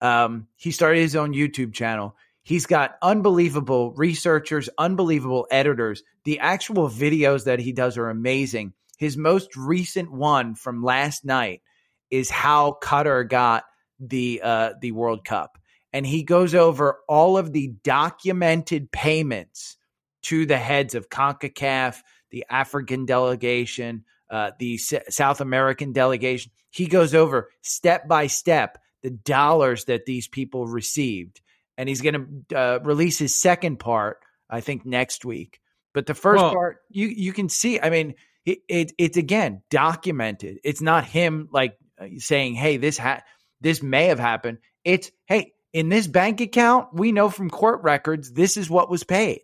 Um, 0.00 0.48
he 0.56 0.70
started 0.70 1.00
his 1.00 1.16
own 1.16 1.32
YouTube 1.32 1.72
channel. 1.72 2.16
He's 2.42 2.66
got 2.66 2.96
unbelievable 3.00 3.92
researchers, 3.92 4.68
unbelievable 4.76 5.46
editors. 5.50 6.02
The 6.24 6.40
actual 6.40 6.90
videos 6.90 7.44
that 7.44 7.58
he 7.58 7.72
does 7.72 7.96
are 7.96 8.10
amazing. 8.10 8.74
His 8.98 9.16
most 9.16 9.56
recent 9.56 10.12
one 10.12 10.54
from 10.54 10.82
last 10.82 11.24
night 11.24 11.62
is 12.10 12.28
how 12.28 12.76
Qatar 12.82 13.28
got 13.28 13.64
the 13.98 14.40
uh, 14.44 14.72
the 14.80 14.92
World 14.92 15.24
Cup, 15.24 15.58
and 15.94 16.04
he 16.04 16.24
goes 16.24 16.56
over 16.56 16.98
all 17.08 17.38
of 17.38 17.52
the 17.52 17.68
documented 17.84 18.90
payments 18.90 19.76
to 20.22 20.44
the 20.44 20.58
heads 20.58 20.96
of 20.96 21.08
Concacaf, 21.08 22.02
the 22.32 22.44
African 22.50 23.06
delegation, 23.06 24.04
uh, 24.28 24.50
the 24.58 24.74
S- 24.74 25.14
South 25.14 25.40
American 25.40 25.92
delegation. 25.92 26.50
He 26.70 26.88
goes 26.88 27.14
over 27.14 27.48
step 27.62 28.08
by 28.08 28.26
step 28.26 28.78
the 29.04 29.10
dollars 29.10 29.84
that 29.84 30.04
these 30.04 30.26
people 30.26 30.66
received, 30.66 31.40
and 31.78 31.88
he's 31.88 32.00
going 32.00 32.44
to 32.48 32.58
uh, 32.58 32.78
release 32.82 33.20
his 33.20 33.36
second 33.36 33.78
part, 33.78 34.18
I 34.50 34.62
think, 34.62 34.84
next 34.84 35.24
week. 35.24 35.60
But 35.92 36.06
the 36.06 36.14
first 36.14 36.42
well, 36.42 36.52
part, 36.52 36.78
you 36.90 37.06
you 37.06 37.32
can 37.32 37.48
see. 37.48 37.78
I 37.78 37.90
mean, 37.90 38.14
it, 38.44 38.58
it, 38.68 38.92
it's 38.98 39.16
again 39.16 39.62
documented. 39.70 40.58
It's 40.64 40.80
not 40.80 41.04
him 41.04 41.48
like 41.52 41.78
uh, 42.00 42.06
saying, 42.18 42.54
"Hey, 42.54 42.78
this 42.78 42.98
ha- 42.98 43.22
this 43.60 43.82
may 43.82 44.06
have 44.06 44.18
happened. 44.18 44.58
It's, 44.84 45.10
hey, 45.26 45.53
in 45.74 45.88
this 45.88 46.06
bank 46.06 46.40
account, 46.40 46.94
we 46.94 47.12
know 47.12 47.28
from 47.28 47.50
court 47.50 47.82
records 47.82 48.32
this 48.32 48.56
is 48.56 48.70
what 48.70 48.88
was 48.88 49.04
paid. 49.04 49.40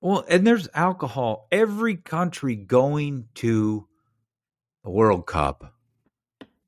Well, 0.00 0.24
and 0.28 0.46
there's 0.46 0.68
alcohol. 0.72 1.48
Every 1.52 1.96
country 1.96 2.56
going 2.56 3.28
to 3.34 3.86
the 4.84 4.90
World 4.90 5.26
Cup 5.26 5.74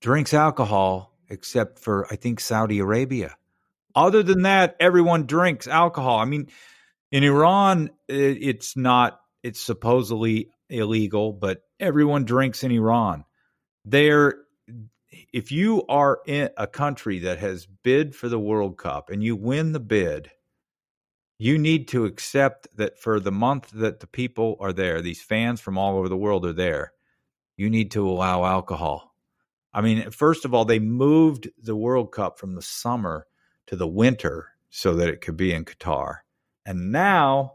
drinks 0.00 0.34
alcohol 0.34 1.12
except 1.30 1.78
for, 1.78 2.06
I 2.10 2.16
think, 2.16 2.40
Saudi 2.40 2.80
Arabia. 2.80 3.36
Other 3.94 4.22
than 4.22 4.42
that, 4.42 4.76
everyone 4.78 5.26
drinks 5.26 5.66
alcohol. 5.66 6.18
I 6.18 6.24
mean, 6.24 6.48
in 7.10 7.22
Iran, 7.22 7.90
it's 8.08 8.76
not, 8.76 9.20
it's 9.42 9.60
supposedly 9.60 10.50
illegal, 10.68 11.32
but 11.32 11.62
everyone 11.78 12.24
drinks 12.24 12.64
in 12.64 12.72
Iran. 12.72 13.24
There 13.84 14.43
if 15.34 15.50
you 15.50 15.84
are 15.88 16.20
in 16.26 16.48
a 16.56 16.68
country 16.68 17.18
that 17.18 17.38
has 17.38 17.66
bid 17.66 18.14
for 18.14 18.28
the 18.28 18.38
World 18.38 18.78
Cup 18.78 19.10
and 19.10 19.20
you 19.20 19.34
win 19.34 19.72
the 19.72 19.80
bid, 19.80 20.30
you 21.38 21.58
need 21.58 21.88
to 21.88 22.04
accept 22.04 22.68
that 22.76 23.00
for 23.00 23.18
the 23.18 23.32
month 23.32 23.72
that 23.72 23.98
the 23.98 24.06
people 24.06 24.56
are 24.60 24.72
there, 24.72 25.02
these 25.02 25.20
fans 25.20 25.60
from 25.60 25.76
all 25.76 25.98
over 25.98 26.08
the 26.08 26.16
world 26.16 26.46
are 26.46 26.52
there, 26.52 26.92
you 27.56 27.68
need 27.68 27.90
to 27.90 28.08
allow 28.08 28.44
alcohol. 28.44 29.12
I 29.72 29.80
mean, 29.80 30.08
first 30.12 30.44
of 30.44 30.54
all, 30.54 30.64
they 30.64 30.78
moved 30.78 31.50
the 31.60 31.74
World 31.74 32.12
Cup 32.12 32.38
from 32.38 32.54
the 32.54 32.62
summer 32.62 33.26
to 33.66 33.74
the 33.74 33.88
winter 33.88 34.50
so 34.70 34.94
that 34.94 35.08
it 35.08 35.20
could 35.20 35.36
be 35.36 35.52
in 35.52 35.64
Qatar. 35.64 36.18
And 36.64 36.92
now 36.92 37.54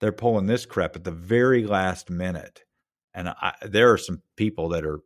they're 0.00 0.10
pulling 0.10 0.46
this 0.46 0.64
crap 0.64 0.96
at 0.96 1.04
the 1.04 1.10
very 1.10 1.66
last 1.66 2.08
minute. 2.08 2.64
And 3.12 3.28
I, 3.28 3.52
there 3.60 3.92
are 3.92 3.98
some 3.98 4.22
people 4.36 4.70
that 4.70 4.86
are 4.86 5.00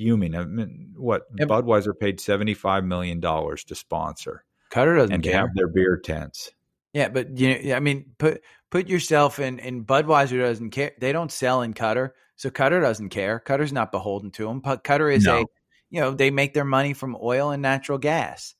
fuming. 0.00 0.34
I 0.34 0.44
mean, 0.44 0.94
what 0.96 1.22
yep. 1.36 1.48
Budweiser 1.48 1.98
paid 1.98 2.20
seventy 2.20 2.54
five 2.54 2.84
million 2.84 3.20
dollars 3.20 3.64
to 3.64 3.74
sponsor 3.74 4.44
Qatar 4.70 4.96
doesn't 4.96 5.14
and 5.14 5.22
care. 5.22 5.34
have 5.34 5.50
their 5.54 5.68
beer 5.68 6.00
tents. 6.02 6.50
Yeah, 6.92 7.08
but 7.08 7.36
you 7.38 7.62
know, 7.62 7.74
I 7.74 7.80
mean, 7.80 8.12
put 8.18 8.42
put 8.70 8.88
yourself 8.88 9.38
in. 9.38 9.58
In 9.58 9.84
Budweiser 9.84 10.40
doesn't 10.40 10.70
care. 10.70 10.92
They 10.98 11.12
don't 11.12 11.30
sell 11.30 11.62
in 11.62 11.74
Qatar, 11.74 12.10
so 12.36 12.50
Qatar 12.50 12.80
doesn't 12.80 13.10
care. 13.10 13.42
Qatar's 13.44 13.72
not 13.72 13.92
beholden 13.92 14.30
to 14.32 14.44
them. 14.44 14.62
Qatar 14.62 15.14
is 15.14 15.24
no. 15.24 15.42
a, 15.42 15.44
you 15.90 16.00
know, 16.00 16.12
they 16.12 16.30
make 16.30 16.54
their 16.54 16.64
money 16.64 16.92
from 16.92 17.16
oil 17.20 17.50
and 17.50 17.62
natural 17.62 17.98
gas, 17.98 18.54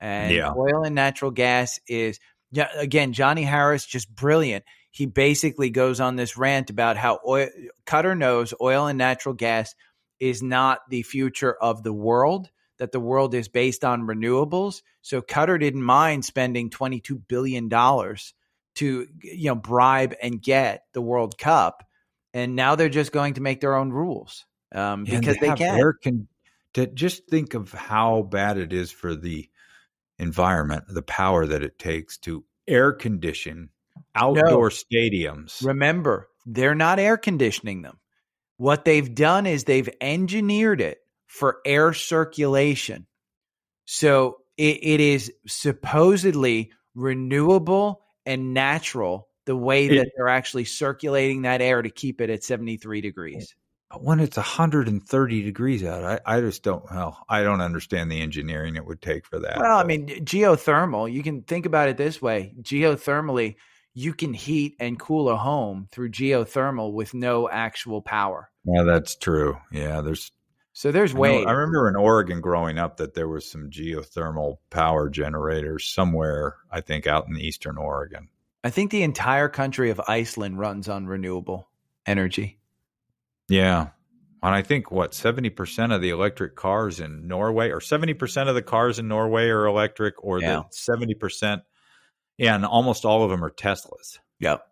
and 0.00 0.32
yeah. 0.32 0.52
oil 0.56 0.82
and 0.84 0.94
natural 0.94 1.30
gas 1.30 1.78
is 1.86 2.18
yeah. 2.50 2.68
Again, 2.76 3.12
Johnny 3.12 3.42
Harris 3.42 3.84
just 3.84 4.12
brilliant. 4.12 4.64
He 4.90 5.06
basically 5.06 5.68
goes 5.68 6.00
on 6.00 6.16
this 6.16 6.38
rant 6.38 6.70
about 6.70 6.96
how 6.96 7.20
oil, 7.26 7.48
Qatar 7.86 8.16
knows 8.16 8.54
oil 8.60 8.86
and 8.86 8.96
natural 8.96 9.34
gas 9.34 9.74
is 10.20 10.42
not 10.42 10.80
the 10.88 11.02
future 11.02 11.54
of 11.54 11.82
the 11.82 11.92
world, 11.92 12.50
that 12.78 12.92
the 12.92 13.00
world 13.00 13.34
is 13.34 13.48
based 13.48 13.84
on 13.84 14.02
renewables. 14.02 14.82
So 15.02 15.22
Qatar 15.22 15.58
didn't 15.58 15.82
mind 15.82 16.24
spending 16.24 16.70
$22 16.70 17.20
billion 17.26 17.68
to 18.76 19.06
you 19.22 19.48
know 19.48 19.54
bribe 19.54 20.14
and 20.22 20.40
get 20.40 20.84
the 20.92 21.02
World 21.02 21.38
Cup. 21.38 21.82
And 22.34 22.54
now 22.54 22.74
they're 22.74 22.88
just 22.88 23.12
going 23.12 23.34
to 23.34 23.40
make 23.40 23.60
their 23.60 23.74
own 23.74 23.90
rules. 23.90 24.44
um, 24.74 25.04
because 25.04 25.38
they, 25.38 25.48
have 25.48 25.58
can. 25.58 25.78
air 25.78 25.94
con- 25.94 26.28
to 26.74 26.86
just 26.86 27.26
think 27.28 27.54
of 27.54 27.72
how 27.72 28.22
bad 28.22 28.58
it 28.58 28.72
is 28.72 28.90
for 28.90 29.14
the 29.14 29.48
environment, 30.18 30.84
the 30.88 31.02
power 31.02 31.46
that 31.46 31.62
it 31.62 31.78
takes 31.78 32.18
to 32.18 32.44
air 32.68 32.92
condition 32.92 33.70
outdoor 34.14 34.70
stadiums. 34.70 35.64
Remember, 35.64 36.28
they're 36.44 36.74
not 36.74 36.98
air 36.98 37.16
conditioning 37.16 37.82
them. 37.82 37.98
What 38.56 38.84
they've 38.84 39.14
done 39.14 39.46
is 39.46 39.64
they've 39.64 39.88
engineered 40.00 40.80
it 40.80 40.98
for 41.26 41.58
air 41.64 41.92
circulation. 41.92 43.06
So 43.84 44.38
it, 44.56 44.78
it 44.82 45.00
is 45.00 45.32
supposedly 45.46 46.72
renewable 46.94 48.02
and 48.24 48.54
natural 48.54 49.28
the 49.44 49.56
way 49.56 49.88
that 49.88 50.10
they're 50.16 50.28
actually 50.28 50.64
circulating 50.64 51.42
that 51.42 51.62
air 51.62 51.80
to 51.80 51.90
keep 51.90 52.20
it 52.20 52.30
at 52.30 52.42
73 52.42 53.00
degrees. 53.00 53.54
But 53.90 54.02
when 54.02 54.18
it's 54.18 54.36
130 54.36 55.42
degrees 55.42 55.84
out, 55.84 56.02
I, 56.02 56.38
I 56.38 56.40
just 56.40 56.64
don't 56.64 56.84
well, 56.90 57.24
I 57.28 57.42
don't 57.42 57.60
understand 57.60 58.10
the 58.10 58.20
engineering 58.20 58.74
it 58.74 58.84
would 58.84 59.00
take 59.00 59.24
for 59.26 59.38
that. 59.38 59.58
Well, 59.58 59.78
I 59.78 59.84
mean, 59.84 60.08
geothermal, 60.08 61.12
you 61.12 61.22
can 61.22 61.42
think 61.42 61.66
about 61.66 61.88
it 61.88 61.96
this 61.96 62.20
way 62.20 62.54
geothermally, 62.60 63.54
you 63.98 64.12
can 64.12 64.34
heat 64.34 64.76
and 64.78 65.00
cool 65.00 65.30
a 65.30 65.36
home 65.36 65.88
through 65.90 66.10
geothermal 66.10 66.92
with 66.92 67.14
no 67.14 67.48
actual 67.48 68.02
power. 68.02 68.50
yeah, 68.64 68.82
that's 68.82 69.16
true. 69.16 69.56
Yeah, 69.72 70.02
there's 70.02 70.30
So 70.74 70.92
there's 70.92 71.14
I 71.14 71.18
ways. 71.18 71.46
I 71.46 71.52
remember 71.52 71.88
in 71.88 71.96
Oregon 71.96 72.42
growing 72.42 72.76
up 72.78 72.98
that 72.98 73.14
there 73.14 73.26
was 73.26 73.50
some 73.50 73.70
geothermal 73.70 74.58
power 74.68 75.08
generators 75.08 75.86
somewhere, 75.86 76.56
I 76.70 76.82
think 76.82 77.06
out 77.06 77.26
in 77.26 77.38
eastern 77.38 77.78
Oregon. 77.78 78.28
I 78.62 78.68
think 78.68 78.90
the 78.90 79.02
entire 79.02 79.48
country 79.48 79.88
of 79.88 79.98
Iceland 80.06 80.58
runs 80.58 80.90
on 80.90 81.06
renewable 81.06 81.66
energy. 82.04 82.58
Yeah. 83.48 83.88
And 84.42 84.54
I 84.54 84.60
think 84.60 84.90
what 84.90 85.12
70% 85.12 85.94
of 85.94 86.02
the 86.02 86.10
electric 86.10 86.54
cars 86.54 87.00
in 87.00 87.26
Norway 87.26 87.70
or 87.70 87.80
70% 87.80 88.48
of 88.48 88.54
the 88.54 88.62
cars 88.62 88.98
in 88.98 89.08
Norway 89.08 89.48
are 89.48 89.64
electric 89.64 90.22
or 90.22 90.40
Yeah. 90.40 90.64
the 90.70 90.92
70% 90.92 91.40
yeah, 91.42 91.58
and 92.38 92.64
almost 92.64 93.04
all 93.04 93.24
of 93.24 93.30
them 93.30 93.44
are 93.44 93.50
Teslas. 93.50 94.18
Yep. 94.40 94.62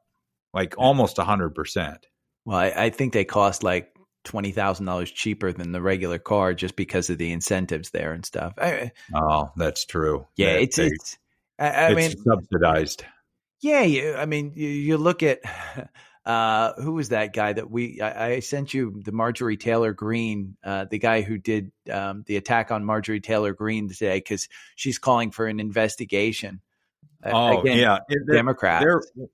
Like 0.52 0.74
almost 0.78 1.16
100%. 1.16 1.96
Well, 2.44 2.58
I, 2.58 2.66
I 2.76 2.90
think 2.90 3.12
they 3.12 3.24
cost 3.24 3.62
like 3.62 3.90
twenty 4.24 4.52
thousand 4.52 4.86
dollars 4.86 5.10
cheaper 5.10 5.52
than 5.52 5.72
the 5.72 5.82
regular 5.82 6.18
car 6.18 6.54
just 6.54 6.76
because 6.76 7.10
of 7.10 7.18
the 7.18 7.32
incentives 7.32 7.90
there 7.90 8.12
and 8.12 8.24
stuff. 8.24 8.54
I, 8.58 8.92
Oh, 9.14 9.50
that's 9.56 9.84
true. 9.84 10.26
yeah, 10.36 10.52
it's 10.52 10.76
they- 10.76 10.86
it's. 10.86 11.18
I, 11.58 11.68
I 11.68 11.90
it's 11.90 11.96
mean, 12.16 12.24
subsidized. 12.24 13.04
yeah, 13.60 13.82
you, 13.82 14.14
I 14.14 14.26
mean, 14.26 14.52
you, 14.56 14.68
you 14.68 14.96
look 14.98 15.22
at 15.22 15.40
uh, 16.26 16.72
who 16.80 16.92
was 16.92 17.10
that 17.10 17.32
guy 17.32 17.52
that 17.52 17.70
we 17.70 18.00
I, 18.00 18.32
I 18.32 18.40
sent 18.40 18.74
you 18.74 19.00
the 19.04 19.12
Marjorie 19.12 19.56
Taylor 19.56 19.92
Greene, 19.92 20.56
uh, 20.64 20.86
the 20.90 20.98
guy 20.98 21.20
who 21.22 21.38
did 21.38 21.70
um, 21.90 22.24
the 22.26 22.36
attack 22.36 22.70
on 22.72 22.84
Marjorie 22.84 23.20
Taylor 23.20 23.52
Greene 23.54 23.88
today 23.88 24.16
because 24.18 24.48
she's 24.76 24.98
calling 24.98 25.30
for 25.30 25.46
an 25.46 25.60
investigation. 25.60 26.60
Uh, 27.24 27.30
Oh, 27.32 27.60
again, 27.60 27.78
yeah. 27.78 27.98
They're- 28.08 28.36
Democrats. 28.36 28.84
They're 28.84 29.26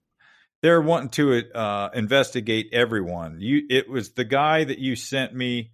they're 0.62 0.80
wanting 0.82 1.08
to 1.10 1.42
uh, 1.54 1.88
investigate 1.94 2.68
everyone. 2.72 3.38
You, 3.40 3.62
it 3.70 3.88
was 3.88 4.12
the 4.12 4.24
guy 4.24 4.62
that 4.64 4.78
you 4.78 4.94
sent 4.94 5.34
me. 5.34 5.70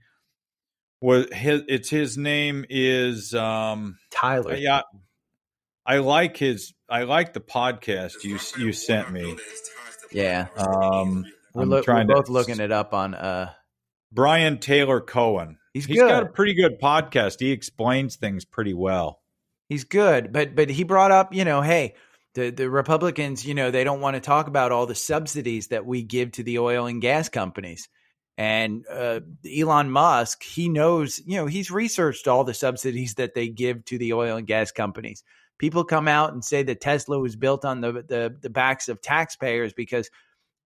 Was 1.00 1.26
his? 1.32 1.62
It's 1.68 1.90
his 1.90 2.16
name 2.16 2.64
is. 2.70 3.34
um 3.34 3.98
Tyler. 4.10 4.54
Yeah, 4.54 4.82
I 5.84 5.98
like 5.98 6.36
his. 6.36 6.72
I 6.88 7.02
like 7.02 7.32
the 7.34 7.40
podcast 7.40 8.24
you 8.24 8.38
you 8.58 8.72
sent 8.72 9.10
me. 9.12 9.36
Yeah, 10.12 10.46
Um, 10.56 11.24
we're, 11.52 11.62
I'm 11.62 11.68
we're 11.70 11.82
to- 11.82 12.04
both 12.06 12.28
looking 12.28 12.60
it 12.60 12.70
up 12.72 12.94
on. 12.94 13.14
Uh, 13.14 13.50
Brian 14.12 14.58
Tyler 14.58 15.00
Cohen. 15.00 15.58
he's 15.74 15.84
He's 15.84 15.98
good. 15.98 16.08
got 16.08 16.22
a 16.22 16.26
pretty 16.26 16.54
good 16.54 16.80
podcast. 16.80 17.40
He 17.40 17.50
explains 17.50 18.14
things 18.16 18.44
pretty 18.44 18.72
well. 18.72 19.20
He's 19.68 19.82
good, 19.84 20.32
but 20.32 20.54
but 20.54 20.70
he 20.70 20.84
brought 20.84 21.10
up, 21.10 21.34
you 21.34 21.44
know, 21.44 21.60
hey, 21.60 21.94
the 22.36 22.50
the 22.50 22.70
Republicans, 22.70 23.44
you 23.44 23.54
know, 23.54 23.70
they 23.70 23.82
don't 23.82 24.00
want 24.00 24.14
to 24.14 24.20
talk 24.20 24.46
about 24.46 24.70
all 24.70 24.86
the 24.86 24.94
subsidies 24.94 25.68
that 25.68 25.86
we 25.86 26.02
give 26.02 26.32
to 26.32 26.44
the 26.44 26.58
oil 26.58 26.86
and 26.86 27.00
gas 27.00 27.28
companies. 27.28 27.88
And 28.38 28.84
uh, 28.92 29.20
Elon 29.50 29.90
Musk, 29.90 30.42
he 30.42 30.68
knows, 30.68 31.20
you 31.24 31.36
know, 31.36 31.46
he's 31.46 31.70
researched 31.70 32.28
all 32.28 32.44
the 32.44 32.52
subsidies 32.52 33.14
that 33.14 33.32
they 33.32 33.48
give 33.48 33.82
to 33.86 33.96
the 33.96 34.12
oil 34.12 34.36
and 34.36 34.46
gas 34.46 34.70
companies. 34.70 35.24
People 35.58 35.84
come 35.84 36.06
out 36.06 36.34
and 36.34 36.44
say 36.44 36.62
that 36.62 36.82
Tesla 36.82 37.18
was 37.18 37.34
built 37.34 37.64
on 37.64 37.80
the 37.80 37.92
the, 37.92 38.36
the 38.40 38.50
backs 38.50 38.90
of 38.90 39.00
taxpayers 39.00 39.72
because 39.72 40.10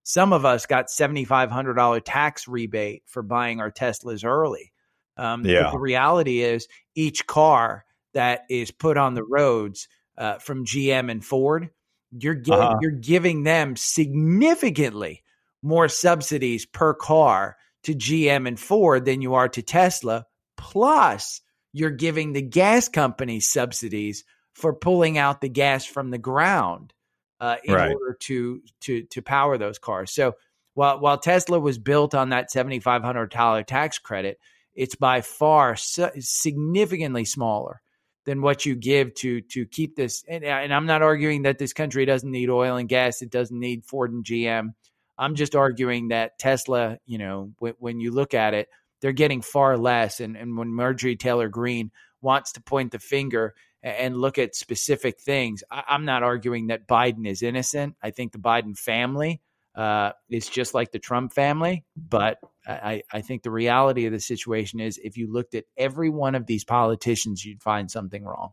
some 0.03 0.33
of 0.33 0.45
us 0.45 0.67
got 0.67 0.91
seventy 0.91 1.25
five 1.25 1.53
hundred 1.53 1.75
dollar 1.75 2.01
tax 2.01 2.49
rebate 2.49 3.05
for 3.07 3.23
buying 3.23 3.61
our 3.61 3.71
Teslas 3.71 4.25
early. 4.25 4.73
Um, 5.17 5.45
Yeah. 5.45 5.71
the 5.71 5.79
reality 5.79 6.41
is, 6.41 6.67
each 6.97 7.27
car 7.29 7.85
that 8.13 8.43
is 8.51 8.73
put 8.73 8.97
on 8.97 9.15
the 9.15 9.23
roads 9.23 9.87
uh, 10.21 10.39
from 10.39 10.65
GM 10.65 11.11
and 11.11 11.25
Ford, 11.25 11.71
you're 12.13 12.37
gi- 12.37 12.53
Uh-huh. 12.53 12.79
you're 12.81 12.91
giving 12.93 13.43
them 13.43 13.75
significantly 13.77 15.23
more 15.63 15.89
subsidies 15.89 16.67
per 16.67 16.95
car 16.95 17.57
to 17.83 17.95
GM 17.95 18.47
and 18.47 18.59
Ford 18.61 19.05
than 19.05 19.23
you 19.23 19.35
are 19.35 19.49
to 19.49 19.63
Tesla. 19.63 20.27
Plus, 20.57 21.41
you're 21.73 21.91
giving 21.91 22.33
the 22.33 22.43
gas 22.43 22.89
companies 22.89 23.51
subsidies 23.51 24.25
for 24.55 24.75
pulling 24.75 25.17
out 25.19 25.41
the 25.41 25.49
gas 25.49 25.85
from 25.87 26.11
the 26.11 26.19
ground 26.19 26.93
uh, 27.41 27.57
in 27.65 27.75
Right. 27.75 27.91
order 27.93 28.17
to 28.21 28.61
to 28.83 29.03
to 29.05 29.23
power 29.23 29.57
those 29.59 29.79
cars. 29.79 30.13
So 30.13 30.35
while 30.75 31.01
while 31.01 31.19
Tesla 31.19 31.59
was 31.59 31.79
built 31.79 32.15
on 32.15 32.29
that 32.31 32.51
seventy 32.51 32.81
five 32.81 33.03
hundred 33.03 33.31
dollar 33.31 33.63
tax 33.63 33.99
credit, 33.99 34.39
it's 34.75 34.95
by 34.97 35.21
far 35.23 35.77
significantly 35.77 37.25
smaller 37.25 37.81
than 38.27 38.43
what 38.43 38.67
you 38.67 38.75
give 38.75 39.15
to 39.15 39.41
to 39.41 39.67
keep 39.67 39.97
this. 39.97 40.25
And, 40.29 40.45
uh, 40.45 40.49
and 40.49 40.73
I'm 40.73 40.87
not 40.87 41.03
arguing 41.03 41.43
that 41.43 41.59
this 41.59 41.73
country 41.73 42.05
doesn't 42.05 42.31
need 42.31 42.51
oil 42.51 42.77
and 42.77 42.89
gas; 42.89 43.23
it 43.23 43.31
doesn't 43.31 43.59
need 43.59 43.85
Ford 43.85 44.13
and 44.13 44.25
GM. 44.25 44.75
I'm 45.19 45.35
just 45.35 45.55
arguing 45.55 46.09
that 46.09 46.39
Tesla, 46.39 46.99
you 47.05 47.19
know, 47.19 47.53
when, 47.59 47.75
when 47.79 48.01
you 48.01 48.11
look 48.11 48.33
at 48.33 48.55
it, 48.55 48.69
they're 49.01 49.13
getting 49.13 49.43
far 49.43 49.77
less. 49.77 50.19
And, 50.19 50.37
and 50.37 50.57
when 50.57 50.75
Marjorie 50.75 51.17
Taylor 51.17 51.49
Greene 51.49 51.91
wants 52.23 52.53
to 52.53 52.63
point 52.63 52.93
the 52.93 52.99
finger 52.99 53.55
and 53.83 54.17
look 54.17 54.39
at 54.39 54.55
specific 54.55 55.21
things, 55.21 55.63
I, 55.71 55.85
I'm 55.89 56.07
not 56.07 56.23
arguing 56.23 56.69
that 56.69 56.89
Biden 56.89 57.27
is 57.27 57.43
innocent. 57.43 57.97
I 58.03 58.11
think 58.11 58.33
the 58.33 58.39
Biden 58.39 58.79
family 58.79 59.43
uh, 59.81 60.13
is 60.29 60.47
just 60.47 60.75
like 60.75 60.93
the 60.93 60.99
Trump 60.99 61.33
family. 61.33 61.87
But 61.97 62.39
I, 62.67 63.03
I 63.11 63.23
think 63.23 63.43
the 63.43 63.51
reality 63.51 64.05
of 64.05 64.13
the 64.13 64.21
situation 64.21 64.79
is 64.79 65.01
if 65.03 65.17
you 65.17 65.33
looked 65.33 65.55
at 65.55 65.65
every 65.75 66.11
one 66.11 66.35
of 66.35 66.45
these 66.45 66.65
politicians, 66.65 67.43
you'd 67.43 67.63
find 67.63 67.91
something 67.91 68.23
wrong. 68.23 68.51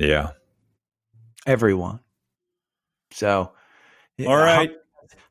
Yeah. 0.00 0.30
Everyone. 1.46 2.00
So, 3.12 3.52
All 4.26 4.36
right. 4.36 4.72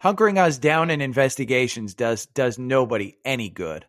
hunkering 0.01 0.37
us 0.37 0.57
down 0.57 0.91
in 0.91 1.01
investigations 1.01 1.93
does 1.93 2.27
does 2.27 2.57
nobody 2.57 3.17
any 3.25 3.49
good. 3.49 3.85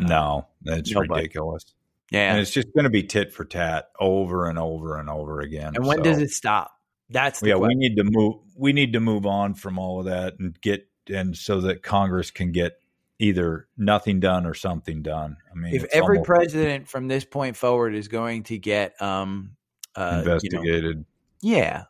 No, 0.00 0.48
that's 0.62 0.90
Nobody. 0.90 1.20
ridiculous. 1.22 1.64
Yeah. 2.10 2.32
And 2.32 2.40
it's 2.40 2.50
just 2.50 2.68
going 2.74 2.84
to 2.84 2.90
be 2.90 3.02
tit 3.02 3.32
for 3.32 3.44
tat 3.44 3.88
over 4.00 4.48
and 4.48 4.58
over 4.58 4.98
and 4.98 5.10
over 5.10 5.40
again. 5.40 5.72
And 5.76 5.86
when 5.86 5.98
So, 5.98 6.02
does 6.04 6.18
it 6.18 6.30
stop? 6.30 6.73
That's 7.10 7.40
the 7.40 7.48
Yeah, 7.48 7.56
we 7.56 7.74
need 7.74 7.96
to 7.96 8.04
move. 8.04 8.36
We 8.56 8.72
need 8.72 8.92
to 8.94 9.00
move 9.00 9.26
on 9.26 9.54
from 9.54 9.78
all 9.78 10.00
of 10.00 10.06
that 10.06 10.38
and 10.38 10.58
get 10.60 10.88
and 11.08 11.36
so 11.36 11.60
that 11.62 11.82
Congress 11.82 12.30
can 12.30 12.52
get 12.52 12.78
either 13.18 13.68
nothing 13.76 14.20
done 14.20 14.46
or 14.46 14.54
something 14.54 15.02
done. 15.02 15.36
I 15.50 15.54
mean, 15.54 15.74
if 15.74 15.84
every 15.92 16.18
almost 16.18 16.26
president 16.26 16.88
from 16.88 17.08
this 17.08 17.24
point 17.24 17.56
forward 17.56 17.94
is 17.94 18.08
going 18.08 18.44
to 18.44 18.58
get 18.58 19.00
um 19.00 19.56
uh, 19.96 20.00
you 20.02 20.10
know, 20.10 20.32
investigated. 20.32 21.04
yeah. 21.40 21.84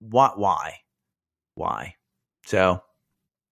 Why 0.00 0.32
why? 0.34 0.80
Why? 1.54 1.94
So 2.46 2.82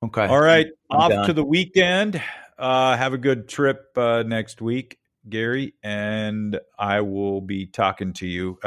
okay. 0.03 0.27
All 0.27 0.41
right, 0.41 0.67
I'm 0.91 0.99
off 0.99 1.11
done. 1.11 1.27
to 1.27 1.33
the 1.33 1.45
weekend. 1.45 2.21
Uh, 2.59 2.97
have 2.97 3.13
a 3.13 3.19
good 3.19 3.49
trip 3.49 3.91
uh, 3.97 4.23
next 4.25 4.61
week, 4.61 4.99
Gary, 5.29 5.75
and 5.83 6.61
I 6.79 7.01
will 7.01 7.41
be 7.41 7.67
talking 7.67 8.13
to 8.15 8.27
you. 8.27 8.59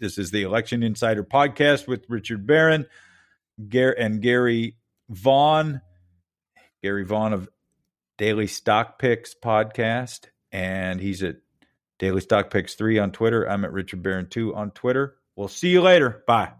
This 0.00 0.16
is 0.16 0.30
the 0.30 0.42
Election 0.42 0.82
Insider 0.82 1.22
podcast 1.22 1.86
with 1.86 2.06
Richard 2.08 2.46
Barron, 2.46 2.86
and 3.98 4.22
Gary 4.22 4.76
Vaughn. 5.10 5.82
Gary 6.82 7.04
Vaughn 7.04 7.34
of 7.34 7.50
Daily 8.16 8.46
Stock 8.46 8.98
Picks 8.98 9.34
podcast, 9.34 10.30
and 10.50 10.98
he's 10.98 11.22
at 11.22 11.36
Daily 11.98 12.22
Stock 12.22 12.50
Picks 12.50 12.74
three 12.74 12.98
on 12.98 13.12
Twitter. 13.12 13.46
I'm 13.46 13.64
at 13.66 13.72
Richard 13.72 14.02
Barron 14.02 14.28
two 14.30 14.54
on 14.54 14.70
Twitter. 14.70 15.16
We'll 15.36 15.48
see 15.48 15.68
you 15.68 15.82
later. 15.82 16.24
Bye. 16.26 16.52